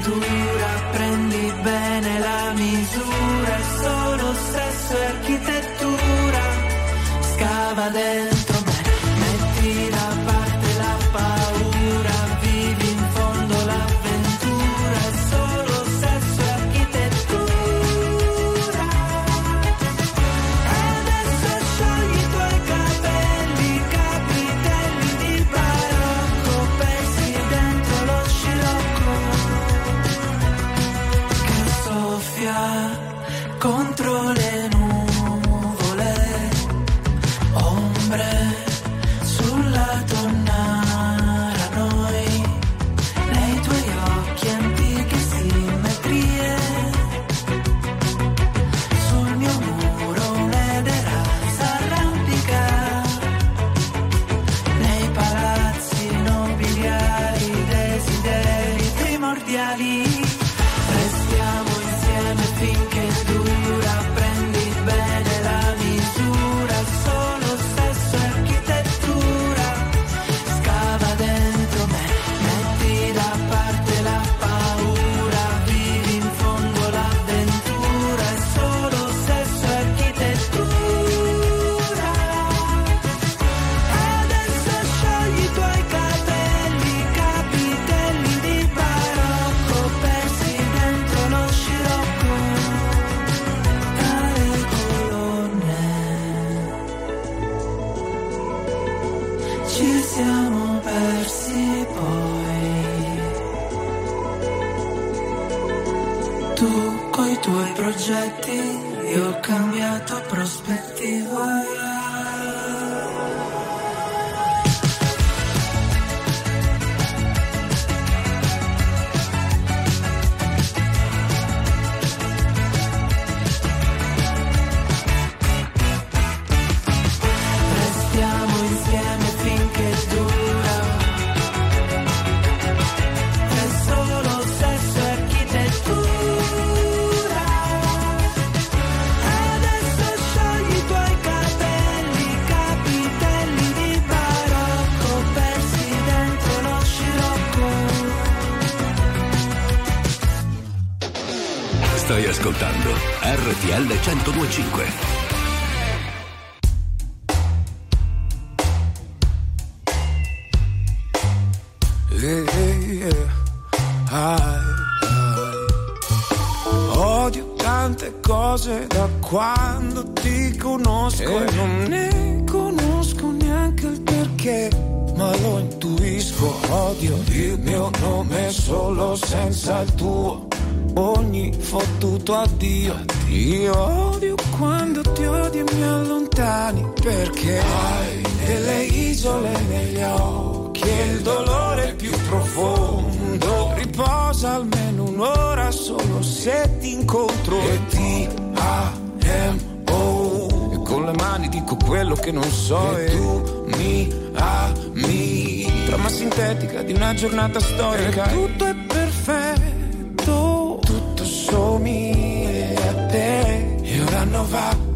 [0.00, 0.31] tú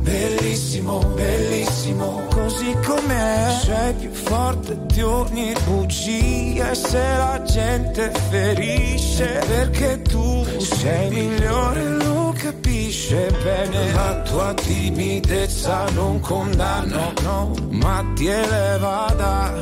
[0.06, 3.58] bellissimo, bellissimo, così com'è.
[3.62, 11.88] Sei più forte di ogni bugia e se la gente ferisce perché tu sei migliore
[12.04, 13.92] lo capisce bene.
[13.92, 19.52] La tua timidezza non condanno, no, ma ti eleva da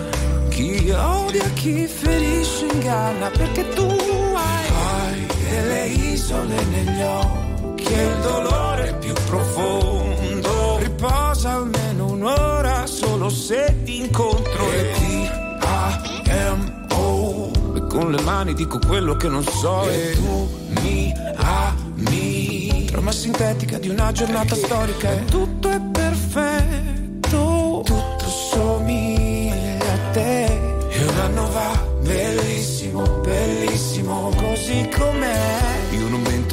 [0.50, 7.43] chi odia, chi ferisce, inganna perché tu hai, hai delle isole negli occhi
[7.86, 10.78] e il dolore più profondo.
[10.78, 14.70] Riposa almeno un'ora solo se ti incontro.
[14.72, 15.28] E ti
[15.60, 19.88] A-M-O e con le mani dico quello che non so.
[19.88, 20.48] E tu
[20.82, 25.12] mi ami trama sintetica di una giornata storica.
[25.12, 27.82] e tutto è perfetto.
[27.84, 30.44] Tutto somiglia a te.
[30.88, 35.73] E un anno va bellissimo bellissimo così com'è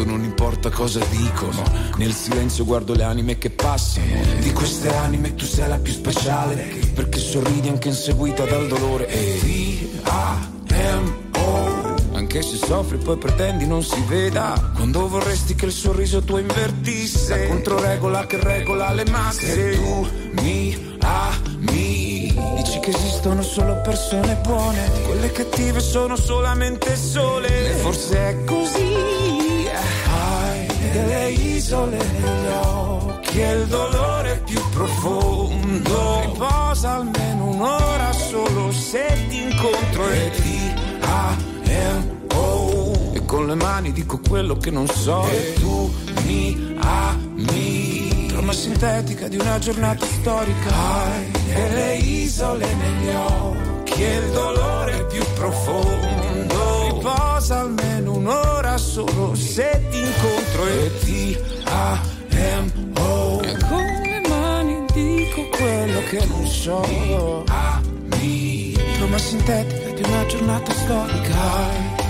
[0.02, 1.64] io non importa cosa dicono.
[1.98, 4.06] Nel silenzio guardo le anime che passano.
[4.40, 9.08] Di queste anime tu sei la più speciale perché sorridi anche inseguita dal dolore.
[9.08, 9.40] E
[10.04, 11.22] T-A-M-O
[12.14, 14.72] anche se soffri poi pretendi non si veda.
[14.76, 17.38] Quando vorresti che il sorriso tuo invertisse.
[17.38, 20.08] La controregola che regola le maschere Tu
[20.42, 24.90] mi ami Dici che esistono solo persone buone.
[25.06, 27.72] Quelle cattive sono solamente sole.
[27.72, 29.31] E forse è così
[30.92, 36.22] delle isole negli occhi E il dolore più profondo.
[36.22, 44.20] Riposa almeno un'ora solo se ti incontro E ti A-M-O E con le mani dico
[44.28, 45.26] quello che non so.
[45.28, 45.94] E tu
[46.26, 48.28] mi ami.
[48.28, 50.70] Trama sintetica di una giornata storica.
[50.74, 56.61] Hai delle isole negli occhi E il dolore più profondo
[57.02, 63.42] Riposa almeno un'ora solo se ti incontro E ti A-M-O.
[63.42, 67.44] E con le mani dico quello che non so?
[68.98, 71.70] Trama sintetica di una giornata storica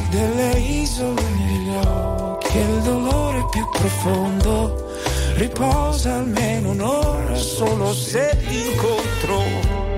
[0.10, 4.92] delle isole negli occhi E il dolore più profondo
[5.36, 9.91] Riposa almeno un'ora solo se ti incontro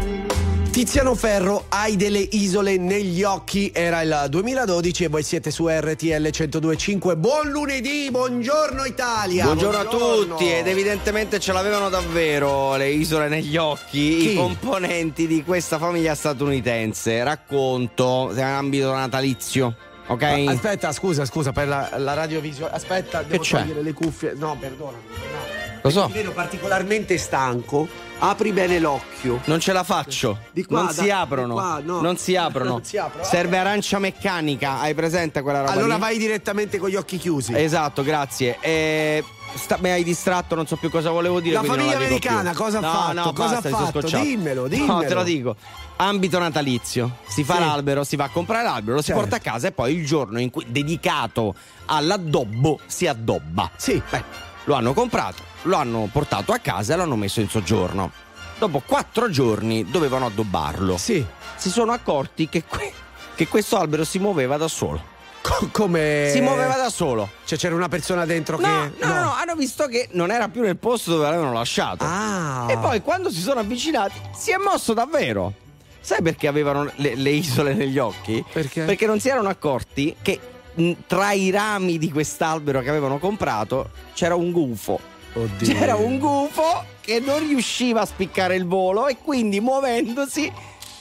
[0.73, 6.31] Tiziano Ferro, hai delle isole negli occhi, era il 2012 e voi siete su RTL
[6.31, 7.15] 1025.
[7.15, 9.43] Buon lunedì, buongiorno Italia.
[9.43, 14.31] Buongiorno, a tutti ed evidentemente ce l'avevano davvero le isole negli occhi Chi?
[14.31, 17.23] i componenti di questa famiglia statunitense.
[17.23, 19.75] Racconto, in ambito natalizio,
[20.07, 20.23] ok?
[20.47, 22.71] Aspetta, scusa, scusa, per la, la radiovisione.
[22.73, 24.33] Aspetta, devo togliere le cuffie.
[24.35, 24.97] No, perdona.
[24.97, 25.52] no.
[25.83, 26.05] Lo so.
[26.07, 27.87] Ti vedo particolarmente stanco.
[28.19, 29.41] Apri bene l'occhio.
[29.45, 30.39] Non ce la faccio.
[30.51, 31.47] Di qua, non da- si aprono.
[31.55, 31.99] di qua, no.
[32.01, 32.69] Non si aprono.
[32.69, 33.25] Non si aprono.
[33.25, 34.79] Serve arancia meccanica.
[34.79, 35.71] Hai presente quella roba?
[35.73, 35.99] Allora lì?
[35.99, 37.53] vai direttamente con gli occhi chiusi.
[37.53, 38.57] Esatto, grazie.
[38.61, 39.21] Eh,
[39.55, 41.55] sta- mi hai distratto, non so più cosa volevo dire.
[41.55, 42.05] La famiglia più.
[42.05, 43.13] americana cosa ha No, fatto?
[43.13, 43.99] No, Cosa basta, ha fatto?
[43.99, 44.23] scocciato.
[44.23, 44.99] Dimmelo, No, dimmelo.
[45.05, 45.55] te lo dico.
[45.97, 47.17] Ambito natalizio.
[47.27, 47.59] Si fa Sì.
[47.59, 49.19] l'albero, si va a comprare l'albero, lo si Certo.
[49.21, 51.53] porta a casa e poi il giorno in cui dedicato
[51.87, 53.69] all'addobbo si addobba.
[53.75, 54.01] Sì.
[54.09, 54.23] Beh,
[54.65, 58.11] lo hanno comprato, lo hanno portato a casa e l'hanno messo in soggiorno.
[58.57, 60.97] Dopo quattro giorni dovevano addobbarlo.
[60.97, 61.25] Sì.
[61.55, 62.93] Si sono accorti che, que-
[63.35, 65.11] che questo albero si muoveva da solo.
[65.41, 66.29] Co- come.
[66.31, 67.29] Si muoveva da solo.
[67.43, 69.05] Cioè c'era una persona dentro No, che.
[69.05, 72.05] no, no, no, hanno visto che non era più nel posto dove l'avevano lasciato.
[72.07, 72.67] Ah.
[72.69, 75.53] E poi quando si sono avvicinati si è mosso davvero.
[75.99, 78.43] Sai perché avevano le, le isole negli occhi?
[78.51, 78.83] Perché?
[78.83, 80.39] Perché non si erano accorti che
[80.75, 84.99] mh, tra i rami di quest'albero che avevano comprato c'era un gufo.
[85.33, 85.73] Oddio.
[85.73, 90.51] C'era un gufo che non riusciva a spiccare il volo e quindi muovendosi,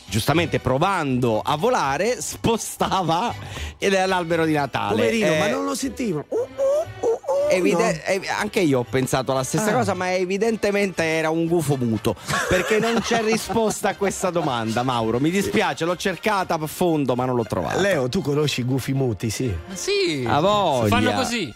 [0.06, 3.34] giustamente provando a volare, spostava
[4.06, 4.94] l'albero di Natale.
[4.96, 6.24] Poverino, Eh, ma non lo sentivano.
[6.28, 9.74] Uh, Evide- eh, anche io ho pensato alla stessa Ah.
[9.74, 12.14] cosa, ma evidentemente era un gufo muto.
[12.48, 15.20] Perché non c'è risposta a questa domanda, Mauro.
[15.20, 17.78] Mi dispiace, l'ho cercata a fondo, ma non l'ho trovata.
[17.78, 19.54] Leo, tu conosci i gufi muti, sì.
[19.74, 20.24] Sì.
[20.26, 20.88] A voglia.
[20.88, 21.54] Fanno così.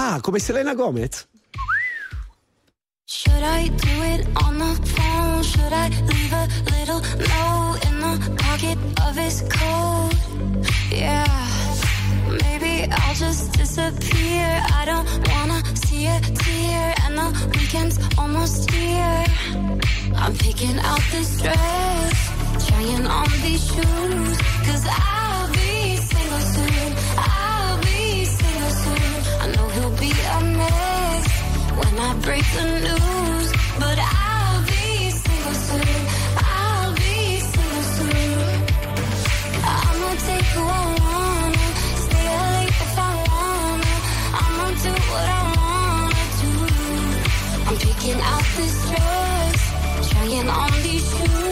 [0.00, 1.26] Ah, come Selena Gomez?
[3.06, 5.42] Should I do it on the phone?
[5.42, 6.44] Should I leave a
[6.74, 7.00] little
[7.32, 8.14] note in the
[8.44, 10.14] pocket of his coat?
[10.92, 11.26] Yeah,
[12.44, 14.46] maybe I'll just disappear.
[14.80, 19.24] I don't wanna see a tear, and the weekend's almost here.
[20.14, 22.16] I'm picking out this dress,
[22.68, 26.90] trying on these shoes, cause I'll be single soon.
[27.18, 27.47] I'll
[31.78, 33.48] when I break the news,
[33.82, 36.00] but I'll be single soon.
[36.36, 38.48] I'll be single soon.
[39.76, 41.66] I'ma take who I wanna,
[42.04, 43.94] stay late if I wanna.
[44.42, 46.52] I'ma do what I wanna do.
[47.68, 49.58] I'm picking out this dress,
[50.10, 51.47] trying on these shoes.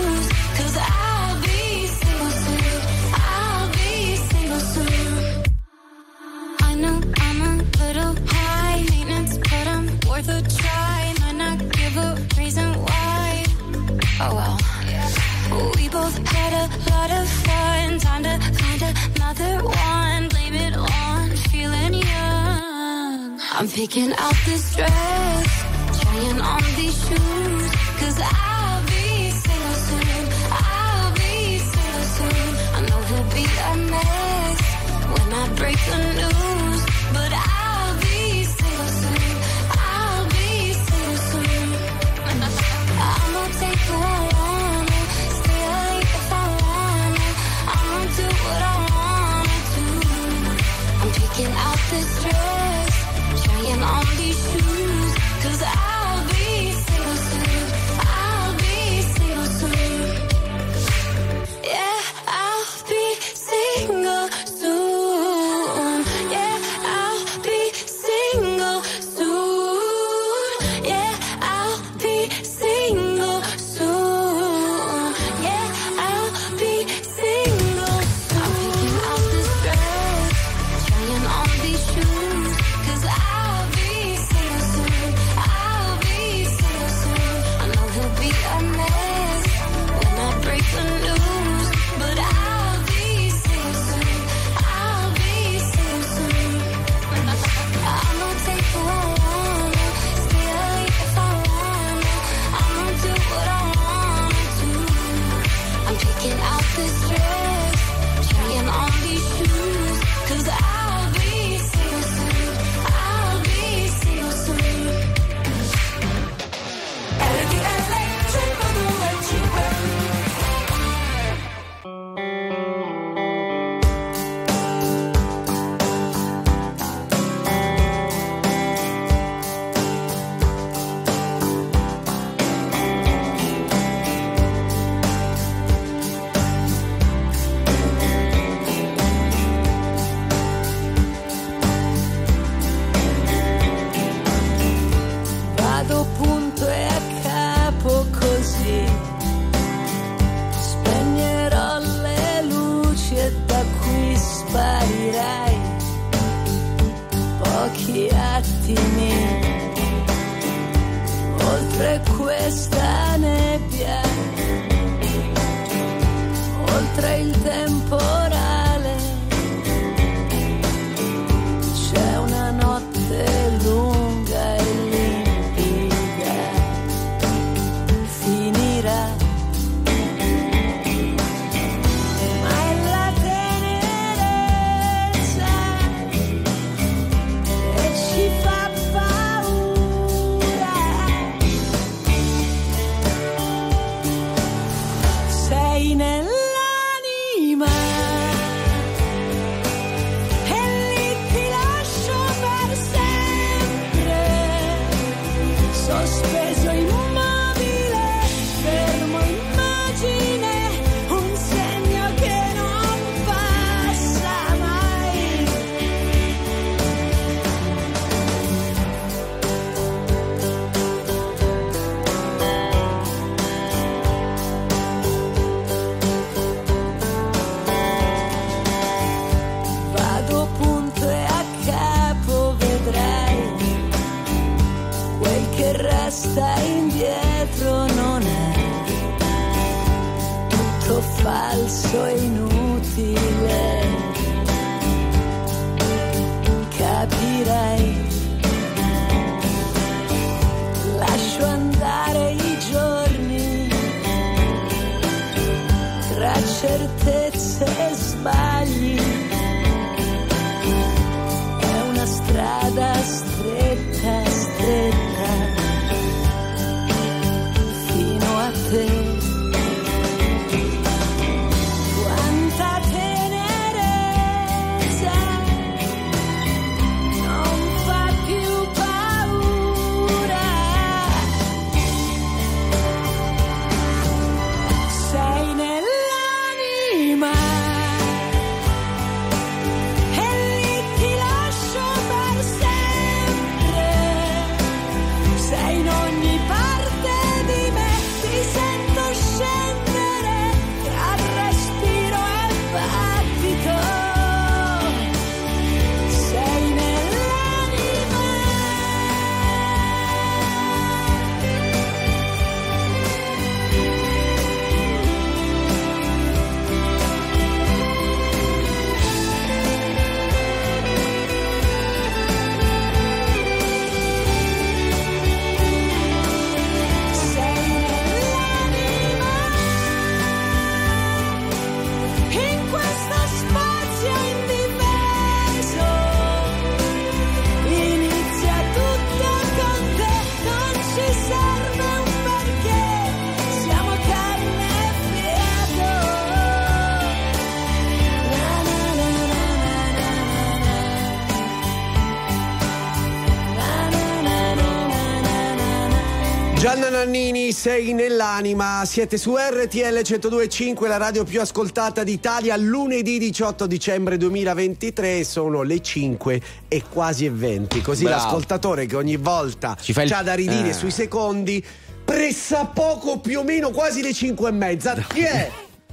[356.96, 364.16] Nannini, sei nell'anima, siete su RTL 102.5, la radio più ascoltata d'Italia, lunedì 18 dicembre
[364.16, 368.22] 2023, sono le 5 e quasi e 20, così Bravo.
[368.22, 370.72] l'ascoltatore che ogni volta Ci fa il- c'ha da ridire Eh.
[370.72, 371.62] sui secondi,
[372.02, 375.50] pressa poco più o meno quasi le 5 e mezza, chi è?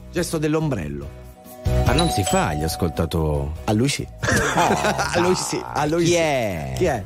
[0.10, 1.22] Gesto dell'ombrello.
[1.86, 3.52] Ma non si fa gli ascoltatori.
[3.66, 4.08] A lui sì.
[4.56, 6.16] a lui sì, a lui Chi sì.
[6.16, 6.74] è?
[6.78, 7.04] Chi è?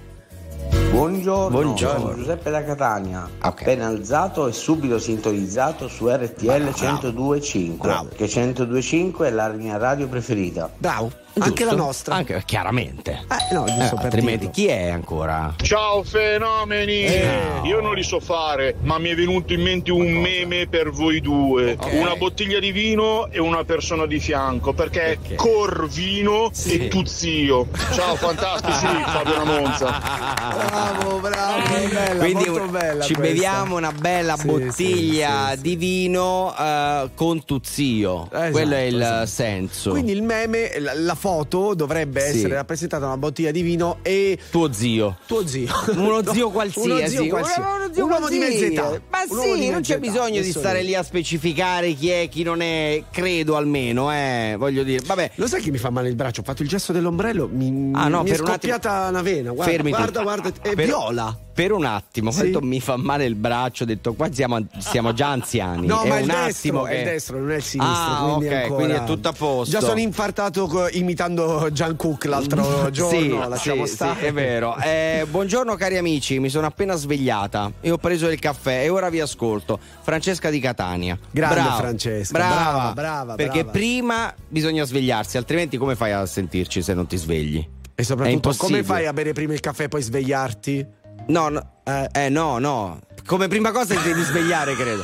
[0.98, 2.00] Buongiorno, Buongiorno.
[2.00, 9.30] sono Giuseppe da Catania, appena alzato e subito sintonizzato su RTL 102.5, che 102.5 è
[9.30, 10.68] la mia radio preferita.
[10.76, 11.86] Bravo, anche la Giusto?
[11.86, 12.16] nostra.
[12.16, 13.12] Anche, chiaramente.
[13.30, 14.52] Eh, no, giusto per altrimenti dirlo.
[14.54, 15.54] chi è ancora?
[15.58, 17.04] Ciao fenomeni!
[17.06, 17.62] Eh.
[17.66, 21.22] Io non li so fare, ma mi è venuto in mente un meme per voi
[21.22, 21.78] due.
[21.92, 27.68] Una bottiglia di vino e una persona di fianco, perché è Corvino e tu zio.
[27.94, 30.86] Ciao fantastici, Fabio Monza.
[30.88, 33.34] Bravo, bravo, bella, Quindi bella ci questa.
[33.34, 38.30] beviamo una bella Sì, bottiglia sì, sì, di vino eh, con tu zio.
[38.32, 39.90] Esatto, Quello è il senso.
[39.92, 44.72] Quindi il meme, la, la foto dovrebbe essere rappresentata una bottiglia di vino e tuo
[44.72, 45.18] zio.
[45.28, 45.68] tuo zio.
[45.96, 46.90] Uno No, zio qualsiasi.
[46.90, 47.60] Uno zio qualsiasi.
[47.60, 49.02] Uno- uno zio Un uomo di mezza età.
[49.10, 50.96] Ma Un sì, non c'è bisogno di stare lì.
[50.96, 55.04] a specificare chi è, chi non è, credo almeno, eh, voglio dire.
[55.06, 55.32] Vabbè.
[55.36, 56.42] Lo sai che mi fa male il braccio?
[56.42, 59.52] Ho fatto il gesto dell'ombrello, mi, Ah, no, mi è un attimo- scoppiata una vena.
[59.52, 59.98] Guarda, Fermi tu.
[59.98, 61.38] guarda, guarda, è Per- viola.
[61.58, 62.52] Per un attimo, Sì.
[62.52, 65.88] quanto mi fa male il braccio, ho detto qua siamo, siamo già anziani.
[65.88, 66.90] No, è ma un il attimo destro, che...
[66.92, 67.96] è il destro, non è il sinistro.
[67.98, 69.72] Ah, quindi, ok, ancora- quindi è tutto a posto.
[69.72, 73.20] Già sono infartato imitando Gian Cook l'altro giorno.
[73.20, 74.20] Sì, lasciamo sì, stare.
[74.20, 74.78] sì, è vero.
[74.78, 79.10] Eh, buongiorno cari amici, mi sono appena svegliata e ho preso il caffè e ora
[79.10, 79.80] vi ascolto.
[80.04, 81.18] Francesca di Catania.
[81.32, 83.72] Grande Brava, Francesca, Brava, brava, brava, Perché brava.
[83.72, 87.68] prima bisogna svegliarsi, altrimenti come fai a sentirci se non ti svegli?
[88.00, 88.84] E È soprattutto, impossibile.
[88.84, 90.86] come fai a bere prima il caffè e poi svegliarti?
[91.30, 91.72] No, no,
[92.14, 93.00] eh, no, no.
[93.26, 95.04] Come prima cosa ti devi svegliare, credo.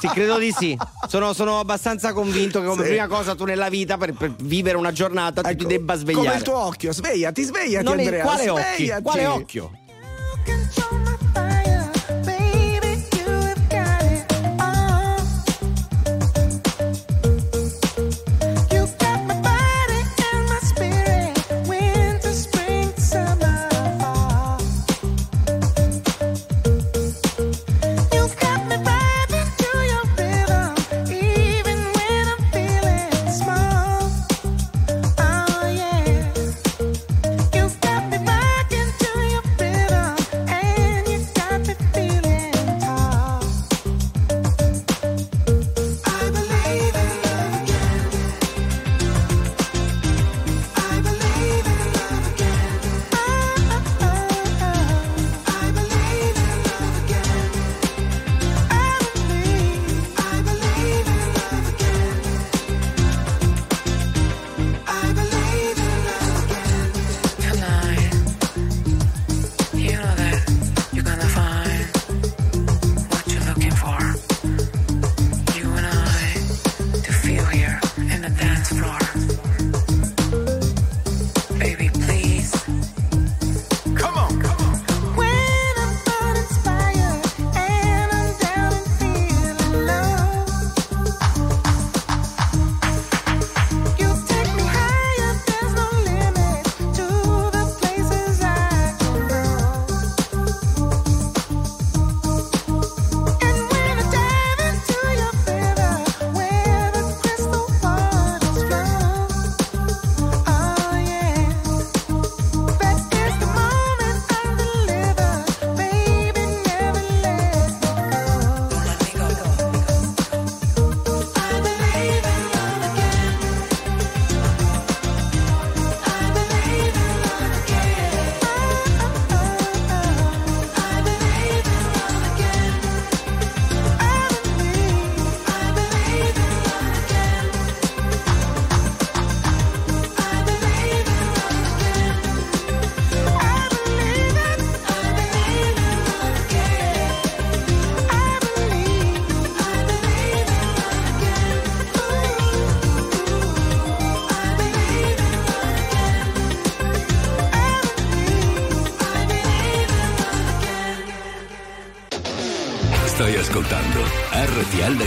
[0.00, 0.74] Sì, credo di sì.
[1.06, 2.88] Sono, sono abbastanza convinto che come Sì.
[2.92, 6.26] prima cosa tu nella vita, per, per vivere una giornata, tu ti debba svegliare.
[6.26, 8.24] Come il tuo occhio, svegliati, svegliati, Non Andrea.
[8.24, 8.64] quale occhio?
[8.74, 9.02] svegliati.
[9.02, 9.70] Quale occhio?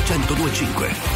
[0.06, 1.12] 1025.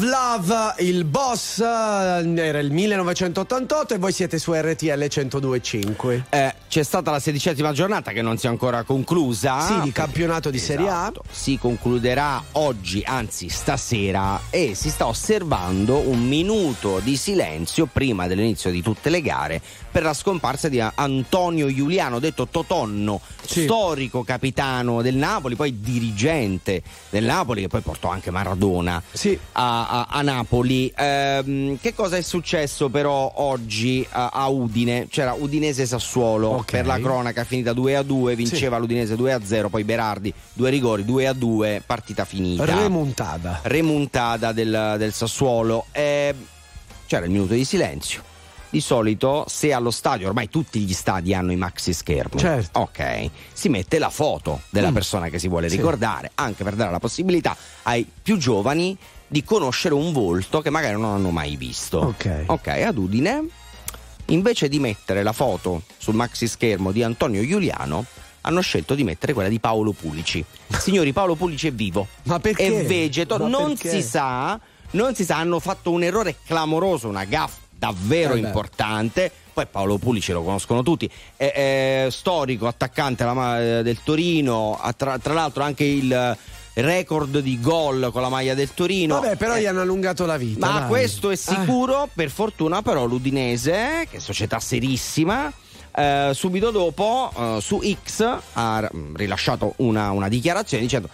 [0.00, 6.22] Of Love, il boss eh, era il 1988 e voi siete su RTL 102.5.
[6.30, 9.60] Eh, c'è stata la sedicesima giornata che non si è ancora conclusa.
[9.60, 11.12] Sì, di campionato di Serie A.
[11.30, 18.70] Si concluderà oggi, anzi stasera, e si sta osservando un minuto di silenzio prima dell'inizio
[18.70, 23.20] di tutte le gare per la scomparsa di Antonio Giuliano, detto Totonno,
[23.64, 29.02] storico capitano del Napoli, poi dirigente del Napoli, che poi portò anche Maradona
[29.52, 30.92] a, a- a Napoli.
[30.96, 35.06] Ehm, che cosa è successo però oggi a, a Udine?
[35.08, 39.68] C'era Udinese Sassuolo, per la cronaca finita 2 a 2, vinceva l'Udinese 2 a 0,
[39.68, 42.64] poi Berardi due rigori 2 a 2, partita finita.
[42.64, 43.60] Remontata.
[43.62, 45.86] Remontata del, del Sassuolo.
[45.92, 46.34] Eh,
[47.06, 48.22] c'era il minuto di silenzio.
[48.70, 52.38] Di solito, se allo stadio, ormai tutti gli stadi hanno i maxi schermi.
[52.38, 52.78] Certo.
[52.78, 54.94] Ok, si mette la foto della Mm.
[54.94, 55.76] persona che si vuole Sì.
[55.76, 60.92] ricordare, anche per dare la possibilità ai più giovani di conoscere un volto che magari
[60.94, 61.98] non hanno mai visto.
[61.98, 62.44] Ok.
[62.46, 63.44] Ok, ad Udine,
[64.26, 68.04] invece di mettere la foto sul maxi schermo di Antonio Giuliano,
[68.42, 70.44] hanno scelto di mettere quella di Paolo Pulici.
[70.78, 72.06] Signori, Paolo Pulici è vivo.
[72.24, 72.66] Ma perché?
[72.66, 73.90] È vegeto, Ma non perché?
[73.90, 74.58] si sa,
[74.92, 79.30] non si sa, hanno fatto un errore clamoroso, una gaffa davvero Eh importante.
[79.52, 85.18] Poi Paolo Pulici lo conoscono tutti, è, è storico attaccante alla eh, del Torino, tra,
[85.18, 86.36] tra l'altro anche il
[86.72, 89.20] record di gol con la maglia del Torino.
[89.20, 90.66] Vabbè, però gli hanno allungato la vita.
[90.70, 90.88] Ma dai.
[90.88, 91.36] questo è Eh.
[91.36, 95.52] sicuro, per fortuna però l'Udinese, che è società serissima,
[95.94, 101.08] eh, subito dopo eh, su X ha mm, rilasciato una, una dichiarazione dicendo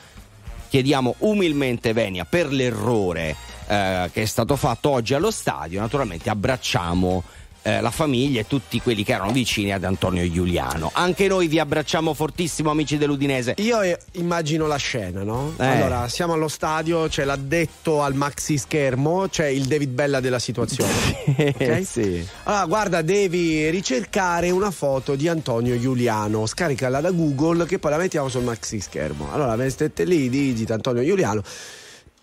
[0.68, 3.34] chiediamo umilmente venia per l'errore
[3.68, 7.22] eh, che è stato fatto oggi allo stadio, naturalmente abbracciamo
[7.66, 10.92] eh, la famiglia e tutti quelli che erano vicini ad Antonio Giuliano.
[10.94, 13.54] Anche noi vi abbracciamo fortissimo amici dell'Udinese.
[13.58, 15.52] Io eh, immagino la scena, no?
[15.58, 15.66] Eh.
[15.66, 20.92] Allora, siamo allo stadio, c'è l'addetto al maxi schermo, c'è il David Bella della situazione.
[21.58, 21.84] ok?
[21.84, 22.24] sì.
[22.44, 27.96] Allora, guarda, devi ricercare una foto di Antonio Giuliano, scaricala da Google che poi la
[27.96, 29.32] mettiamo sul maxi schermo.
[29.32, 31.42] Allora, mettete lì, digita Antonio Giuliano.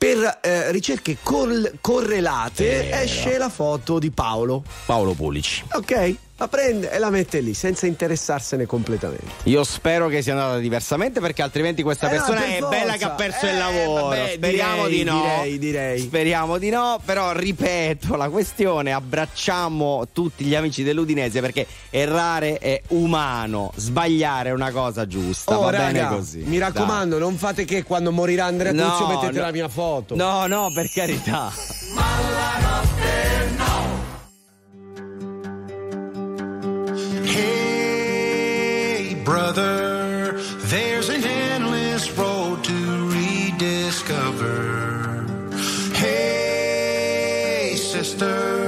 [0.03, 2.95] Per eh, ricerche col- correlate Vero.
[2.97, 4.61] esce la foto di Paolo.
[4.85, 5.63] Paolo Pulici.
[5.71, 6.15] Ok?
[6.37, 9.23] La prende e la mette lì senza interessarsene completamente.
[9.43, 12.77] Io spero che sia andata diversamente perché altrimenti questa Eh no, persona per è forza.
[12.79, 14.05] bella che ha perso il Eh, lavoro.
[14.07, 15.21] vabbè, Speriamo direi, di no.
[15.21, 15.99] direi, direi.
[15.99, 22.81] Speriamo di no, però ripeto la questione, abbracciamo tutti gli amici dell'Udinese perché errare è
[22.89, 26.39] umano, sbagliare è una cosa giusta, Oh, va raga, bene così.
[26.39, 29.41] Mi raccomando, non fate che quando morirà Andrea No, mettete no.
[29.45, 30.15] la mia foto.
[30.15, 31.51] No, no, per carità.
[37.33, 40.33] Hey, brother,
[40.69, 44.53] there's an endless road to rediscover.
[45.95, 48.62] Hey, sister,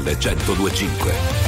[0.00, 1.39] RTL 1025.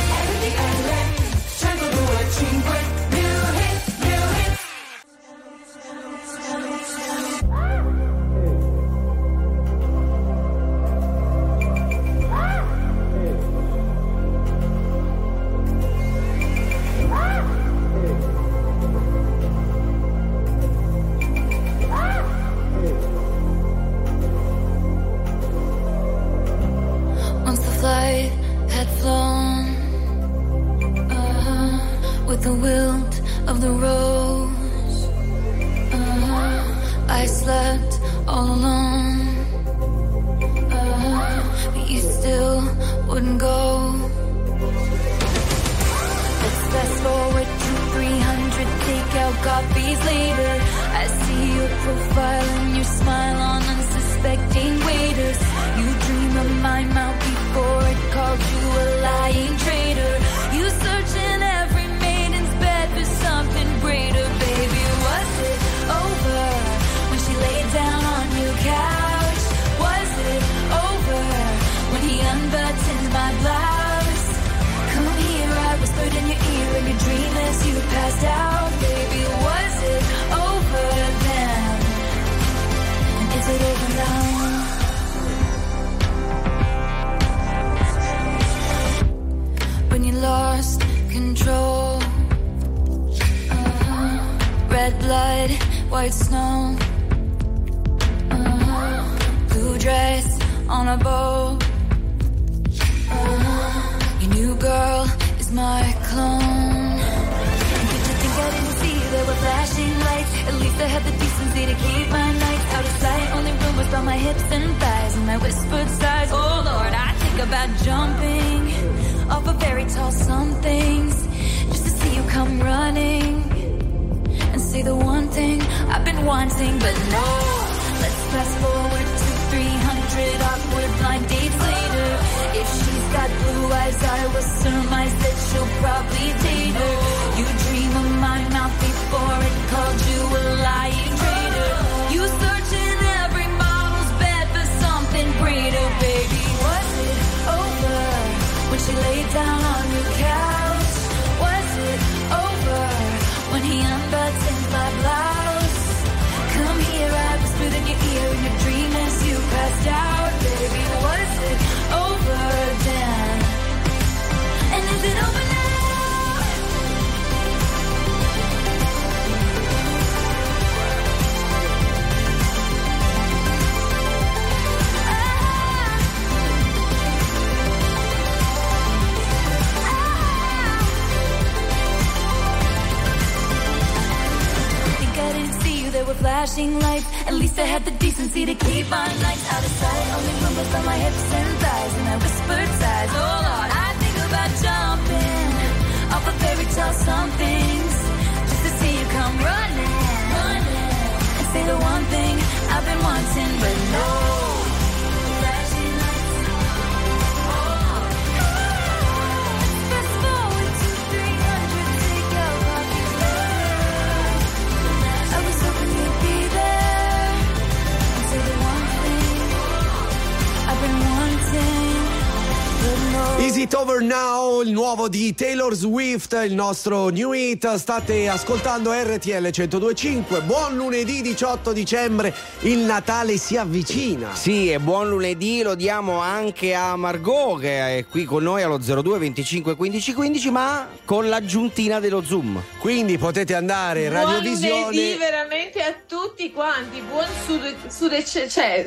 [226.32, 227.74] Swift, il nostro new hit.
[227.74, 230.40] State ascoltando RTL 1025.
[230.42, 232.34] Buon lunedì 18 dicembre.
[232.60, 234.34] Il Natale si avvicina.
[234.34, 238.78] Sì, e buon lunedì lo diamo anche a Margot che è qui con noi allo
[238.78, 242.62] 02 25 15 15, ma con l'aggiuntina dello Zoom.
[242.78, 244.80] Quindi potete andare in Buon radiovisione.
[244.84, 248.86] lunedì veramente a tutti quanti, buon sude, sude, cioè,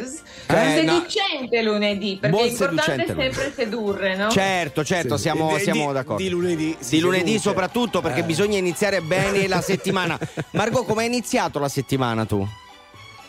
[0.62, 0.94] Eh, no.
[0.94, 3.34] seducente lunedì, perché Buon è importante seducente lunedì.
[3.34, 4.30] sempre sedurre, no?
[4.32, 5.22] Certo, certo, Sì.
[5.24, 6.24] siamo, Di- siamo di- d'accordo.
[6.24, 7.40] di lunedì Di lunedì seduce.
[7.50, 8.24] soprattutto perché Eh.
[8.24, 10.18] bisogna iniziare bene la settimana.
[10.52, 12.48] Margot, come hai iniziato la settimana tu?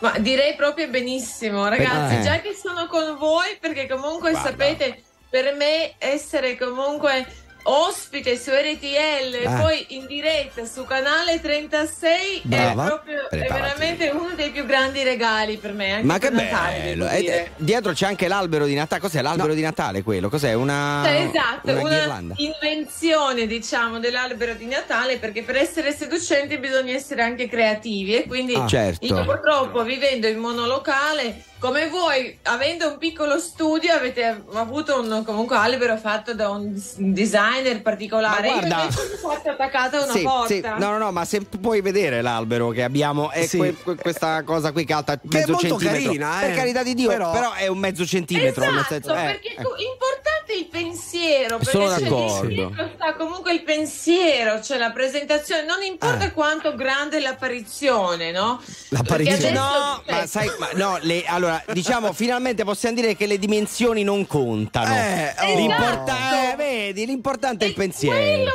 [0.01, 2.23] Ma direi proprio benissimo, ragazzi, Eh.
[2.23, 4.51] già che sono con voi, perché comunque Guarda.
[4.51, 7.27] sapete, per me essere comunque
[7.69, 9.61] ospite su RTL e Ah.
[9.61, 12.85] poi in diretta su canale 36 Brava.
[12.85, 15.93] è proprio è veramente uno dei più grandi regali per me.
[15.93, 17.05] Anche Ma che per Natale, bello!
[17.05, 17.45] devo E- dire.
[17.45, 19.01] e dietro c'è anche l'albero di Natale.
[19.01, 20.29] Cos'è l'albero di Natale quello?
[20.29, 20.53] Cos'è?
[20.55, 26.95] Una, Cioè, esatto, una una, invenzione diciamo dell'albero di Natale perché per essere seducenti bisogna
[26.95, 29.05] essere anche creativi e quindi Ah, certo.
[29.05, 35.57] io purtroppo vivendo in monolocale come voi avendo un piccolo studio avete avuto un comunque
[35.57, 40.13] albero fatto da un designer particolare Ma guarda- io invece sono fatto attaccata a una
[40.13, 40.61] Sì, porta sì.
[40.61, 43.57] No, no, no, ma se puoi vedere l'albero che abbiamo, è Sì.
[43.59, 46.03] que- que- questa cosa qui che è alta Che è mezzo molto centimetro.
[46.03, 46.47] carina, eh.
[46.47, 48.63] Per carità di Dio, Però- però, è un mezzo centimetro.
[48.63, 49.63] Esatto, nel senso, eh, perché eh.
[49.63, 52.73] co- importante è il pensiero, perché Sono c'è d'accordo.
[52.95, 56.33] sta comunque il pensiero, cioè la presentazione, non importa Eh.
[56.33, 58.61] quanto grande l'apparizione, no?
[58.91, 59.51] L'apparizione.
[59.53, 64.03] No, cioè, ma sai, ma no, le- allora diciamo finalmente possiamo dire che le dimensioni
[64.03, 64.95] non contano.
[64.95, 65.57] Eh, oh.
[65.57, 68.17] L'importa- eh, vedi, l'importante è il pensiero.
[68.17, 68.51] quello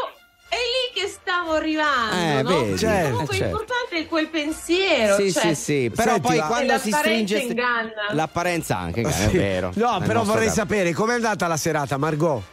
[0.50, 2.50] è lì che sta stavo arrivando, Eh, no?
[2.64, 3.58] vedi, certo, comunque certo.
[3.58, 5.16] l'importante è quel pensiero.
[5.16, 7.92] Sì, cioè, sì, sì, però Senti, poi ma- quando si stringe inganna.
[8.12, 9.38] l'apparenza anche, è Sì.
[9.38, 9.72] vero.
[9.76, 10.60] No, però vorrei caso.
[10.60, 12.44] sapere com'è andata la serata, Margot.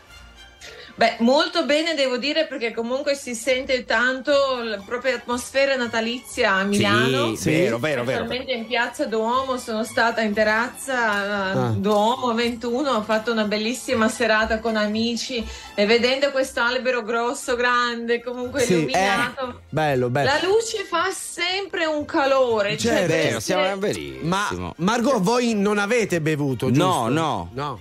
[0.98, 4.32] Beh, molto bene devo dire perché comunque si sente tanto
[4.64, 7.36] la propria atmosfera natalizia a Milano.
[7.36, 8.24] Sì, vero, vero, vero.
[8.24, 11.68] Specialmente in piazza Duomo sono stata in terrazza Ah.
[11.76, 15.46] Duomo 21, ho fatto una bellissima serata con amici
[15.76, 19.48] e vedendo questo albero grosso, grande, comunque Sì, illuminato.
[19.50, 20.28] eh, bello, bello.
[20.28, 22.76] La luce fa sempre un calore.
[22.76, 24.18] Cioè, cioè, vero, siamo verissimo.
[24.28, 26.84] Ma Margot, voi non avete bevuto, giusto?
[26.84, 27.06] no.
[27.08, 27.50] No.
[27.54, 27.80] No,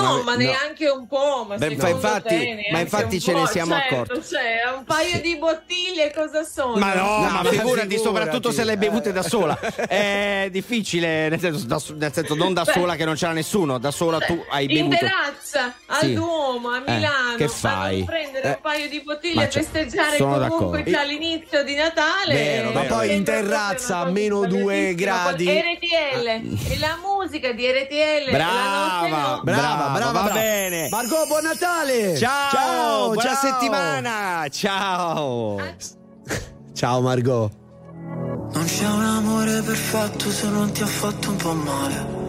[0.00, 0.36] Non ave- ma no.
[0.38, 4.22] neanche un po', ma Beh, secondo infatti- te ma infatti ce ne siamo certo, accorti.
[4.28, 6.76] Cioè, un paio di bottiglie cosa sono?
[6.76, 7.96] Ma no, No, ma ma figurati, figurati.
[7.98, 9.58] soprattutto se le hai bevute da sola.
[9.88, 12.72] È difficile, nel senso, da- nel senso, non da Beh.
[12.72, 14.96] sola che non c'era nessuno, da sola tu hai in bevuto.
[14.98, 16.14] terrazza al Sì.
[16.14, 17.96] Duomo a Eh, Milano che a fai?
[17.98, 20.90] non prendere Eh, un paio di bottiglie c'è- festeggiare sono comunque d'accordo.
[20.90, 25.46] già all'inizio di Natale Vero, eh, Ma poi in terrazza a meno due gradi.
[25.48, 29.40] RTL e la musica di RTL Brava, no.
[29.82, 30.40] Brava, brava, va brava.
[30.40, 30.88] bene.
[30.90, 32.16] Margot, buon Natale!
[32.16, 33.34] Ciao, ciao, buona ciao.
[33.40, 34.48] settimana.
[34.50, 35.60] Ciao.
[36.74, 37.50] Ciao Margot.
[38.52, 42.20] Non c'è un amore perfetto se non ti ha fatto un po' male.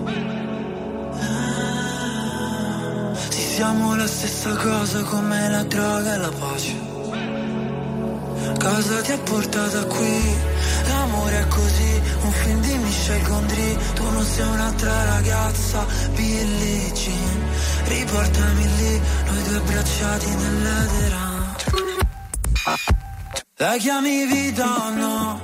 [3.29, 6.91] Sì, siamo la stessa cosa come la droga e la pace.
[8.59, 10.35] Cosa ti ha portato qui?
[10.87, 13.77] L'amore è così, un film di Michel Gondry.
[13.95, 17.42] Tu non sei un'altra ragazza, Billie Jean.
[17.85, 21.23] Riportami lì, noi due abbracciati nell'edera.
[23.57, 25.41] La chiami vita o no?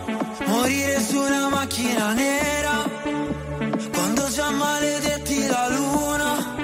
[0.47, 2.89] Morire su una macchina nera.
[3.93, 6.55] Quando già maledetti la luna.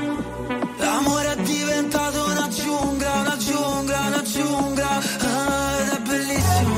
[0.78, 5.00] L'amore è diventato una giungla, una giungla, una giungla.
[5.80, 6.76] Ed è bellissimo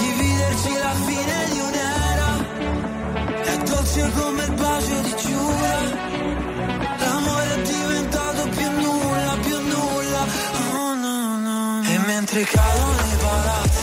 [0.00, 2.30] Dividerci la fine di un'era.
[3.42, 6.11] È dolce come il bacio di Giura
[12.32, 13.81] mentre cadono i palazzi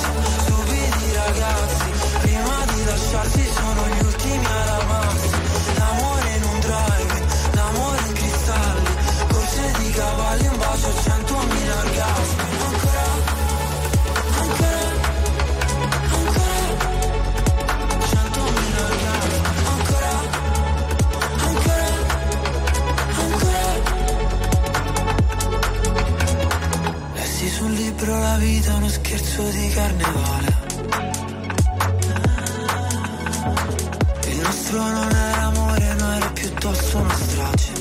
[27.99, 30.57] Libro la vita è uno scherzo di carnevale.
[34.25, 37.71] Il nostro non era amore, no era piuttosto una strage.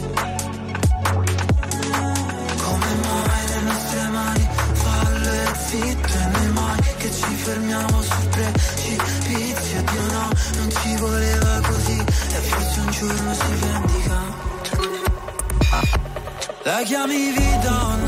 [2.64, 8.28] Come mai le nostre mani fallo e zitto E noi mai che ci fermiamo sul
[8.28, 14.16] precipizio Dio no, non ci voleva così E forse un giorno si vendica.
[16.64, 18.07] La chiami vita o no?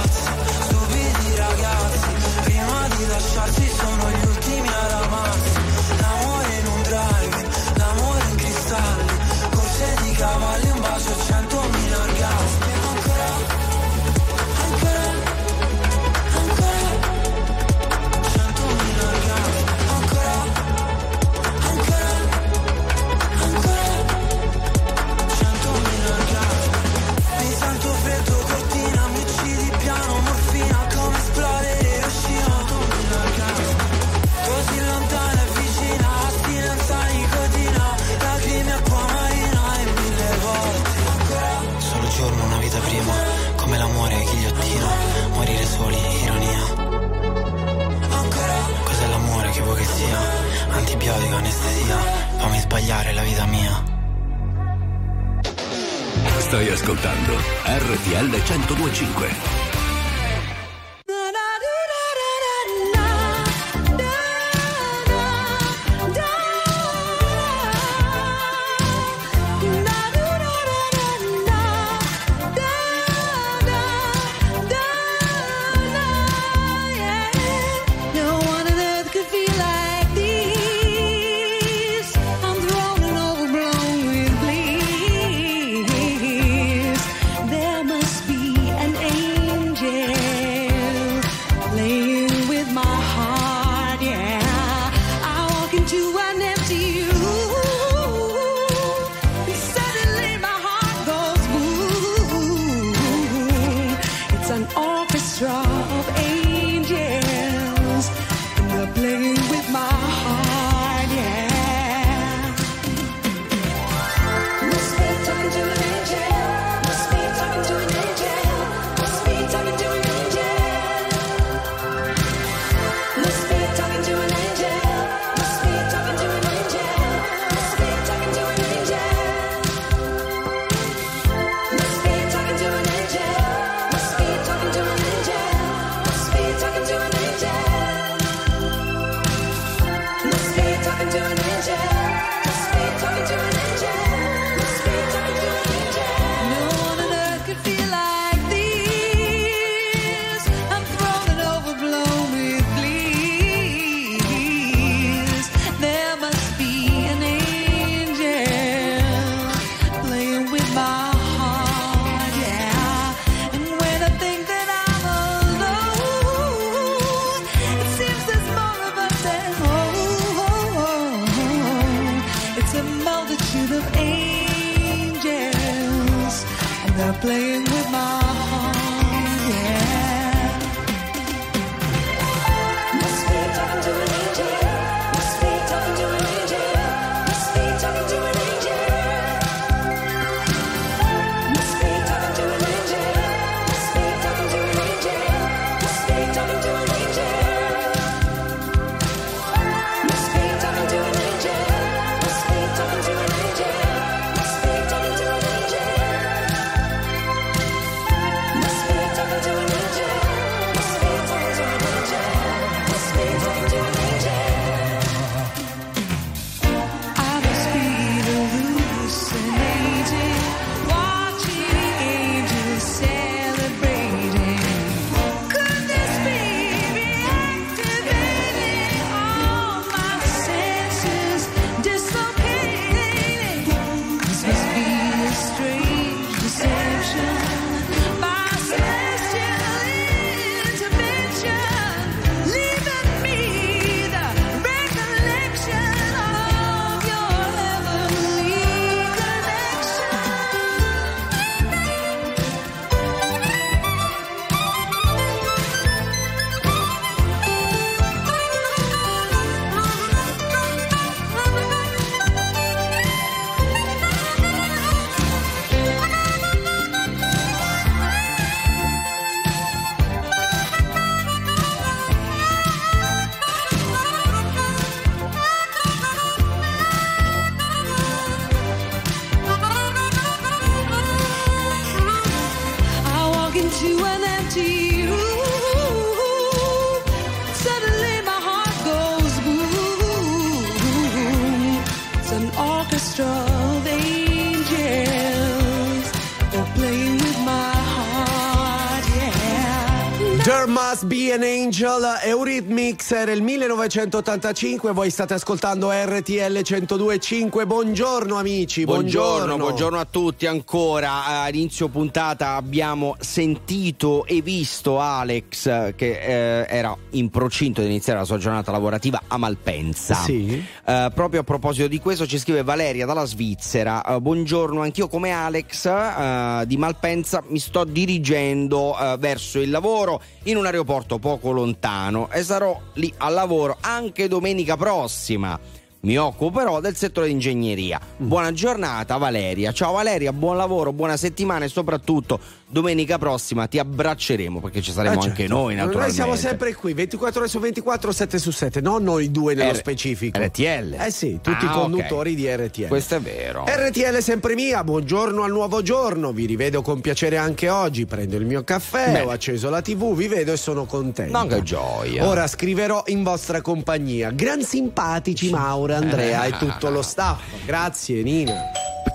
[301.71, 309.57] Angel, Eurythmics era il 1985, voi state ascoltando RTL 102.5, buongiorno amici, Buongiorno, buongiorno.
[309.57, 311.25] buongiorno a tutti ancora.
[311.25, 318.19] A inizio puntata abbiamo sentito e visto Alex che eh, era in procinto di iniziare
[318.19, 320.15] la sua giornata lavorativa a Malpensa.
[320.15, 320.63] Sì.
[320.85, 324.03] Eh, proprio a proposito di questo ci scrive Valeria dalla Svizzera.
[324.03, 330.21] Eh, buongiorno, anch'io come Alex eh, di Malpensa mi sto dirigendo eh, verso il lavoro
[330.43, 335.59] in un aeroporto poco lontano e sarò lì al lavoro anche domenica prossima.
[336.01, 337.99] Mi occupo però del settore di ingegneria.
[337.99, 338.27] Mm.
[338.27, 339.71] Buona giornata Valeria.
[339.71, 342.39] Ciao Valeria, buon lavoro, buona settimana e soprattutto
[342.71, 345.53] domenica prossima ti abbracceremo perché ci saremo Eh, anche certo.
[345.53, 346.05] noi naturalmente.
[346.05, 349.71] Noi siamo sempre qui, 24 ore su 24, 7 su 7, non noi due nello
[349.73, 350.39] R- specifico.
[350.39, 350.95] RTL.
[350.99, 352.87] Eh sì, tutti Ah, i conduttori di RTL.
[352.87, 353.65] Questo è vero.
[353.67, 358.45] RTL sempre mia, buongiorno al nuovo giorno, vi rivedo con piacere anche oggi, prendo il
[358.45, 359.19] mio caffè, Bene.
[359.21, 361.31] ho acceso la tv, vi vedo e sono contento.
[361.37, 362.25] Ma che gioia.
[362.27, 364.31] Ora scriverò in vostra compagnia.
[364.31, 367.41] Gran simpatici Maura, Andrea e tutto lo staff.
[367.65, 368.53] Grazie Nina.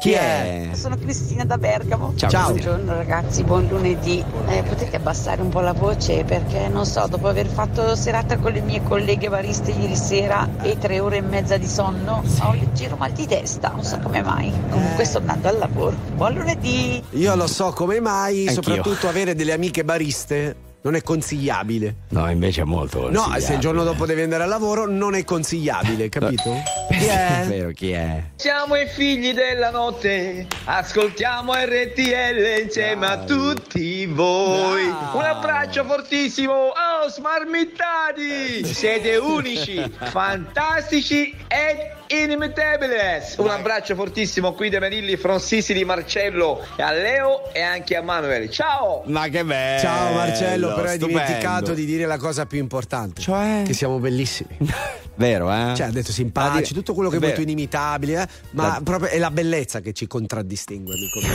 [0.00, 0.70] Chi è?
[0.72, 2.12] Sono Cristina da Bergamo.
[2.16, 2.48] Ciao, Ciao.
[2.50, 4.22] Buongiorno ragazzi, buon lunedì.
[4.48, 8.52] Eh, potete abbassare un po' la voce perché non so, dopo aver fatto serata con
[8.52, 12.56] le mie colleghe bariste ieri sera e tre ore e mezza di sonno, ho un
[12.56, 14.52] leggero mal di testa, non so come mai.
[14.70, 15.96] Comunque sto andando al lavoro.
[16.14, 17.02] Buon lunedì!
[17.10, 18.62] Io lo so come mai, Anch'io.
[18.62, 21.94] soprattutto avere delle amiche bariste non è consigliabile.
[22.10, 25.24] No, invece è molto No, se il giorno dopo devi andare al lavoro non è
[25.24, 26.54] consigliabile, capito?
[26.88, 27.46] Chi È è?
[27.48, 28.22] vero, chi è?
[28.36, 34.84] Siamo i figli della notte, ascoltiamo RTL insieme a tutti voi.
[34.84, 38.64] Un abbraccio fortissimo, oh smarmittati!
[38.72, 42.94] Siete unici, fantastici ed inimitabili.
[43.38, 48.02] Un abbraccio fortissimo qui da Manilli, from Sicily, Marcello, e a Leo e anche a
[48.02, 48.48] Manuel.
[48.48, 49.02] Ciao!
[49.06, 49.80] Ma che bello!
[49.80, 51.20] Ciao Marcello, però hai stupendo.
[51.22, 53.20] dimenticato di dire la cosa più importante.
[53.20, 53.62] Cioè?
[53.66, 54.56] Che siamo bellissimi.
[55.16, 55.72] Vero, eh?
[55.74, 58.26] Cioè, ha detto simpatici, tutto quello che vuoi tu inimitabili, eh?
[58.50, 61.34] ma La- proprio è la bellezza che ci contraddistingue, amico mio.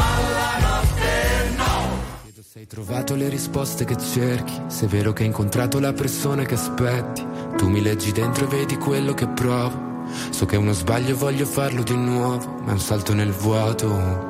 [2.52, 6.44] Se hai trovato le risposte che cerchi, se è vero che hai incontrato la persona
[6.44, 7.24] che aspetti,
[7.56, 10.08] tu mi leggi dentro e vedi quello che provo.
[10.30, 13.30] So che è uno sbaglio e voglio farlo di nuovo, ma è un salto nel
[13.30, 14.29] vuoto.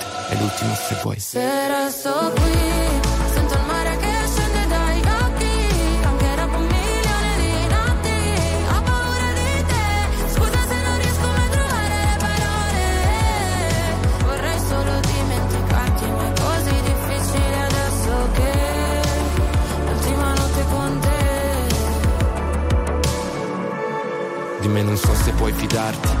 [0.31, 1.19] è l'ultimo se vuoi.
[1.19, 2.51] Se resto qui,
[3.33, 5.51] sento il mare che scende dai occhi,
[6.03, 8.15] anche dopo un milione di notti,
[8.71, 9.85] ho paura di te,
[10.33, 12.87] scusa se non riesco mai a trovare le parole,
[14.23, 18.51] vorrei solo dimenticarti, ma è così difficile adesso che
[19.85, 21.19] l'ultima notte con te.
[24.61, 26.20] Di me non so se puoi fidarti.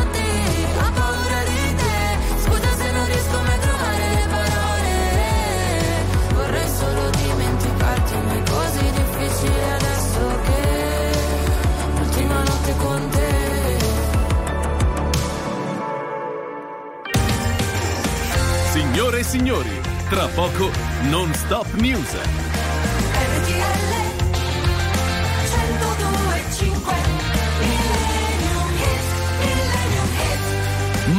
[19.11, 20.71] Signore e signori, tra poco
[21.09, 22.50] non stop news.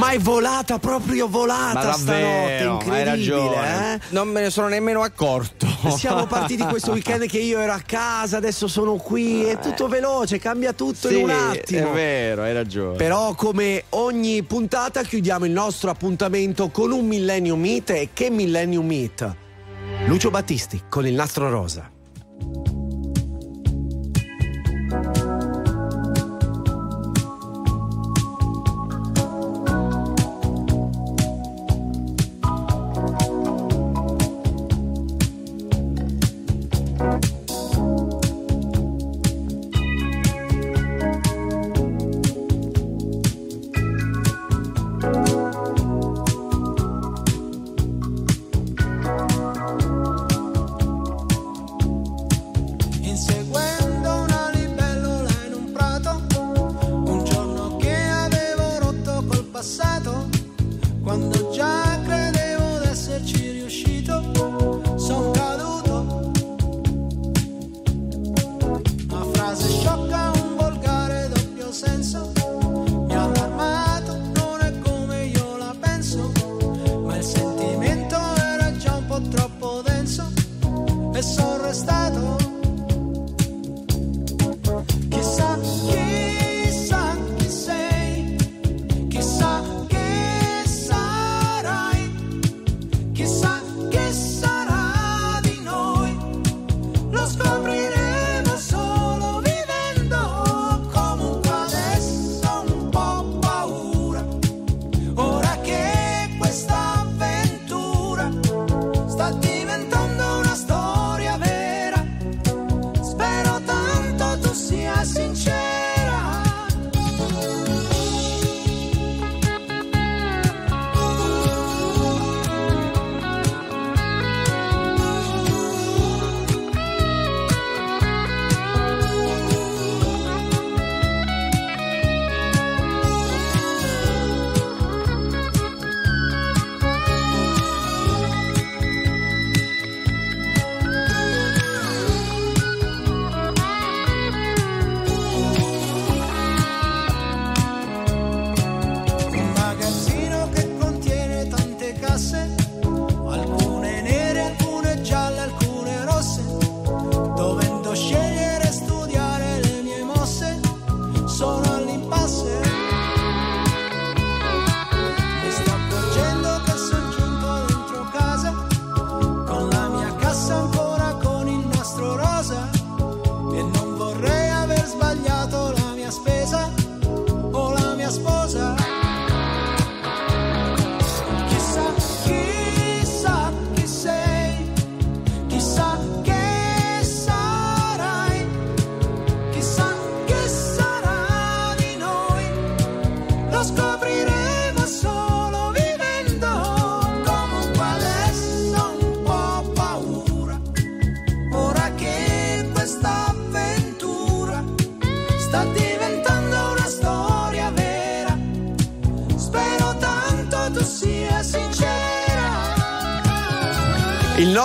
[0.02, 3.94] Ma è volata proprio volata Ma stanotte, davvero, hai incredibile, ragione.
[3.94, 4.00] eh?
[4.08, 5.66] Non me ne sono nemmeno accorto.
[5.96, 10.38] Siamo partiti questo weekend che io ero a casa, adesso sono qui, è tutto veloce,
[10.38, 11.90] cambia tutto Sì, in un attimo.
[11.90, 12.96] È vero, hai ragione.
[12.96, 18.84] Però come ogni puntata chiudiamo il nostro appuntamento con un Millennium Meet e che Millennium
[18.84, 19.36] Meet?
[20.06, 21.88] Lucio Battisti con il nastro rosa.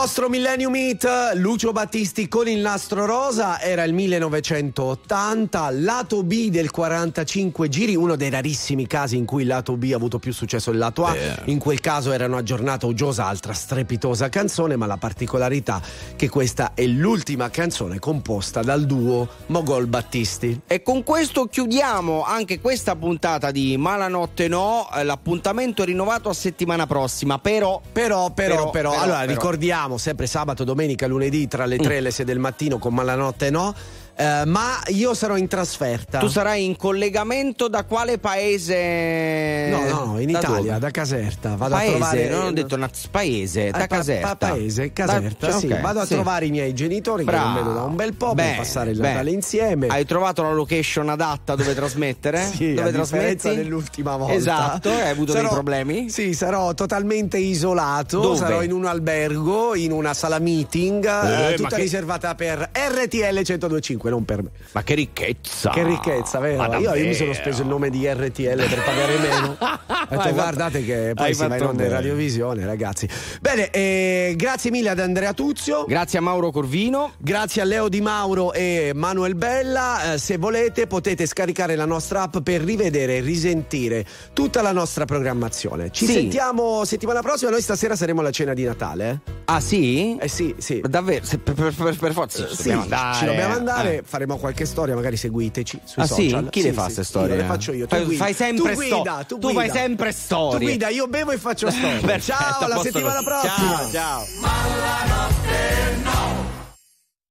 [0.08, 6.50] Ross nostro Millennium Meet, Lucio Battisti con il nastro rosa, era il 1980, lato B
[6.50, 10.34] del 45 giri, uno dei rarissimi casi in cui il lato B ha avuto più
[10.34, 11.16] successo del lato A.
[11.46, 15.80] In quel caso era una giornata uggiosa, altra strepitosa canzone, ma la particolarità
[16.16, 20.62] che questa è l'ultima canzone composta dal duo Mogol Battisti.
[20.66, 24.88] E con questo chiudiamo anche questa puntata di Malanotte No.
[25.04, 27.80] L'appuntamento è rinnovato a settimana prossima, però.
[27.92, 29.32] Però, però, però, allora però.
[29.32, 33.50] ricordiamo sempre sabato, domenica, lunedì tra le 3 e le 6 del mattino con Malanotte
[33.50, 33.76] no.
[34.20, 36.18] Eh, ma io sarò in trasferta.
[36.18, 39.70] Tu sarai in collegamento da quale paese?
[39.70, 40.80] No, no, no, in Da Italia, dove?
[40.80, 41.56] da Caserta.
[41.56, 42.30] Vado paese, a trovare.
[42.30, 44.36] non ho detto naz- paese, da Eh, pa- Caserta.
[44.36, 45.68] pa- paese, Caserta, Da- sì.
[45.68, 46.14] ok, Vado a sì.
[46.16, 49.00] trovare i miei genitori che non vedo da un bel po' Bene, per passare il.
[49.00, 49.88] Natale insieme.
[49.88, 52.44] Hai trovato la location adatta dove trasmettere?
[52.58, 53.56] Sì, dove trasmetti?
[53.56, 54.34] dell'ultima volta.
[54.34, 56.10] Esatto, hai avuto Sarò- dei problemi?
[56.10, 58.20] Sì, sarò totalmente isolato.
[58.20, 58.38] Dove?
[58.38, 63.34] Sarò in un albergo, in una sala meeting, eh, Eh, tutta che- riservata per RTL
[63.44, 64.07] 1025.
[64.08, 64.50] 102.5, non per me.
[64.72, 65.70] Ma che ricchezza!
[65.72, 66.78] Che ricchezza, vero?
[66.80, 69.58] Io, io mi sono speso il nome di RTL per pagare meno.
[70.10, 73.08] Ho detto, guardate che poi si va in onda in radiovisione, ragazzi.
[73.42, 75.86] Bene, eh, grazie mille ad Andrea Tuzio.
[75.86, 77.14] Grazie a Mauro Corvino.
[77.18, 80.14] Grazie a Leo Di Mauro e Manuel Bella.
[80.14, 85.06] Eh, se volete potete scaricare la nostra app per rivedere e risentire tutta la nostra
[85.06, 85.92] programmazione.
[85.92, 86.14] Ci Sì.
[86.14, 87.52] sentiamo settimana prossima.
[87.52, 89.10] Noi stasera saremo alla cena di Natale.
[89.26, 89.32] eh?
[89.46, 90.18] Ah sì?
[90.18, 90.82] Eh sì, sì.
[90.88, 91.24] Davvero?
[91.44, 93.16] Per, per- per- per forza Eh, ci sì, dobbiamo andare.
[93.18, 93.97] ci dobbiamo andare, Eh.
[94.04, 96.30] Faremo qualche storia, magari seguiteci sui Ah sì?
[96.30, 96.50] social.
[96.50, 97.36] Chi le fa queste storie?
[97.36, 97.86] Io le faccio io.
[97.88, 98.24] Tu Fai- guida.
[98.24, 99.60] fai sempre tu guida, tu, tu guida.
[99.60, 100.60] fai sempre storie.
[100.60, 102.00] Tu guida, io bevo e faccio storie.
[102.00, 103.90] Perfetto, ciao, alla settimana prossima.
[103.92, 105.96] Ciao, ciao.